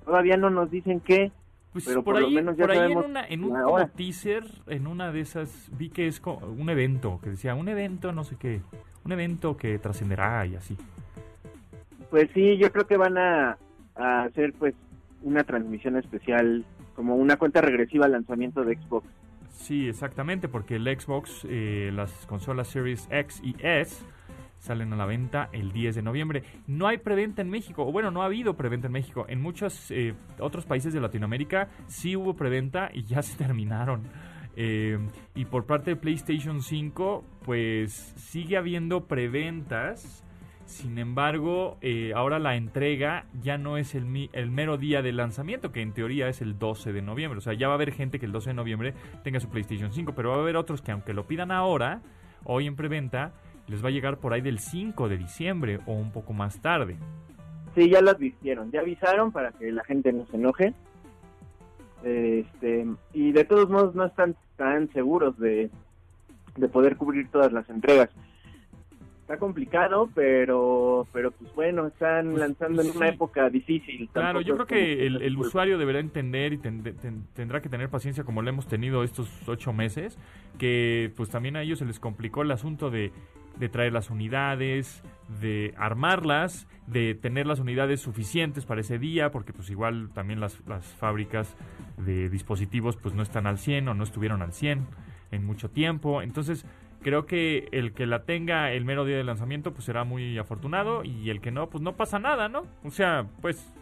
Todavía 0.05 0.37
no 0.37 0.51
nos 0.51 0.69
dicen 0.71 1.01
qué. 1.01 1.31
Pues 1.73 1.85
Pero 1.85 2.03
por, 2.03 2.15
por 2.15 2.23
lo 2.23 2.29
ahí, 2.29 2.35
menos 2.35 2.57
ya 2.57 2.65
por 2.67 2.71
ahí 2.71 2.93
en, 2.93 2.99
una, 2.99 3.27
en 3.27 3.45
un 3.45 3.63
como 3.63 3.87
teaser, 3.89 4.45
en 4.67 4.87
una 4.87 5.13
de 5.13 5.21
esas, 5.21 5.71
vi 5.77 5.91
que 5.91 6.07
es 6.07 6.21
un 6.25 6.71
evento, 6.71 7.21
que 7.23 7.31
decía 7.31 7.55
un 7.55 7.69
evento, 7.69 8.13
no 8.13 8.25
sé 8.25 8.37
qué, 8.37 8.63
un 9.05 9.13
evento 9.13 9.57
que 9.57 9.79
trascenderá 9.79 10.47
y 10.47 10.57
así. 10.57 10.77
Pues 12.11 12.31
sí, 12.33 12.57
yo 12.57 12.73
creo 12.73 12.87
que 12.87 12.97
van 12.97 13.19
a, 13.19 13.59
a 13.97 14.23
hacer 14.23 14.55
pues 14.55 14.75
una 15.23 15.45
transmisión 15.45 15.97
especial, 15.97 16.65
como 16.95 17.17
una 17.17 17.37
cuenta 17.37 17.61
regresiva 17.61 18.07
al 18.07 18.13
lanzamiento 18.13 18.65
de 18.65 18.77
Xbox. 18.77 19.07
Sí, 19.51 19.89
exactamente, 19.89 20.49
porque 20.49 20.77
el 20.77 20.85
Xbox, 20.85 21.47
eh, 21.49 21.91
las 21.93 22.11
consolas 22.27 22.69
Series 22.69 23.09
X 23.11 23.41
y 23.45 23.57
S 23.59 24.05
salen 24.59 24.93
a 24.93 24.97
la 24.97 25.07
venta 25.07 25.49
el 25.53 25.73
10 25.73 25.97
de 25.97 26.03
noviembre. 26.03 26.43
No 26.67 26.87
hay 26.87 26.99
preventa 26.99 27.43
en 27.43 27.51
México, 27.51 27.87
o 27.87 27.93
bueno, 27.93 28.11
no 28.11 28.23
ha 28.23 28.27
habido 28.27 28.57
preventa 28.57 28.87
en 28.87 28.93
México. 28.93 29.27
En 29.29 29.41
muchos 29.41 29.91
eh, 29.91 30.15
otros 30.39 30.67
países 30.67 30.93
de 30.93 31.01
Latinoamérica 31.01 31.69
sí 31.87 32.17
hubo 32.17 32.35
preventa 32.35 32.91
y 32.93 33.05
ya 33.05 33.23
se 33.23 33.37
terminaron. 33.37 34.03
Eh, 34.61 34.99
y 35.37 35.45
por 35.45 35.67
parte 35.67 35.91
de 35.91 35.97
PlayStation 35.97 36.63
5, 36.63 37.25
pues 37.45 37.93
sigue 38.17 38.57
habiendo 38.57 39.07
preventas. 39.07 40.25
Sin 40.65 40.99
embargo, 40.99 41.79
eh, 41.81 42.13
ahora 42.15 42.39
la 42.39 42.57
entrega 42.57 43.25
ya 43.41 43.57
no 43.57 43.79
es 43.79 43.95
el, 43.95 44.29
el 44.33 44.51
mero 44.51 44.77
día 44.77 45.01
de 45.01 45.13
lanzamiento, 45.13 45.73
que 45.73 45.81
en 45.81 45.93
teoría 45.95 46.29
es 46.29 46.43
el 46.43 46.59
12 46.59 46.93
de 46.93 47.01
noviembre. 47.01 47.39
O 47.39 47.41
sea, 47.41 47.55
ya 47.55 47.69
va 47.69 47.75
a 47.75 47.77
haber 47.77 47.93
gente 47.93 48.19
que 48.19 48.27
el 48.27 48.33
12 48.33 48.51
de 48.51 48.55
noviembre 48.55 48.95
tenga 49.23 49.41
su 49.41 49.49
PlayStation 49.49 49.93
5, 49.93 50.13
pero 50.15 50.31
va 50.31 50.37
a 50.37 50.41
haber 50.41 50.57
otros 50.57 50.83
que 50.83 50.93
aunque 50.93 51.15
lo 51.15 51.27
pidan 51.27 51.53
ahora, 51.53 52.03
hoy 52.45 52.67
en 52.67 52.77
preventa, 52.77 53.33
les 53.69 53.83
va 53.85 53.89
a 53.89 53.93
llegar 53.93 54.19
por 54.19 54.33
ahí 54.33 54.41
del 54.41 54.59
5 54.59 55.09
de 55.09 55.17
diciembre 55.19 55.81
o 55.87 55.93
un 55.93 56.11
poco 56.13 56.33
más 56.33 56.61
tarde. 56.61 56.97
Sí, 57.75 57.89
ya 57.91 58.01
lo 58.01 58.11
advirtieron, 58.11 58.71
ya 58.73 58.81
avisaron 58.81 59.31
para 59.31 59.53
que 59.53 59.71
la 59.71 59.85
gente 59.85 60.13
no 60.13 60.27
se 60.27 60.37
enoje. 60.37 60.75
Este, 62.03 62.87
y 63.13 63.33
de 63.33 63.45
todos 63.45 63.69
modos 63.69 63.95
no 63.95 64.05
están 64.07 64.37
tan 64.57 64.91
seguros 64.93 65.37
de, 65.39 65.71
de 66.57 66.69
poder 66.69 66.97
cubrir 66.97 67.29
todas 67.31 67.53
las 67.53 67.69
entregas. 67.69 68.11
Está 69.23 69.37
complicado, 69.37 70.09
pero 70.15 71.07
pero 71.13 71.33
pues 71.33 71.55
bueno, 71.55 71.87
están 71.89 72.31
Pues, 72.31 72.39
lanzando 72.41 72.81
en 72.81 72.93
sí. 72.93 72.97
una 72.97 73.09
época 73.09 73.51
difícil. 73.51 74.09
Claro, 74.13 74.41
yo 74.41 74.55
creo 74.55 74.67
que 74.67 75.07
el, 75.07 75.21
el 75.21 75.35
pues, 75.37 75.49
usuario 75.49 75.77
deberá 75.77 75.99
entender 76.01 76.55
y 76.55 76.59
ten- 76.59 76.83
ten- 76.83 77.25
tendrá 77.35 77.61
que 77.61 77.69
tener 77.69 77.91
paciencia 77.91 78.25
como 78.25 78.41
lo 78.41 78.49
hemos 78.49 78.67
tenido 78.69 79.03
estos 79.05 79.29
ocho 79.47 79.75
meses, 79.75 80.19
que 80.57 81.13
pues 81.17 81.29
también 81.29 81.57
a 81.57 81.63
ellos 81.63 81.79
se 81.81 81.85
les 81.85 82.01
complicó 82.01 82.41
el 82.41 82.51
asunto 82.53 82.91
de, 82.91 83.13
de 83.59 83.69
traer 83.69 83.93
las 83.93 84.11
unidades, 84.11 85.03
de 85.41 85.75
armarlas, 85.77 86.67
de 86.87 87.15
tener 87.15 87.47
las 87.47 87.59
unidades 87.59 88.01
suficientes 88.01 88.65
para 88.65 88.81
ese 88.81 88.99
día, 88.99 89.31
porque 89.31 89.53
pues 89.53 89.71
igual 89.71 90.11
también 90.15 90.41
las, 90.41 90.61
las 90.67 90.85
fábricas 90.87 91.57
de 91.99 92.29
dispositivos 92.29 92.97
pues 92.97 93.15
no 93.15 93.23
están 93.23 93.47
al 93.47 93.59
100 93.59 93.89
o 93.89 93.95
no 93.95 94.05
estuvieron 94.05 94.43
al 94.43 94.53
100 94.53 94.87
en 95.31 95.45
mucho 95.45 95.71
tiempo, 95.71 96.23
entonces 96.23 96.65
creo 97.03 97.27
que 97.27 97.69
el 97.73 97.93
que 97.93 98.07
la 98.07 98.25
tenga 98.25 98.73
el 98.73 98.85
mero 98.85 99.05
día 99.05 99.17
de 99.17 99.25
lanzamiento 99.25 99.73
pues 99.73 99.85
será 99.85 100.05
muy 100.05 100.39
afortunado 100.39 101.05
y 101.05 101.31
el 101.31 101.41
que 101.41 101.51
no 101.51 101.69
pues 101.69 101.83
no 101.83 101.97
pasa 101.97 102.19
nada, 102.19 102.49
¿no? 102.49 102.63
O 102.85 102.91
sea, 102.91 103.27
pues 103.41 103.73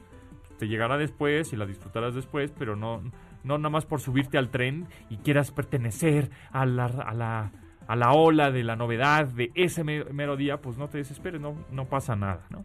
te 0.58 0.68
llegará 0.68 0.96
después 0.98 1.52
y 1.52 1.56
la 1.56 1.66
disfrutarás 1.66 2.14
después, 2.14 2.52
pero 2.58 2.76
no 2.76 3.02
no 3.44 3.58
nada 3.58 3.70
más 3.70 3.86
por 3.86 4.00
subirte 4.00 4.38
al 4.38 4.50
tren 4.50 4.86
y 5.08 5.18
quieras 5.18 5.52
pertenecer 5.52 6.30
a 6.50 6.66
la 6.66 6.86
a 6.86 7.14
la 7.14 7.52
a 7.86 7.96
la 7.96 8.12
ola 8.12 8.50
de 8.50 8.64
la 8.64 8.76
novedad 8.76 9.26
de 9.26 9.50
ese 9.54 9.84
me- 9.84 10.04
mero 10.04 10.36
día, 10.36 10.60
pues 10.60 10.76
no 10.78 10.88
te 10.88 10.98
desesperes, 10.98 11.40
no 11.40 11.54
no 11.70 11.84
pasa 11.86 12.16
nada, 12.16 12.46
¿no? 12.50 12.64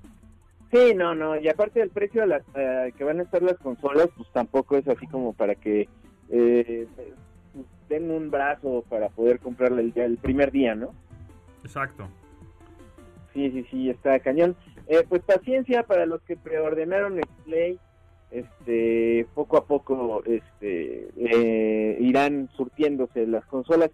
Sí, 0.71 0.93
no, 0.95 1.13
no, 1.15 1.37
y 1.39 1.49
aparte 1.49 1.79
del 1.81 1.89
precio 1.89 2.23
a 2.23 2.25
las, 2.25 2.43
eh, 2.55 2.93
que 2.97 3.03
van 3.03 3.19
a 3.19 3.23
estar 3.23 3.41
las 3.43 3.57
consolas, 3.57 4.07
pues 4.15 4.29
tampoco 4.31 4.77
es 4.77 4.87
así 4.87 5.05
como 5.07 5.33
para 5.33 5.55
que 5.55 5.89
eh, 6.29 6.87
den 7.89 8.09
un 8.09 8.31
brazo 8.31 8.85
para 8.89 9.09
poder 9.09 9.39
comprarla 9.39 9.81
el, 9.81 9.91
el 9.95 10.17
primer 10.17 10.51
día, 10.51 10.73
¿no? 10.75 10.93
Exacto. 11.63 12.07
Sí, 13.33 13.51
sí, 13.51 13.65
sí, 13.69 13.89
está 13.89 14.19
cañón. 14.19 14.55
Eh, 14.87 15.05
pues 15.07 15.21
paciencia 15.23 15.83
para 15.83 16.05
los 16.05 16.21
que 16.21 16.37
preordenaron 16.37 17.17
el 17.17 17.27
Play, 17.45 17.79
este, 18.31 19.27
poco 19.35 19.57
a 19.57 19.65
poco 19.65 20.23
este, 20.25 21.09
eh, 21.17 21.97
irán 21.99 22.49
surtiéndose 22.55 23.27
las 23.27 23.45
consolas. 23.45 23.91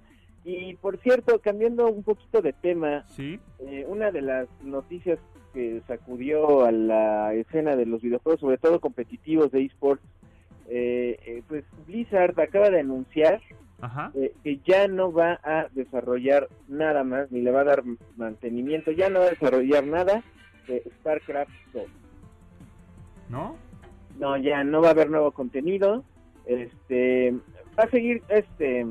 Y 0.50 0.76
por 0.76 0.98
cierto, 1.00 1.40
cambiando 1.42 1.90
un 1.90 2.04
poquito 2.04 2.42
de 2.42 2.54
tema, 2.54 3.04
Sí. 3.10 3.38
eh, 3.60 3.84
una 3.86 4.12
de 4.12 4.22
las 4.22 4.48
noticias 4.64 5.20
que 5.54 5.82
sacudió 5.88 6.64
a 6.64 6.72
la 6.72 7.34
escena 7.34 7.76
de 7.76 7.86
los 7.86 8.02
videojuegos, 8.02 8.40
sobre 8.40 8.58
todo 8.58 8.80
competitivos 8.80 9.52
de 9.52 9.66
esports, 9.66 10.02
eh, 10.70 11.20
eh, 11.26 11.44
pues 11.50 11.66
Blizzard 11.86 12.40
acaba 12.40 12.70
de 12.70 12.80
anunciar 12.80 13.42
Ajá. 13.82 14.12
eh, 14.16 14.32
que 14.42 14.60
ya 14.66 14.88
no 14.88 15.12
va 15.12 15.38
a 15.44 15.68
desarrollar 15.74 16.48
nada 16.70 17.04
más, 17.04 17.30
ni 17.30 17.42
le 17.42 17.52
va 17.52 17.62
a 17.62 17.66
dar 17.66 17.84
mantenimiento, 18.16 18.92
ya 18.92 19.10
no 19.10 19.20
va 19.20 19.26
a 19.26 19.30
desarrollar 19.32 19.86
nada 19.86 20.24
de 20.70 20.82
StarCraft 21.02 21.52
2. 21.74 21.84
¿No? 23.30 23.58
No, 24.18 24.38
ya 24.38 24.64
no 24.64 24.82
va 24.82 24.88
a 24.88 24.92
haber 24.92 25.10
nuevo 25.10 25.32
contenido. 25.32 26.06
Este 26.46 27.34
va 27.78 27.84
a 27.84 27.90
seguir 27.90 28.24
este 28.30 28.86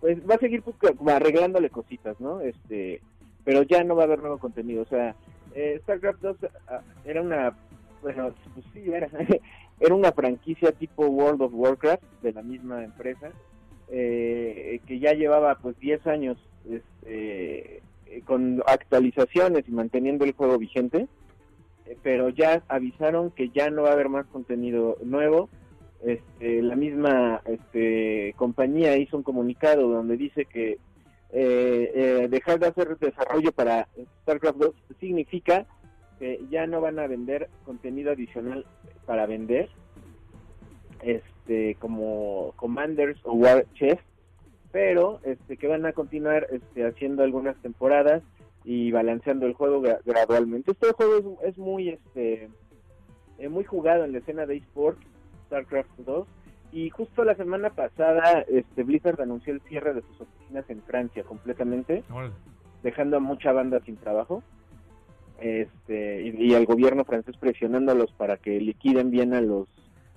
pues 0.00 0.18
va 0.28 0.34
a 0.36 0.38
seguir 0.38 0.62
pues, 0.62 0.76
arreglándole 1.08 1.70
cositas, 1.70 2.18
¿no? 2.20 2.40
Este, 2.40 3.00
pero 3.44 3.62
ya 3.62 3.82
no 3.84 3.96
va 3.96 4.02
a 4.02 4.06
haber 4.06 4.20
nuevo 4.20 4.38
contenido, 4.38 4.82
o 4.82 4.86
sea, 4.86 5.14
eh, 5.54 5.80
StarCraft 5.82 6.20
2 6.20 6.36
ah, 6.68 6.80
era 7.04 7.22
una 7.22 7.56
bueno, 8.02 8.32
pues 8.54 8.66
sí 8.72 8.84
era 8.92 9.08
era 9.80 9.94
una 9.94 10.12
franquicia 10.12 10.72
tipo 10.72 11.06
World 11.06 11.42
of 11.42 11.52
Warcraft 11.54 12.02
de 12.22 12.32
la 12.32 12.42
misma 12.42 12.84
empresa 12.84 13.32
eh, 13.90 14.80
que 14.86 14.98
ya 14.98 15.14
llevaba 15.14 15.56
pues 15.56 15.78
10 15.80 16.06
años 16.06 16.38
este, 16.70 17.82
eh, 18.06 18.22
con 18.24 18.62
actualizaciones 18.66 19.66
y 19.66 19.72
manteniendo 19.72 20.24
el 20.24 20.32
juego 20.32 20.58
vigente 20.58 21.08
eh, 21.88 21.96
pero 22.02 22.28
ya 22.28 22.62
avisaron 22.68 23.30
que 23.30 23.48
ya 23.48 23.70
no 23.70 23.82
va 23.82 23.90
a 23.90 23.92
haber 23.92 24.08
más 24.08 24.26
contenido 24.26 24.98
nuevo. 25.02 25.48
Este, 26.02 26.62
la 26.62 26.76
misma 26.76 27.42
este, 27.44 28.32
compañía 28.36 28.96
hizo 28.96 29.16
un 29.16 29.22
comunicado 29.24 29.88
donde 29.88 30.16
dice 30.16 30.44
que 30.44 30.78
eh, 31.30 31.92
eh, 31.94 32.28
dejar 32.30 32.58
de 32.60 32.68
hacer 32.68 32.96
desarrollo 32.98 33.50
para 33.52 33.88
StarCraft 34.22 34.58
2 34.58 34.74
significa 35.00 35.66
que 36.18 36.40
ya 36.50 36.66
no 36.66 36.80
van 36.80 36.98
a 36.98 37.06
vender 37.06 37.48
contenido 37.64 38.12
adicional 38.12 38.64
para 39.06 39.26
vender, 39.26 39.68
este, 41.02 41.76
como 41.76 42.52
Commanders 42.56 43.18
o 43.24 43.32
War 43.34 43.66
Chest, 43.74 44.00
pero 44.72 45.20
este, 45.24 45.56
que 45.56 45.66
van 45.66 45.86
a 45.86 45.92
continuar 45.92 46.46
este, 46.50 46.84
haciendo 46.86 47.22
algunas 47.22 47.56
temporadas 47.62 48.22
y 48.64 48.90
balanceando 48.90 49.46
el 49.46 49.54
juego 49.54 49.80
gra- 49.82 50.00
gradualmente. 50.04 50.72
Este 50.72 50.92
juego 50.92 51.38
es, 51.42 51.50
es 51.50 51.58
muy 51.58 51.90
este 51.90 52.48
eh, 53.38 53.48
muy 53.48 53.64
jugado 53.64 54.04
en 54.04 54.12
la 54.12 54.18
escena 54.18 54.44
de 54.46 54.56
eSport, 54.56 54.98
StarCraft 55.52 55.90
2, 55.98 56.26
y 56.72 56.90
justo 56.90 57.24
la 57.24 57.34
semana 57.34 57.70
pasada 57.70 58.44
este 58.48 58.84
Blizzard 58.84 59.20
anunció 59.20 59.52
el 59.54 59.60
cierre 59.62 59.94
de 59.94 60.02
sus 60.02 60.20
oficinas 60.20 60.68
en 60.68 60.82
Francia 60.82 61.24
completamente, 61.24 62.04
dejando 62.82 63.16
a 63.16 63.20
mucha 63.20 63.52
banda 63.52 63.80
sin 63.84 63.96
trabajo. 63.96 64.42
Este, 65.40 66.22
y, 66.22 66.50
y 66.50 66.54
al 66.54 66.66
gobierno 66.66 67.04
francés 67.04 67.36
presionándolos 67.38 68.12
para 68.12 68.36
que 68.38 68.60
liquiden 68.60 69.10
bien 69.10 69.34
a 69.34 69.40
los 69.40 69.68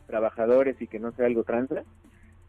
trabajadores 0.08 0.82
y 0.82 0.88
que 0.88 1.00
no 1.00 1.12
sea 1.12 1.28
algo 1.28 1.44
tranza. 1.44 1.84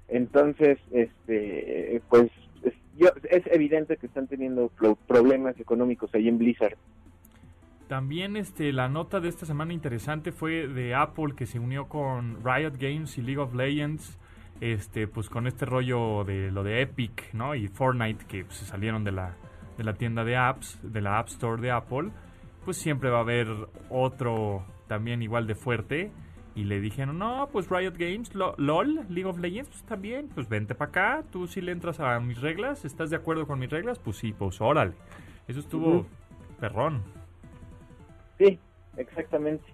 Entonces, 0.09 0.78
este, 0.91 2.01
pues 2.09 2.30
es, 2.64 2.72
yo- 2.97 3.12
es 3.30 3.43
evidente 3.47 3.97
que 3.99 4.07
están 4.07 4.26
teniendo 4.26 4.68
pro- 4.68 4.97
problemas 5.07 5.59
económicos 5.61 6.14
ahí 6.14 6.28
en 6.28 6.39
Blizzard. 6.39 6.76
También 7.93 8.38
este, 8.38 8.72
la 8.72 8.88
nota 8.88 9.20
de 9.20 9.28
esta 9.28 9.45
semana 9.45 9.74
interesante 9.74 10.32
fue 10.32 10.66
de 10.66 10.95
Apple 10.95 11.34
que 11.36 11.45
se 11.45 11.59
unió 11.59 11.88
con 11.88 12.38
Riot 12.43 12.78
Games 12.78 13.18
y 13.18 13.20
League 13.20 13.36
of 13.38 13.53
Legends, 13.53 14.18
este, 14.62 15.07
pues 15.07 15.28
con 15.28 15.47
este 15.47 15.66
rollo 15.66 16.24
de 16.24 16.51
lo 16.51 16.62
de 16.64 16.80
Epic, 16.80 17.34
¿no? 17.34 17.55
Y 17.55 17.68
Fortnite 17.68 18.24
que 18.24 18.47
pues, 18.47 18.57
se 18.57 18.64
salieron 18.64 19.05
de 19.05 19.12
la, 19.12 19.34
de 19.76 19.84
la 19.84 19.93
tienda 19.93 20.24
de 20.24 20.38
apps, 20.38 20.80
de 20.82 21.03
la 21.03 21.18
App 21.18 21.28
Store 21.28 21.61
de 21.61 21.70
Apple, 21.70 22.09
pues 22.64 22.78
siempre 22.78 23.11
va 23.11 23.18
a 23.18 23.20
haber 23.20 23.47
otro 23.90 24.64
también 24.88 25.20
igual 25.20 25.47
de 25.47 25.55
fuerte. 25.55 26.11
Y 26.55 26.64
le 26.64 26.80
dijeron, 26.80 27.18
no, 27.18 27.51
pues 27.53 27.68
Riot 27.68 27.99
Games, 27.99 28.34
lo- 28.34 28.55
LOL, 28.57 29.05
League 29.11 29.26
of 29.26 29.38
Legends, 29.38 29.68
pues 29.68 29.80
está 29.82 29.97
bien, 29.97 30.30
pues 30.34 30.49
vente 30.49 30.74
para 30.74 30.88
acá, 30.88 31.24
tú 31.30 31.47
sí 31.47 31.61
le 31.61 31.72
entras 31.72 32.01
a 32.01 32.18
mis 32.20 32.40
reglas, 32.40 32.86
¿estás 32.86 33.11
de 33.11 33.16
acuerdo 33.16 33.47
con 33.47 33.59
mis 33.59 33.68
reglas? 33.68 33.99
Pues 33.99 34.16
sí, 34.16 34.32
pues 34.32 34.62
órale. 34.62 34.95
Eso 35.47 35.61
estuvo 35.61 36.07
perrón. 36.59 37.03
Sí, 38.43 38.59
exactamente. 38.97 39.64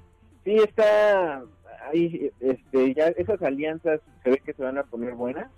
Sí, 0.44 0.56
está 0.56 1.42
ahí, 1.90 2.30
este, 2.40 2.94
ya 2.94 3.08
esas 3.08 3.40
alianzas 3.42 4.00
se 4.22 4.30
ve 4.30 4.38
que 4.44 4.52
se 4.52 4.62
van 4.62 4.78
a 4.78 4.82
poner 4.84 5.14
buenas 5.14 5.50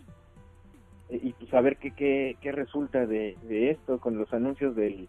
eh, 1.09 1.21
y 1.23 1.33
pues 1.33 1.53
a 1.55 1.61
ver 1.61 1.77
qué, 1.79 1.93
qué, 1.93 2.37
qué 2.41 2.53
resulta 2.53 3.07
de, 3.07 3.37
de 3.43 3.71
esto 3.71 3.99
con 3.99 4.17
los 4.19 4.33
anuncios 4.33 4.75
del, 4.77 5.09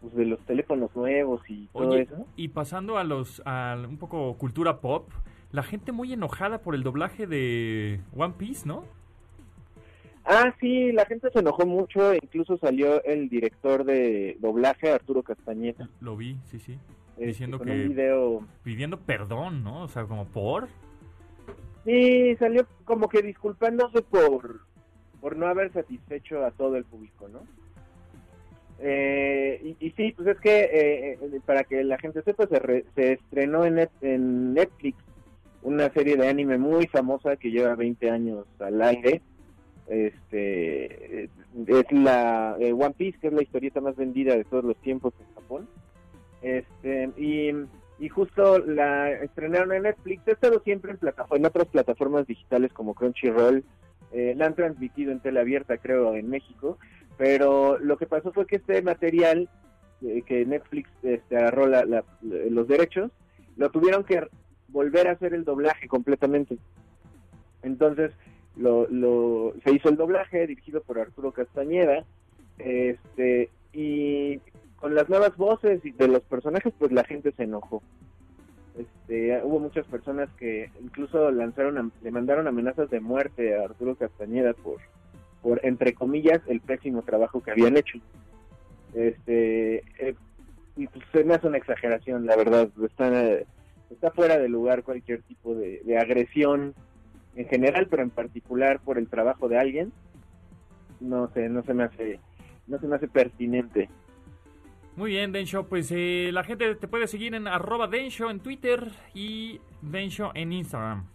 pues, 0.00 0.14
de 0.14 0.26
los 0.26 0.40
teléfonos 0.40 0.94
nuevos 0.94 1.42
y 1.48 1.66
todo 1.68 1.90
Oye, 1.90 2.02
eso. 2.02 2.26
y 2.36 2.48
pasando 2.48 2.98
a 2.98 3.04
los 3.04 3.42
a 3.44 3.76
un 3.88 3.98
poco 3.98 4.34
cultura 4.36 4.80
pop, 4.80 5.08
la 5.52 5.62
gente 5.62 5.92
muy 5.92 6.12
enojada 6.12 6.58
por 6.58 6.74
el 6.74 6.82
doblaje 6.82 7.26
de 7.26 8.00
One 8.16 8.34
Piece, 8.36 8.66
¿no? 8.66 8.84
Ah, 10.24 10.54
sí, 10.60 10.92
la 10.92 11.06
gente 11.06 11.30
se 11.32 11.40
enojó 11.40 11.66
mucho, 11.66 12.14
incluso 12.14 12.56
salió 12.58 13.02
el 13.04 13.28
director 13.28 13.84
de 13.84 14.36
doblaje, 14.38 14.92
Arturo 14.92 15.22
Castañeda, 15.22 15.88
Lo 16.00 16.16
vi, 16.16 16.36
sí, 16.44 16.58
sí. 16.60 16.78
Diciendo 17.26 17.58
que- 17.58 17.70
un 17.70 17.88
video 17.88 18.42
Pidiendo 18.62 18.98
perdón, 19.00 19.62
¿no? 19.64 19.82
O 19.82 19.88
sea, 19.88 20.04
como 20.04 20.24
por. 20.26 20.68
Sí, 21.84 22.36
salió 22.36 22.66
como 22.84 23.08
que 23.08 23.22
disculpándose 23.22 24.02
por, 24.02 24.60
por 25.20 25.36
no 25.36 25.46
haber 25.46 25.72
satisfecho 25.72 26.44
a 26.44 26.50
todo 26.50 26.76
el 26.76 26.84
público, 26.84 27.28
¿no? 27.28 27.40
Eh, 28.82 29.60
y, 29.80 29.86
y 29.86 29.90
sí, 29.92 30.12
pues 30.16 30.28
es 30.28 30.40
que 30.40 30.60
eh, 30.60 31.18
eh, 31.20 31.40
para 31.44 31.64
que 31.64 31.84
la 31.84 31.98
gente 31.98 32.22
sepa, 32.22 32.46
se, 32.46 32.58
re- 32.58 32.84
se 32.94 33.12
estrenó 33.12 33.64
en, 33.66 33.74
Net- 33.76 33.90
en 34.00 34.54
Netflix 34.54 34.96
una 35.62 35.90
serie 35.92 36.16
de 36.16 36.28
anime 36.28 36.56
muy 36.56 36.86
famosa 36.86 37.36
que 37.36 37.50
lleva 37.50 37.74
20 37.74 38.10
años 38.10 38.46
al 38.58 38.80
aire. 38.80 39.20
Este 39.86 41.24
es 41.24 41.92
la 41.92 42.56
eh, 42.58 42.72
One 42.72 42.94
Piece, 42.96 43.18
que 43.18 43.26
es 43.26 43.32
la 43.34 43.42
historieta 43.42 43.80
más 43.82 43.96
vendida 43.96 44.34
de 44.34 44.44
todos 44.44 44.64
los 44.64 44.76
tiempos 44.78 45.12
en 45.20 45.34
Japón. 45.34 45.68
Este 46.42 47.10
y 47.98 48.08
justo 48.08 48.58
la 48.60 49.10
estrenaron 49.10 49.72
en 49.74 49.82
Netflix. 49.82 50.26
Ha 50.26 50.32
estado 50.32 50.60
siempre 50.60 50.92
en, 50.92 50.96
plataforma, 50.98 51.36
en 51.36 51.46
otras 51.46 51.68
plataformas 51.68 52.26
digitales 52.26 52.72
como 52.72 52.94
Crunchyroll. 52.94 53.62
Eh, 54.12 54.34
la 54.36 54.46
han 54.46 54.54
transmitido 54.54 55.12
en 55.12 55.20
tele 55.20 55.40
abierta, 55.40 55.76
creo, 55.76 56.14
en 56.14 56.28
México. 56.30 56.78
Pero 57.18 57.78
lo 57.78 57.98
que 57.98 58.06
pasó 58.06 58.32
fue 58.32 58.46
que 58.46 58.56
este 58.56 58.80
material 58.80 59.48
eh, 60.02 60.22
que 60.22 60.46
Netflix 60.46 60.88
este, 61.02 61.36
agarró 61.36 61.66
la- 61.66 62.04
los 62.22 62.66
derechos, 62.66 63.10
lo 63.58 63.70
tuvieron 63.70 64.04
que 64.04 64.26
volver 64.68 65.08
a 65.08 65.12
hacer 65.12 65.34
el 65.34 65.44
doblaje 65.44 65.86
completamente. 65.86 66.56
Entonces, 67.62 68.12
lo, 68.56 68.88
lo, 68.88 69.52
se 69.62 69.72
hizo 69.74 69.90
el 69.90 69.96
doblaje 69.96 70.46
dirigido 70.46 70.80
por 70.82 70.98
Arturo 70.98 71.32
Castañeda. 71.32 72.04
Este, 72.58 73.50
y 73.74 74.40
con 74.80 74.94
las 74.94 75.08
nuevas 75.08 75.36
voces 75.36 75.84
y 75.84 75.92
de 75.92 76.08
los 76.08 76.22
personajes, 76.22 76.72
pues 76.78 76.90
la 76.90 77.04
gente 77.04 77.32
se 77.32 77.44
enojó. 77.44 77.82
Este, 78.78 79.40
hubo 79.44 79.60
muchas 79.60 79.86
personas 79.86 80.30
que 80.38 80.70
incluso 80.82 81.30
lanzaron, 81.30 81.92
le 82.02 82.10
mandaron 82.10 82.46
amenazas 82.46 82.88
de 82.88 83.00
muerte 83.00 83.56
a 83.56 83.64
Arturo 83.64 83.94
Castañeda 83.96 84.54
por, 84.54 84.78
por 85.42 85.60
entre 85.64 85.92
comillas, 85.92 86.40
el 86.46 86.60
pésimo 86.60 87.02
trabajo 87.02 87.42
que 87.42 87.50
habían 87.50 87.76
hecho. 87.76 87.98
Este, 88.94 89.84
eh, 89.98 90.14
y 90.76 90.86
pues 90.86 91.04
se 91.12 91.24
me 91.24 91.34
hace 91.34 91.46
una 91.46 91.58
exageración, 91.58 92.24
la 92.24 92.36
verdad. 92.36 92.70
Está, 92.82 93.10
está 93.90 94.10
fuera 94.12 94.38
de 94.38 94.48
lugar 94.48 94.82
cualquier 94.82 95.22
tipo 95.22 95.54
de, 95.54 95.82
de 95.84 95.98
agresión 95.98 96.74
en 97.36 97.46
general, 97.48 97.86
pero 97.90 98.02
en 98.02 98.10
particular 98.10 98.80
por 98.80 98.96
el 98.96 99.08
trabajo 99.08 99.48
de 99.48 99.58
alguien. 99.58 99.92
No 101.00 101.30
sé, 101.32 101.48
no 101.48 101.62
se 101.64 101.74
me 101.74 101.84
hace, 101.84 102.18
no 102.66 102.78
se 102.78 102.86
me 102.86 102.96
hace 102.96 103.08
pertinente. 103.08 103.90
Muy 105.00 105.12
bien, 105.12 105.32
Densho. 105.32 105.66
Pues 105.66 105.90
eh, 105.92 106.28
la 106.30 106.44
gente 106.44 106.74
te 106.74 106.86
puede 106.86 107.06
seguir 107.06 107.34
en 107.34 107.48
arroba 107.48 107.86
Densho 107.86 108.30
en 108.30 108.38
Twitter 108.38 108.90
y 109.14 109.58
Densho 109.80 110.30
en 110.34 110.52
Instagram. 110.52 111.06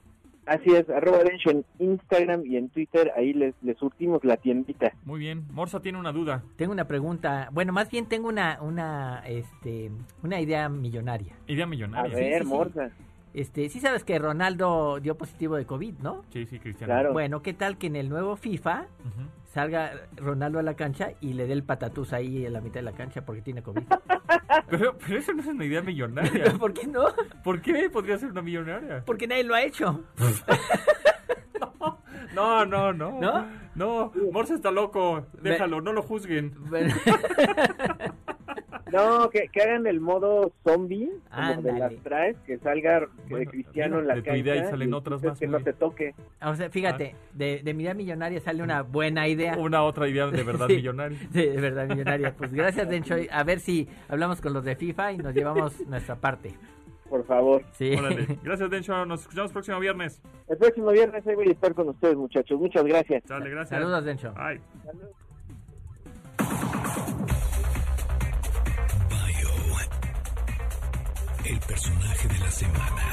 Así 0.47 0.71
es, 0.71 0.89
arroba 0.89 1.19
Densho 1.19 1.51
en 1.51 1.65
Instagram 1.77 2.43
y 2.47 2.57
en 2.57 2.69
Twitter, 2.69 3.11
ahí 3.15 3.33
les, 3.33 3.53
les 3.61 3.77
surtimos 3.77 4.23
la 4.23 4.37
tiendita. 4.37 4.91
Muy 5.03 5.19
bien. 5.19 5.45
Morsa 5.51 5.81
tiene 5.83 5.99
una 5.99 6.11
duda. 6.11 6.43
Tengo 6.55 6.71
una 6.71 6.87
pregunta, 6.87 7.49
bueno, 7.51 7.73
más 7.73 7.91
bien 7.91 8.07
tengo 8.07 8.27
una 8.27 8.57
una 8.59 9.21
este 9.27 9.91
una 10.23 10.41
idea 10.41 10.67
millonaria. 10.67 11.35
Idea 11.45 11.65
A 11.65 11.67
millonaria. 11.67 12.15
ver, 12.15 12.41
sí, 12.41 12.47
sí. 12.47 12.53
Morsa. 12.55 12.89
Este, 13.35 13.67
sí 13.67 13.81
sabes 13.81 14.05
que 14.05 14.17
Ronaldo 14.17 14.99
dio 15.01 15.17
positivo 15.17 15.57
de 15.57 15.65
COVID, 15.65 15.95
¿no? 15.99 16.23
Sí, 16.31 16.45
sí, 16.45 16.57
Cristiano. 16.57 16.93
Claro. 16.93 17.11
Bueno, 17.11 17.41
¿qué 17.41 17.53
tal 17.53 17.77
que 17.77 17.87
en 17.87 17.97
el 17.97 18.07
nuevo 18.07 18.37
FIFA 18.37 18.85
salga 19.43 19.91
Ronaldo 20.15 20.59
a 20.59 20.63
la 20.63 20.75
cancha 20.75 21.11
y 21.19 21.33
le 21.33 21.45
dé 21.45 21.51
el 21.51 21.63
patatús 21.63 22.13
ahí 22.13 22.45
en 22.45 22.53
la 22.53 22.61
mitad 22.61 22.75
de 22.75 22.83
la 22.83 22.93
cancha 22.93 23.25
porque 23.25 23.41
tiene 23.41 23.61
COVID? 23.61 23.83
Pero, 24.69 24.97
pero 24.97 25.19
eso 25.19 25.33
no 25.33 25.41
es 25.41 25.47
una 25.47 25.65
idea 25.65 25.81
millonaria. 25.81 26.53
¿Por 26.59 26.73
qué 26.73 26.87
no? 26.87 27.05
¿Por 27.43 27.61
qué 27.61 27.89
podría 27.89 28.17
ser 28.17 28.31
una 28.31 28.41
millonaria? 28.41 29.03
Porque 29.05 29.27
nadie 29.27 29.43
lo 29.43 29.53
ha 29.53 29.61
hecho. 29.61 30.01
No, 32.33 32.65
no, 32.65 32.91
no. 32.91 33.21
¿No? 33.21 33.47
No, 33.75 34.11
Morse 34.33 34.55
está 34.55 34.69
loco. 34.69 35.25
Déjalo, 35.41 35.79
no 35.79 35.93
lo 35.93 36.01
juzguen. 36.01 36.53
No, 38.91 39.29
que, 39.29 39.47
que 39.51 39.61
hagan 39.61 39.87
el 39.87 39.99
modo 39.99 40.51
zombie, 40.63 41.09
como 41.33 41.61
de 41.63 41.73
las 41.73 41.95
traes, 42.03 42.37
que 42.45 42.57
salga 42.59 42.99
de 42.99 43.07
Bueno, 43.29 43.49
Cristiano 43.51 43.99
mira, 43.99 44.01
en 44.01 44.07
la 44.07 44.15
de 44.15 44.21
tu 44.21 44.35
idea 44.35 44.55
y 44.55 44.65
salen 44.69 44.89
y 44.89 44.93
otras 44.93 45.23
más, 45.23 45.39
que 45.39 45.47
muy 45.47 45.57
no 45.57 45.63
te 45.63 45.73
toque. 45.73 46.13
O 46.43 46.55
sea, 46.55 46.69
fíjate, 46.69 47.15
de, 47.33 47.61
de 47.63 47.73
mi 47.73 47.83
idea 47.83 47.95
millonaria 47.95 48.39
sale 48.39 48.61
una 48.61 48.83
buena 48.83 49.27
idea. 49.27 49.57
Una 49.57 49.81
otra 49.83 50.07
idea 50.07 50.27
de 50.27 50.43
verdad 50.43 50.67
Sí. 50.69 50.75
millonaria. 50.75 51.17
Sí, 51.17 51.45
de 51.47 51.61
verdad 51.61 51.87
millonaria. 51.87 52.33
Pues 52.37 52.53
gracias, 52.53 52.87
Dencho. 52.87 53.15
A 53.31 53.43
ver 53.43 53.59
si 53.59 53.87
hablamos 54.07 54.39
con 54.39 54.53
los 54.53 54.63
de 54.63 54.75
FIFA 54.75 55.13
y 55.13 55.17
nos 55.17 55.33
llevamos 55.33 55.79
nuestra 55.87 56.15
parte. 56.15 56.53
Por 57.09 57.25
favor. 57.25 57.63
Sí. 57.73 57.93
Órale. 57.95 58.25
Gracias, 58.43 58.67
Dencho. 58.69 59.05
Nos 59.05 59.21
escuchamos 59.21 59.51
próximo 59.51 59.79
viernes. 59.79 60.19
El 60.47 60.57
próximo 60.57 60.89
viernes 60.91 61.25
ahí 61.27 61.35
voy 61.35 61.47
a 61.49 61.51
estar 61.51 61.73
con 61.75 61.89
ustedes, 61.89 62.15
muchachos. 62.15 62.59
Muchas 62.59 62.83
gracias. 62.83 63.23
Dale, 63.27 63.49
gracias. 63.51 63.79
Saludos, 63.79 64.03
Dencho. 64.05 64.33
Bye. 64.33 64.59
Bio. 66.37 67.84
El 71.47 71.59
personaje 71.59 72.27
de 72.27 72.39
la 72.39 72.49
semana. 72.49 73.05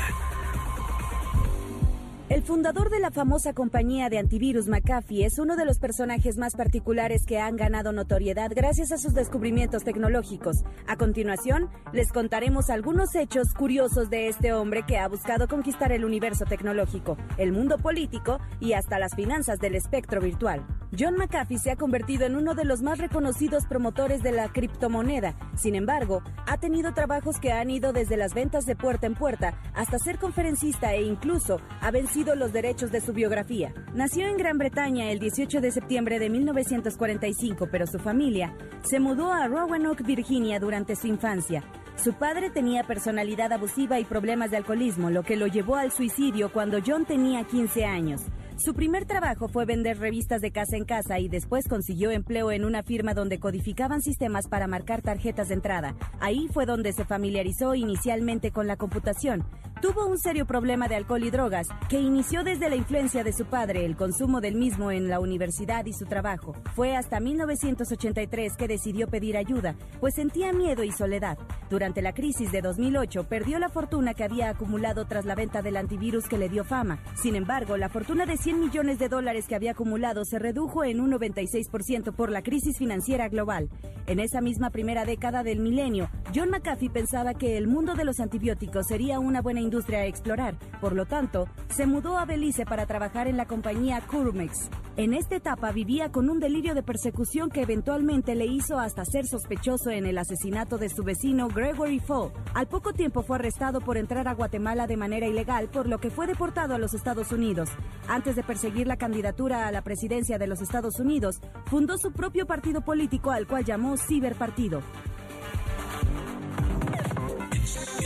El 2.30 2.42
fundador 2.42 2.88
de 2.88 2.98
la 2.98 3.10
famosa 3.10 3.52
compañía 3.52 4.08
de 4.08 4.18
antivirus 4.18 4.68
McAfee 4.68 5.26
es 5.26 5.38
uno 5.38 5.54
de 5.54 5.66
los 5.66 5.78
personajes 5.78 6.38
más 6.38 6.56
particulares 6.56 7.26
que 7.26 7.38
han 7.38 7.56
ganado 7.56 7.92
notoriedad 7.92 8.50
gracias 8.56 8.90
a 8.90 8.96
sus 8.96 9.12
descubrimientos 9.12 9.84
tecnológicos. 9.84 10.64
A 10.86 10.96
continuación, 10.96 11.68
les 11.92 12.10
contaremos 12.10 12.70
algunos 12.70 13.14
hechos 13.14 13.52
curiosos 13.52 14.08
de 14.08 14.28
este 14.28 14.54
hombre 14.54 14.84
que 14.86 14.96
ha 14.96 15.08
buscado 15.08 15.46
conquistar 15.46 15.92
el 15.92 16.06
universo 16.06 16.46
tecnológico, 16.46 17.18
el 17.36 17.52
mundo 17.52 17.76
político 17.76 18.38
y 18.60 18.72
hasta 18.72 18.98
las 18.98 19.14
finanzas 19.14 19.58
del 19.58 19.74
espectro 19.74 20.22
virtual. 20.22 20.64
John 20.98 21.16
McAfee 21.16 21.56
se 21.56 21.70
ha 21.70 21.76
convertido 21.76 22.26
en 22.26 22.36
uno 22.36 22.54
de 22.54 22.66
los 22.66 22.82
más 22.82 22.98
reconocidos 22.98 23.64
promotores 23.66 24.22
de 24.22 24.30
la 24.30 24.52
criptomoneda. 24.52 25.34
Sin 25.56 25.74
embargo, 25.74 26.22
ha 26.46 26.58
tenido 26.58 26.92
trabajos 26.92 27.40
que 27.40 27.50
han 27.50 27.70
ido 27.70 27.94
desde 27.94 28.18
las 28.18 28.34
ventas 28.34 28.66
de 28.66 28.76
puerta 28.76 29.06
en 29.06 29.14
puerta 29.14 29.54
hasta 29.72 29.98
ser 29.98 30.18
conferencista 30.18 30.92
e 30.92 31.02
incluso 31.02 31.62
ha 31.80 31.90
vencido 31.90 32.34
los 32.34 32.52
derechos 32.52 32.92
de 32.92 33.00
su 33.00 33.14
biografía. 33.14 33.72
Nació 33.94 34.26
en 34.26 34.36
Gran 34.36 34.58
Bretaña 34.58 35.10
el 35.10 35.18
18 35.18 35.62
de 35.62 35.70
septiembre 35.70 36.18
de 36.18 36.28
1945, 36.28 37.68
pero 37.72 37.86
su 37.86 37.98
familia 37.98 38.54
se 38.82 39.00
mudó 39.00 39.32
a 39.32 39.48
Roanoke, 39.48 40.04
Virginia 40.04 40.60
durante 40.60 40.94
su 40.94 41.06
infancia. 41.06 41.64
Su 41.96 42.12
padre 42.12 42.50
tenía 42.50 42.84
personalidad 42.84 43.50
abusiva 43.52 43.98
y 43.98 44.04
problemas 44.04 44.50
de 44.50 44.58
alcoholismo, 44.58 45.08
lo 45.08 45.22
que 45.22 45.36
lo 45.36 45.46
llevó 45.46 45.76
al 45.76 45.90
suicidio 45.90 46.52
cuando 46.52 46.80
John 46.84 47.06
tenía 47.06 47.44
15 47.44 47.86
años. 47.86 48.22
Su 48.64 48.74
primer 48.74 49.06
trabajo 49.06 49.48
fue 49.48 49.64
vender 49.64 49.98
revistas 49.98 50.40
de 50.40 50.52
casa 50.52 50.76
en 50.76 50.84
casa 50.84 51.18
y 51.18 51.26
después 51.28 51.66
consiguió 51.66 52.12
empleo 52.12 52.52
en 52.52 52.64
una 52.64 52.84
firma 52.84 53.12
donde 53.12 53.40
codificaban 53.40 54.02
sistemas 54.02 54.46
para 54.46 54.68
marcar 54.68 55.02
tarjetas 55.02 55.48
de 55.48 55.54
entrada. 55.54 55.96
Ahí 56.20 56.46
fue 56.46 56.64
donde 56.64 56.92
se 56.92 57.04
familiarizó 57.04 57.74
inicialmente 57.74 58.52
con 58.52 58.68
la 58.68 58.76
computación. 58.76 59.44
Tuvo 59.82 60.06
un 60.06 60.16
serio 60.16 60.46
problema 60.46 60.86
de 60.86 60.94
alcohol 60.94 61.24
y 61.24 61.30
drogas 61.32 61.66
que 61.88 62.00
inició 62.00 62.44
desde 62.44 62.70
la 62.70 62.76
influencia 62.76 63.24
de 63.24 63.32
su 63.32 63.46
padre, 63.46 63.84
el 63.84 63.96
consumo 63.96 64.40
del 64.40 64.54
mismo 64.54 64.92
en 64.92 65.08
la 65.08 65.18
universidad 65.18 65.84
y 65.86 65.92
su 65.92 66.06
trabajo. 66.06 66.54
Fue 66.76 66.94
hasta 66.94 67.18
1983 67.18 68.56
que 68.56 68.68
decidió 68.68 69.08
pedir 69.08 69.36
ayuda, 69.36 69.74
pues 69.98 70.14
sentía 70.14 70.52
miedo 70.52 70.84
y 70.84 70.92
soledad. 70.92 71.36
Durante 71.68 72.00
la 72.00 72.14
crisis 72.14 72.52
de 72.52 72.62
2008 72.62 73.24
perdió 73.24 73.58
la 73.58 73.70
fortuna 73.70 74.14
que 74.14 74.22
había 74.22 74.50
acumulado 74.50 75.04
tras 75.06 75.24
la 75.24 75.34
venta 75.34 75.62
del 75.62 75.76
antivirus 75.76 76.28
que 76.28 76.38
le 76.38 76.48
dio 76.48 76.62
fama. 76.62 77.00
Sin 77.16 77.34
embargo, 77.34 77.76
la 77.76 77.88
fortuna 77.88 78.24
de 78.24 78.36
100 78.36 78.60
millones 78.60 79.00
de 79.00 79.08
dólares 79.08 79.48
que 79.48 79.56
había 79.56 79.72
acumulado 79.72 80.24
se 80.24 80.38
redujo 80.38 80.84
en 80.84 81.00
un 81.00 81.10
96% 81.10 82.12
por 82.14 82.30
la 82.30 82.42
crisis 82.42 82.78
financiera 82.78 83.28
global. 83.28 83.68
En 84.06 84.20
esa 84.20 84.40
misma 84.40 84.70
primera 84.70 85.04
década 85.04 85.42
del 85.42 85.58
milenio, 85.58 86.08
John 86.32 86.50
McAfee 86.50 86.90
pensaba 86.90 87.34
que 87.34 87.56
el 87.56 87.66
mundo 87.66 87.94
de 87.94 88.04
los 88.04 88.20
antibióticos 88.20 88.86
sería 88.86 89.18
una 89.18 89.40
buena 89.42 89.60
industria 89.60 89.71
a 89.78 90.06
explorar. 90.06 90.54
Por 90.80 90.94
lo 90.94 91.06
tanto, 91.06 91.48
se 91.68 91.86
mudó 91.86 92.18
a 92.18 92.26
Belice 92.26 92.66
para 92.66 92.86
trabajar 92.86 93.26
en 93.26 93.38
la 93.38 93.46
compañía 93.46 94.02
Curmex. 94.02 94.68
En 94.96 95.14
esta 95.14 95.36
etapa 95.36 95.72
vivía 95.72 96.12
con 96.12 96.28
un 96.28 96.40
delirio 96.40 96.74
de 96.74 96.82
persecución 96.82 97.48
que 97.48 97.62
eventualmente 97.62 98.34
le 98.34 98.44
hizo 98.44 98.78
hasta 98.78 99.04
ser 99.06 99.26
sospechoso 99.26 99.90
en 99.90 100.04
el 100.04 100.18
asesinato 100.18 100.76
de 100.76 100.90
su 100.90 101.02
vecino 101.02 101.48
Gregory 101.48 102.00
Fall. 102.00 102.32
Al 102.52 102.68
poco 102.68 102.92
tiempo 102.92 103.22
fue 103.22 103.36
arrestado 103.36 103.80
por 103.80 103.96
entrar 103.96 104.28
a 104.28 104.34
Guatemala 104.34 104.86
de 104.86 104.98
manera 104.98 105.26
ilegal, 105.26 105.68
por 105.68 105.88
lo 105.88 105.98
que 105.98 106.10
fue 106.10 106.26
deportado 106.26 106.74
a 106.74 106.78
los 106.78 106.92
Estados 106.92 107.32
Unidos. 107.32 107.70
Antes 108.08 108.36
de 108.36 108.42
perseguir 108.42 108.86
la 108.86 108.98
candidatura 108.98 109.66
a 109.66 109.72
la 109.72 109.82
presidencia 109.82 110.36
de 110.38 110.46
los 110.46 110.60
Estados 110.60 111.00
Unidos, 111.00 111.40
fundó 111.64 111.96
su 111.96 112.12
propio 112.12 112.46
partido 112.46 112.82
político 112.82 113.30
al 113.30 113.46
cual 113.46 113.64
llamó 113.64 113.96
Ciberpartido. 113.96 114.82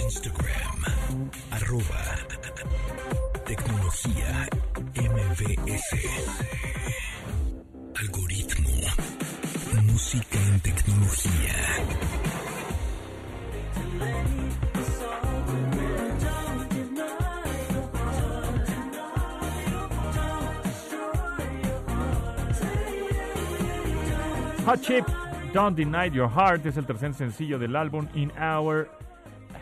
Instagram. 0.07 0.79
Arroba. 1.51 2.01
Tecnología. 3.45 4.49
MBS. 4.95 5.91
Algoritmo. 7.97 8.71
Música 9.83 10.39
en 10.39 10.61
tecnología. 10.61 11.55
Hot 24.67 24.81
Chip, 24.83 25.05
Don't 25.53 25.77
Deny 25.77 26.11
Your 26.11 26.31
Heart 26.31 26.67
es 26.67 26.77
el 26.77 26.87
tercer 26.87 27.13
sencillo 27.13 27.59
del 27.59 27.75
álbum 27.75 28.07
In 28.15 28.31
Our 28.39 28.89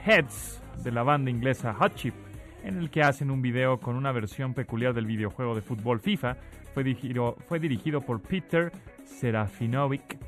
Heads 0.07 0.61
de 0.83 0.93
la 0.93 1.03
banda 1.03 1.31
inglesa 1.31 1.73
Hot 1.75 1.95
Chip, 1.95 2.15
en 2.63 2.77
el 2.77 2.91
que 2.91 3.03
hacen 3.03 3.31
un 3.31 3.41
video 3.41 3.81
con 3.81 3.97
una 3.97 4.13
versión 4.13 4.53
peculiar 4.53 4.93
del 4.93 5.07
videojuego 5.07 5.55
de 5.55 5.63
fútbol 5.63 5.99
FIFA. 5.99 6.37
Fue 6.75 6.85
dirigido, 6.85 8.01
por 8.03 8.21
Peter 8.21 8.71
Serafinovic, 9.05 10.19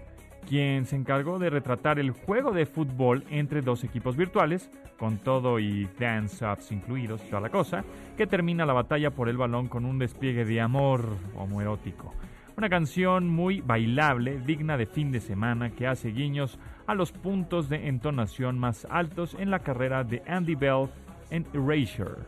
quien 0.48 0.86
se 0.86 0.96
encargó 0.96 1.38
de 1.38 1.50
retratar 1.50 1.98
el 1.98 2.12
juego 2.12 2.52
de 2.52 2.64
fútbol 2.64 3.24
entre 3.28 3.60
dos 3.60 3.84
equipos 3.84 4.16
virtuales, 4.16 4.70
con 4.98 5.18
todo 5.18 5.58
y 5.58 5.88
dance-ups 5.98 6.72
incluidos 6.72 7.20
toda 7.28 7.42
la 7.42 7.50
cosa, 7.50 7.84
que 8.16 8.26
termina 8.26 8.64
la 8.64 8.72
batalla 8.72 9.10
por 9.10 9.28
el 9.28 9.36
balón 9.36 9.68
con 9.68 9.84
un 9.84 9.98
despliegue 9.98 10.46
de 10.46 10.60
amor 10.60 11.04
homoerótico. 11.34 12.14
Una 12.56 12.70
canción 12.70 13.28
muy 13.28 13.60
bailable, 13.60 14.38
digna 14.38 14.78
de 14.78 14.86
fin 14.86 15.12
de 15.12 15.20
semana, 15.20 15.68
que 15.70 15.86
hace 15.86 16.12
guiños 16.12 16.58
a 16.87 16.95
los 16.95 17.12
puntos 17.12 17.68
de 17.68 17.89
entonación 17.89 18.59
más 18.59 18.87
altos 18.91 19.37
en 19.39 19.51
la 19.51 19.61
carrera 19.61 20.05
de 20.05 20.22
Andy 20.26 20.55
Bell 20.55 20.89
en 21.30 21.47
Erasure. 21.53 22.22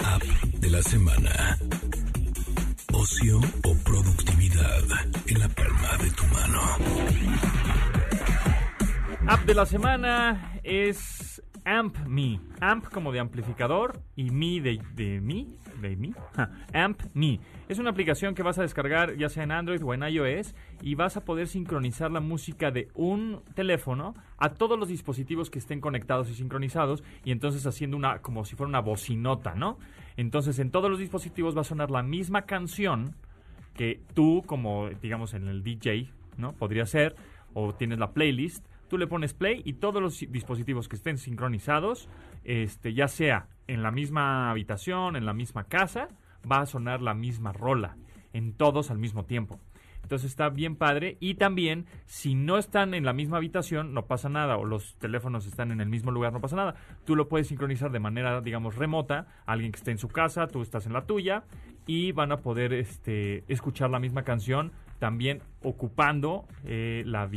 App 0.00 0.22
de 0.60 0.70
la 0.70 0.82
semana. 0.82 1.58
Ocio 2.92 3.38
o 3.38 3.74
productividad 3.84 4.82
en 5.26 5.38
la 5.38 5.48
palma 5.48 5.96
de 6.02 6.10
tu 6.10 6.24
mano. 6.26 6.60
App 9.26 9.40
de 9.44 9.54
la 9.54 9.66
semana 9.66 10.53
es 10.64 11.42
Amp 11.64 11.96
Me. 12.06 12.40
Amp 12.60 12.86
como 12.88 13.12
de 13.12 13.20
amplificador 13.20 14.02
y 14.16 14.30
Me 14.30 14.60
de, 14.60 14.80
de 14.94 15.20
mí. 15.20 15.58
De 15.80 15.96
mí. 15.96 16.12
Ja, 16.34 16.50
Amp 16.72 17.02
Me. 17.14 17.40
Es 17.68 17.78
una 17.78 17.90
aplicación 17.90 18.34
que 18.34 18.42
vas 18.42 18.58
a 18.58 18.62
descargar 18.62 19.16
ya 19.16 19.28
sea 19.28 19.44
en 19.44 19.52
Android 19.52 19.82
o 19.84 19.94
en 19.94 20.02
iOS 20.02 20.54
y 20.82 20.94
vas 20.94 21.16
a 21.16 21.24
poder 21.24 21.46
sincronizar 21.46 22.10
la 22.10 22.20
música 22.20 22.70
de 22.70 22.88
un 22.94 23.42
teléfono 23.54 24.14
a 24.38 24.50
todos 24.50 24.78
los 24.78 24.88
dispositivos 24.88 25.50
que 25.50 25.58
estén 25.58 25.80
conectados 25.80 26.30
y 26.30 26.34
sincronizados 26.34 27.02
y 27.24 27.30
entonces 27.30 27.66
haciendo 27.66 27.96
una 27.96 28.20
como 28.20 28.44
si 28.44 28.56
fuera 28.56 28.68
una 28.68 28.80
bocinota, 28.80 29.54
¿no? 29.54 29.78
Entonces 30.16 30.58
en 30.58 30.70
todos 30.70 30.90
los 30.90 30.98
dispositivos 30.98 31.56
va 31.56 31.62
a 31.62 31.64
sonar 31.64 31.90
la 31.90 32.02
misma 32.02 32.42
canción 32.42 33.14
que 33.74 34.00
tú 34.14 34.42
como 34.46 34.88
digamos 35.02 35.34
en 35.34 35.48
el 35.48 35.62
DJ, 35.62 36.10
¿no? 36.36 36.52
Podría 36.52 36.86
ser 36.86 37.16
o 37.52 37.74
tienes 37.74 37.98
la 37.98 38.12
playlist 38.12 38.64
tú 38.94 38.98
le 38.98 39.08
pones 39.08 39.34
play 39.34 39.60
y 39.64 39.72
todos 39.72 40.00
los 40.00 40.20
dispositivos 40.30 40.86
que 40.86 40.94
estén 40.94 41.18
sincronizados, 41.18 42.08
este, 42.44 42.94
ya 42.94 43.08
sea 43.08 43.48
en 43.66 43.82
la 43.82 43.90
misma 43.90 44.52
habitación, 44.52 45.16
en 45.16 45.26
la 45.26 45.32
misma 45.32 45.64
casa, 45.64 46.06
va 46.48 46.60
a 46.60 46.66
sonar 46.66 47.02
la 47.02 47.12
misma 47.12 47.52
rola, 47.52 47.96
en 48.32 48.52
todos 48.52 48.92
al 48.92 48.98
mismo 48.98 49.24
tiempo. 49.24 49.58
Entonces 50.04 50.30
está 50.30 50.48
bien 50.48 50.76
padre 50.76 51.16
y 51.18 51.34
también 51.34 51.86
si 52.06 52.36
no 52.36 52.56
están 52.56 52.94
en 52.94 53.04
la 53.04 53.12
misma 53.12 53.38
habitación 53.38 53.94
no 53.94 54.06
pasa 54.06 54.28
nada 54.28 54.58
o 54.58 54.64
los 54.64 54.94
teléfonos 54.98 55.44
están 55.46 55.72
en 55.72 55.80
el 55.80 55.88
mismo 55.88 56.12
lugar 56.12 56.32
no 56.32 56.40
pasa 56.40 56.54
nada. 56.54 56.76
Tú 57.04 57.16
lo 57.16 57.28
puedes 57.28 57.48
sincronizar 57.48 57.90
de 57.90 57.98
manera 57.98 58.42
digamos 58.42 58.76
remota, 58.76 59.26
alguien 59.44 59.72
que 59.72 59.78
esté 59.78 59.90
en 59.90 59.98
su 59.98 60.08
casa, 60.08 60.46
tú 60.46 60.62
estás 60.62 60.86
en 60.86 60.92
la 60.92 61.04
tuya 61.04 61.42
y 61.84 62.12
van 62.12 62.30
a 62.30 62.42
poder 62.42 62.72
este, 62.74 63.42
escuchar 63.48 63.90
la 63.90 63.98
misma 63.98 64.22
canción 64.22 64.70
también 64.98 65.42
ocupando 65.62 66.46
eh, 66.64 67.02
la, 67.06 67.28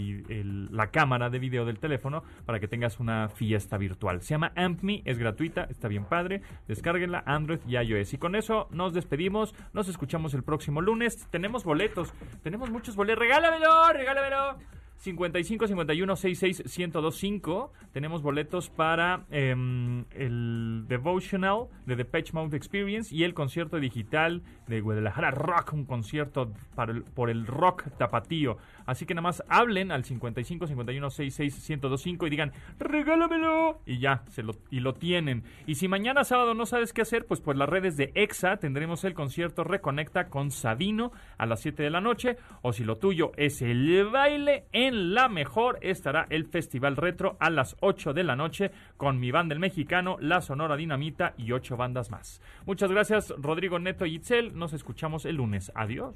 la, 0.71 0.87
cámara 0.91 1.29
de 1.29 1.39
video 1.39 1.65
del 1.65 1.79
teléfono 1.79 2.23
para 2.45 2.59
que 2.59 2.67
tengas 2.67 2.99
una 2.99 3.29
fiesta 3.29 3.77
virtual. 3.77 4.21
Se 4.21 4.29
llama 4.29 4.51
AmpMe, 4.55 5.01
es 5.05 5.17
gratuita, 5.17 5.63
está 5.69 5.87
bien 5.87 6.05
padre. 6.05 6.41
Descárguenla 6.67 7.23
Android 7.25 7.59
y 7.67 7.77
iOS. 7.77 8.13
Y 8.13 8.17
con 8.17 8.35
eso 8.35 8.67
nos 8.71 8.93
despedimos, 8.93 9.55
nos 9.73 9.87
escuchamos 9.87 10.33
el 10.33 10.43
próximo 10.43 10.81
lunes. 10.81 11.27
Tenemos 11.31 11.63
boletos, 11.63 12.13
tenemos 12.43 12.69
muchos 12.69 12.95
boletos. 12.95 13.19
Regálamelo, 13.19 13.93
regálamelo. 13.93 14.57
55 14.97 15.67
51 15.67 16.15
66 16.15 16.63
1025. 16.77 17.71
Tenemos 17.91 18.21
boletos 18.21 18.69
para 18.69 19.25
em, 19.31 20.05
el 20.11 20.85
Devotional 20.87 21.67
de 21.85 21.95
The 21.95 22.05
Patch 22.05 22.33
Mount 22.33 22.53
Experience 22.53 23.13
y 23.13 23.23
el 23.23 23.33
concierto 23.33 23.79
digital 23.79 24.41
de 24.67 24.81
Guadalajara 24.81 25.31
Rock, 25.31 25.73
un 25.73 25.85
concierto 25.85 26.51
para 26.75 26.93
por 27.13 27.29
el 27.29 27.45
rock 27.45 27.85
tapatío. 27.97 28.57
Así 28.88 29.05
que 29.05 29.13
nada 29.13 29.21
más 29.21 29.43
hablen 29.47 29.91
al 29.91 30.03
55 30.03 30.65
51 30.65 31.09
66 31.09 31.69
1025 31.69 32.25
y 32.25 32.29
digan, 32.29 32.53
regálamelo. 32.79 33.81
Y 33.85 33.99
ya, 33.99 34.23
se 34.29 34.41
lo, 34.41 34.55
y 34.71 34.79
lo 34.79 34.93
tienen. 34.93 35.43
Y 35.67 35.75
si 35.75 35.88
mañana 35.88 36.23
sábado 36.23 36.55
no 36.55 36.65
sabes 36.65 36.93
qué 36.93 37.03
hacer, 37.03 37.27
pues 37.27 37.39
por 37.39 37.55
las 37.55 37.69
redes 37.69 37.97
de 37.97 38.11
EXA 38.15 38.57
tendremos 38.57 39.03
el 39.03 39.13
concierto 39.13 39.63
Reconecta 39.63 40.29
con 40.29 40.49
Sabino 40.49 41.11
a 41.38 41.45
las 41.45 41.59
7 41.59 41.83
de 41.83 41.89
la 41.91 42.01
noche. 42.01 42.38
O 42.63 42.73
si 42.73 42.83
lo 42.83 42.95
tuyo 42.95 43.31
es 43.38 43.61
el 43.61 44.05
baile, 44.05 44.65
en 44.71 45.13
la 45.13 45.29
mejor 45.29 45.77
estará 45.81 46.25
el 46.29 46.45
Festival 46.45 46.95
Retro 46.95 47.38
a 47.39 47.49
las 47.49 47.75
8 47.81 48.13
de 48.13 48.23
la 48.23 48.35
noche 48.35 48.71
con 48.95 49.19
mi 49.19 49.31
banda 49.31 49.53
el 49.53 49.59
mexicano, 49.59 50.17
La 50.19 50.41
Sonora 50.41 50.75
Dinamita 50.75 51.33
y 51.38 51.51
ocho 51.51 51.77
bandas 51.77 52.09
más. 52.09 52.41
Muchas 52.65 52.91
gracias, 52.91 53.33
Rodrigo 53.38 53.79
Neto 53.79 54.05
y 54.05 54.15
Itzel. 54.15 54.57
Nos 54.57 54.73
escuchamos 54.73 55.25
el 55.25 55.35
lunes. 55.35 55.71
Adiós 55.75 56.15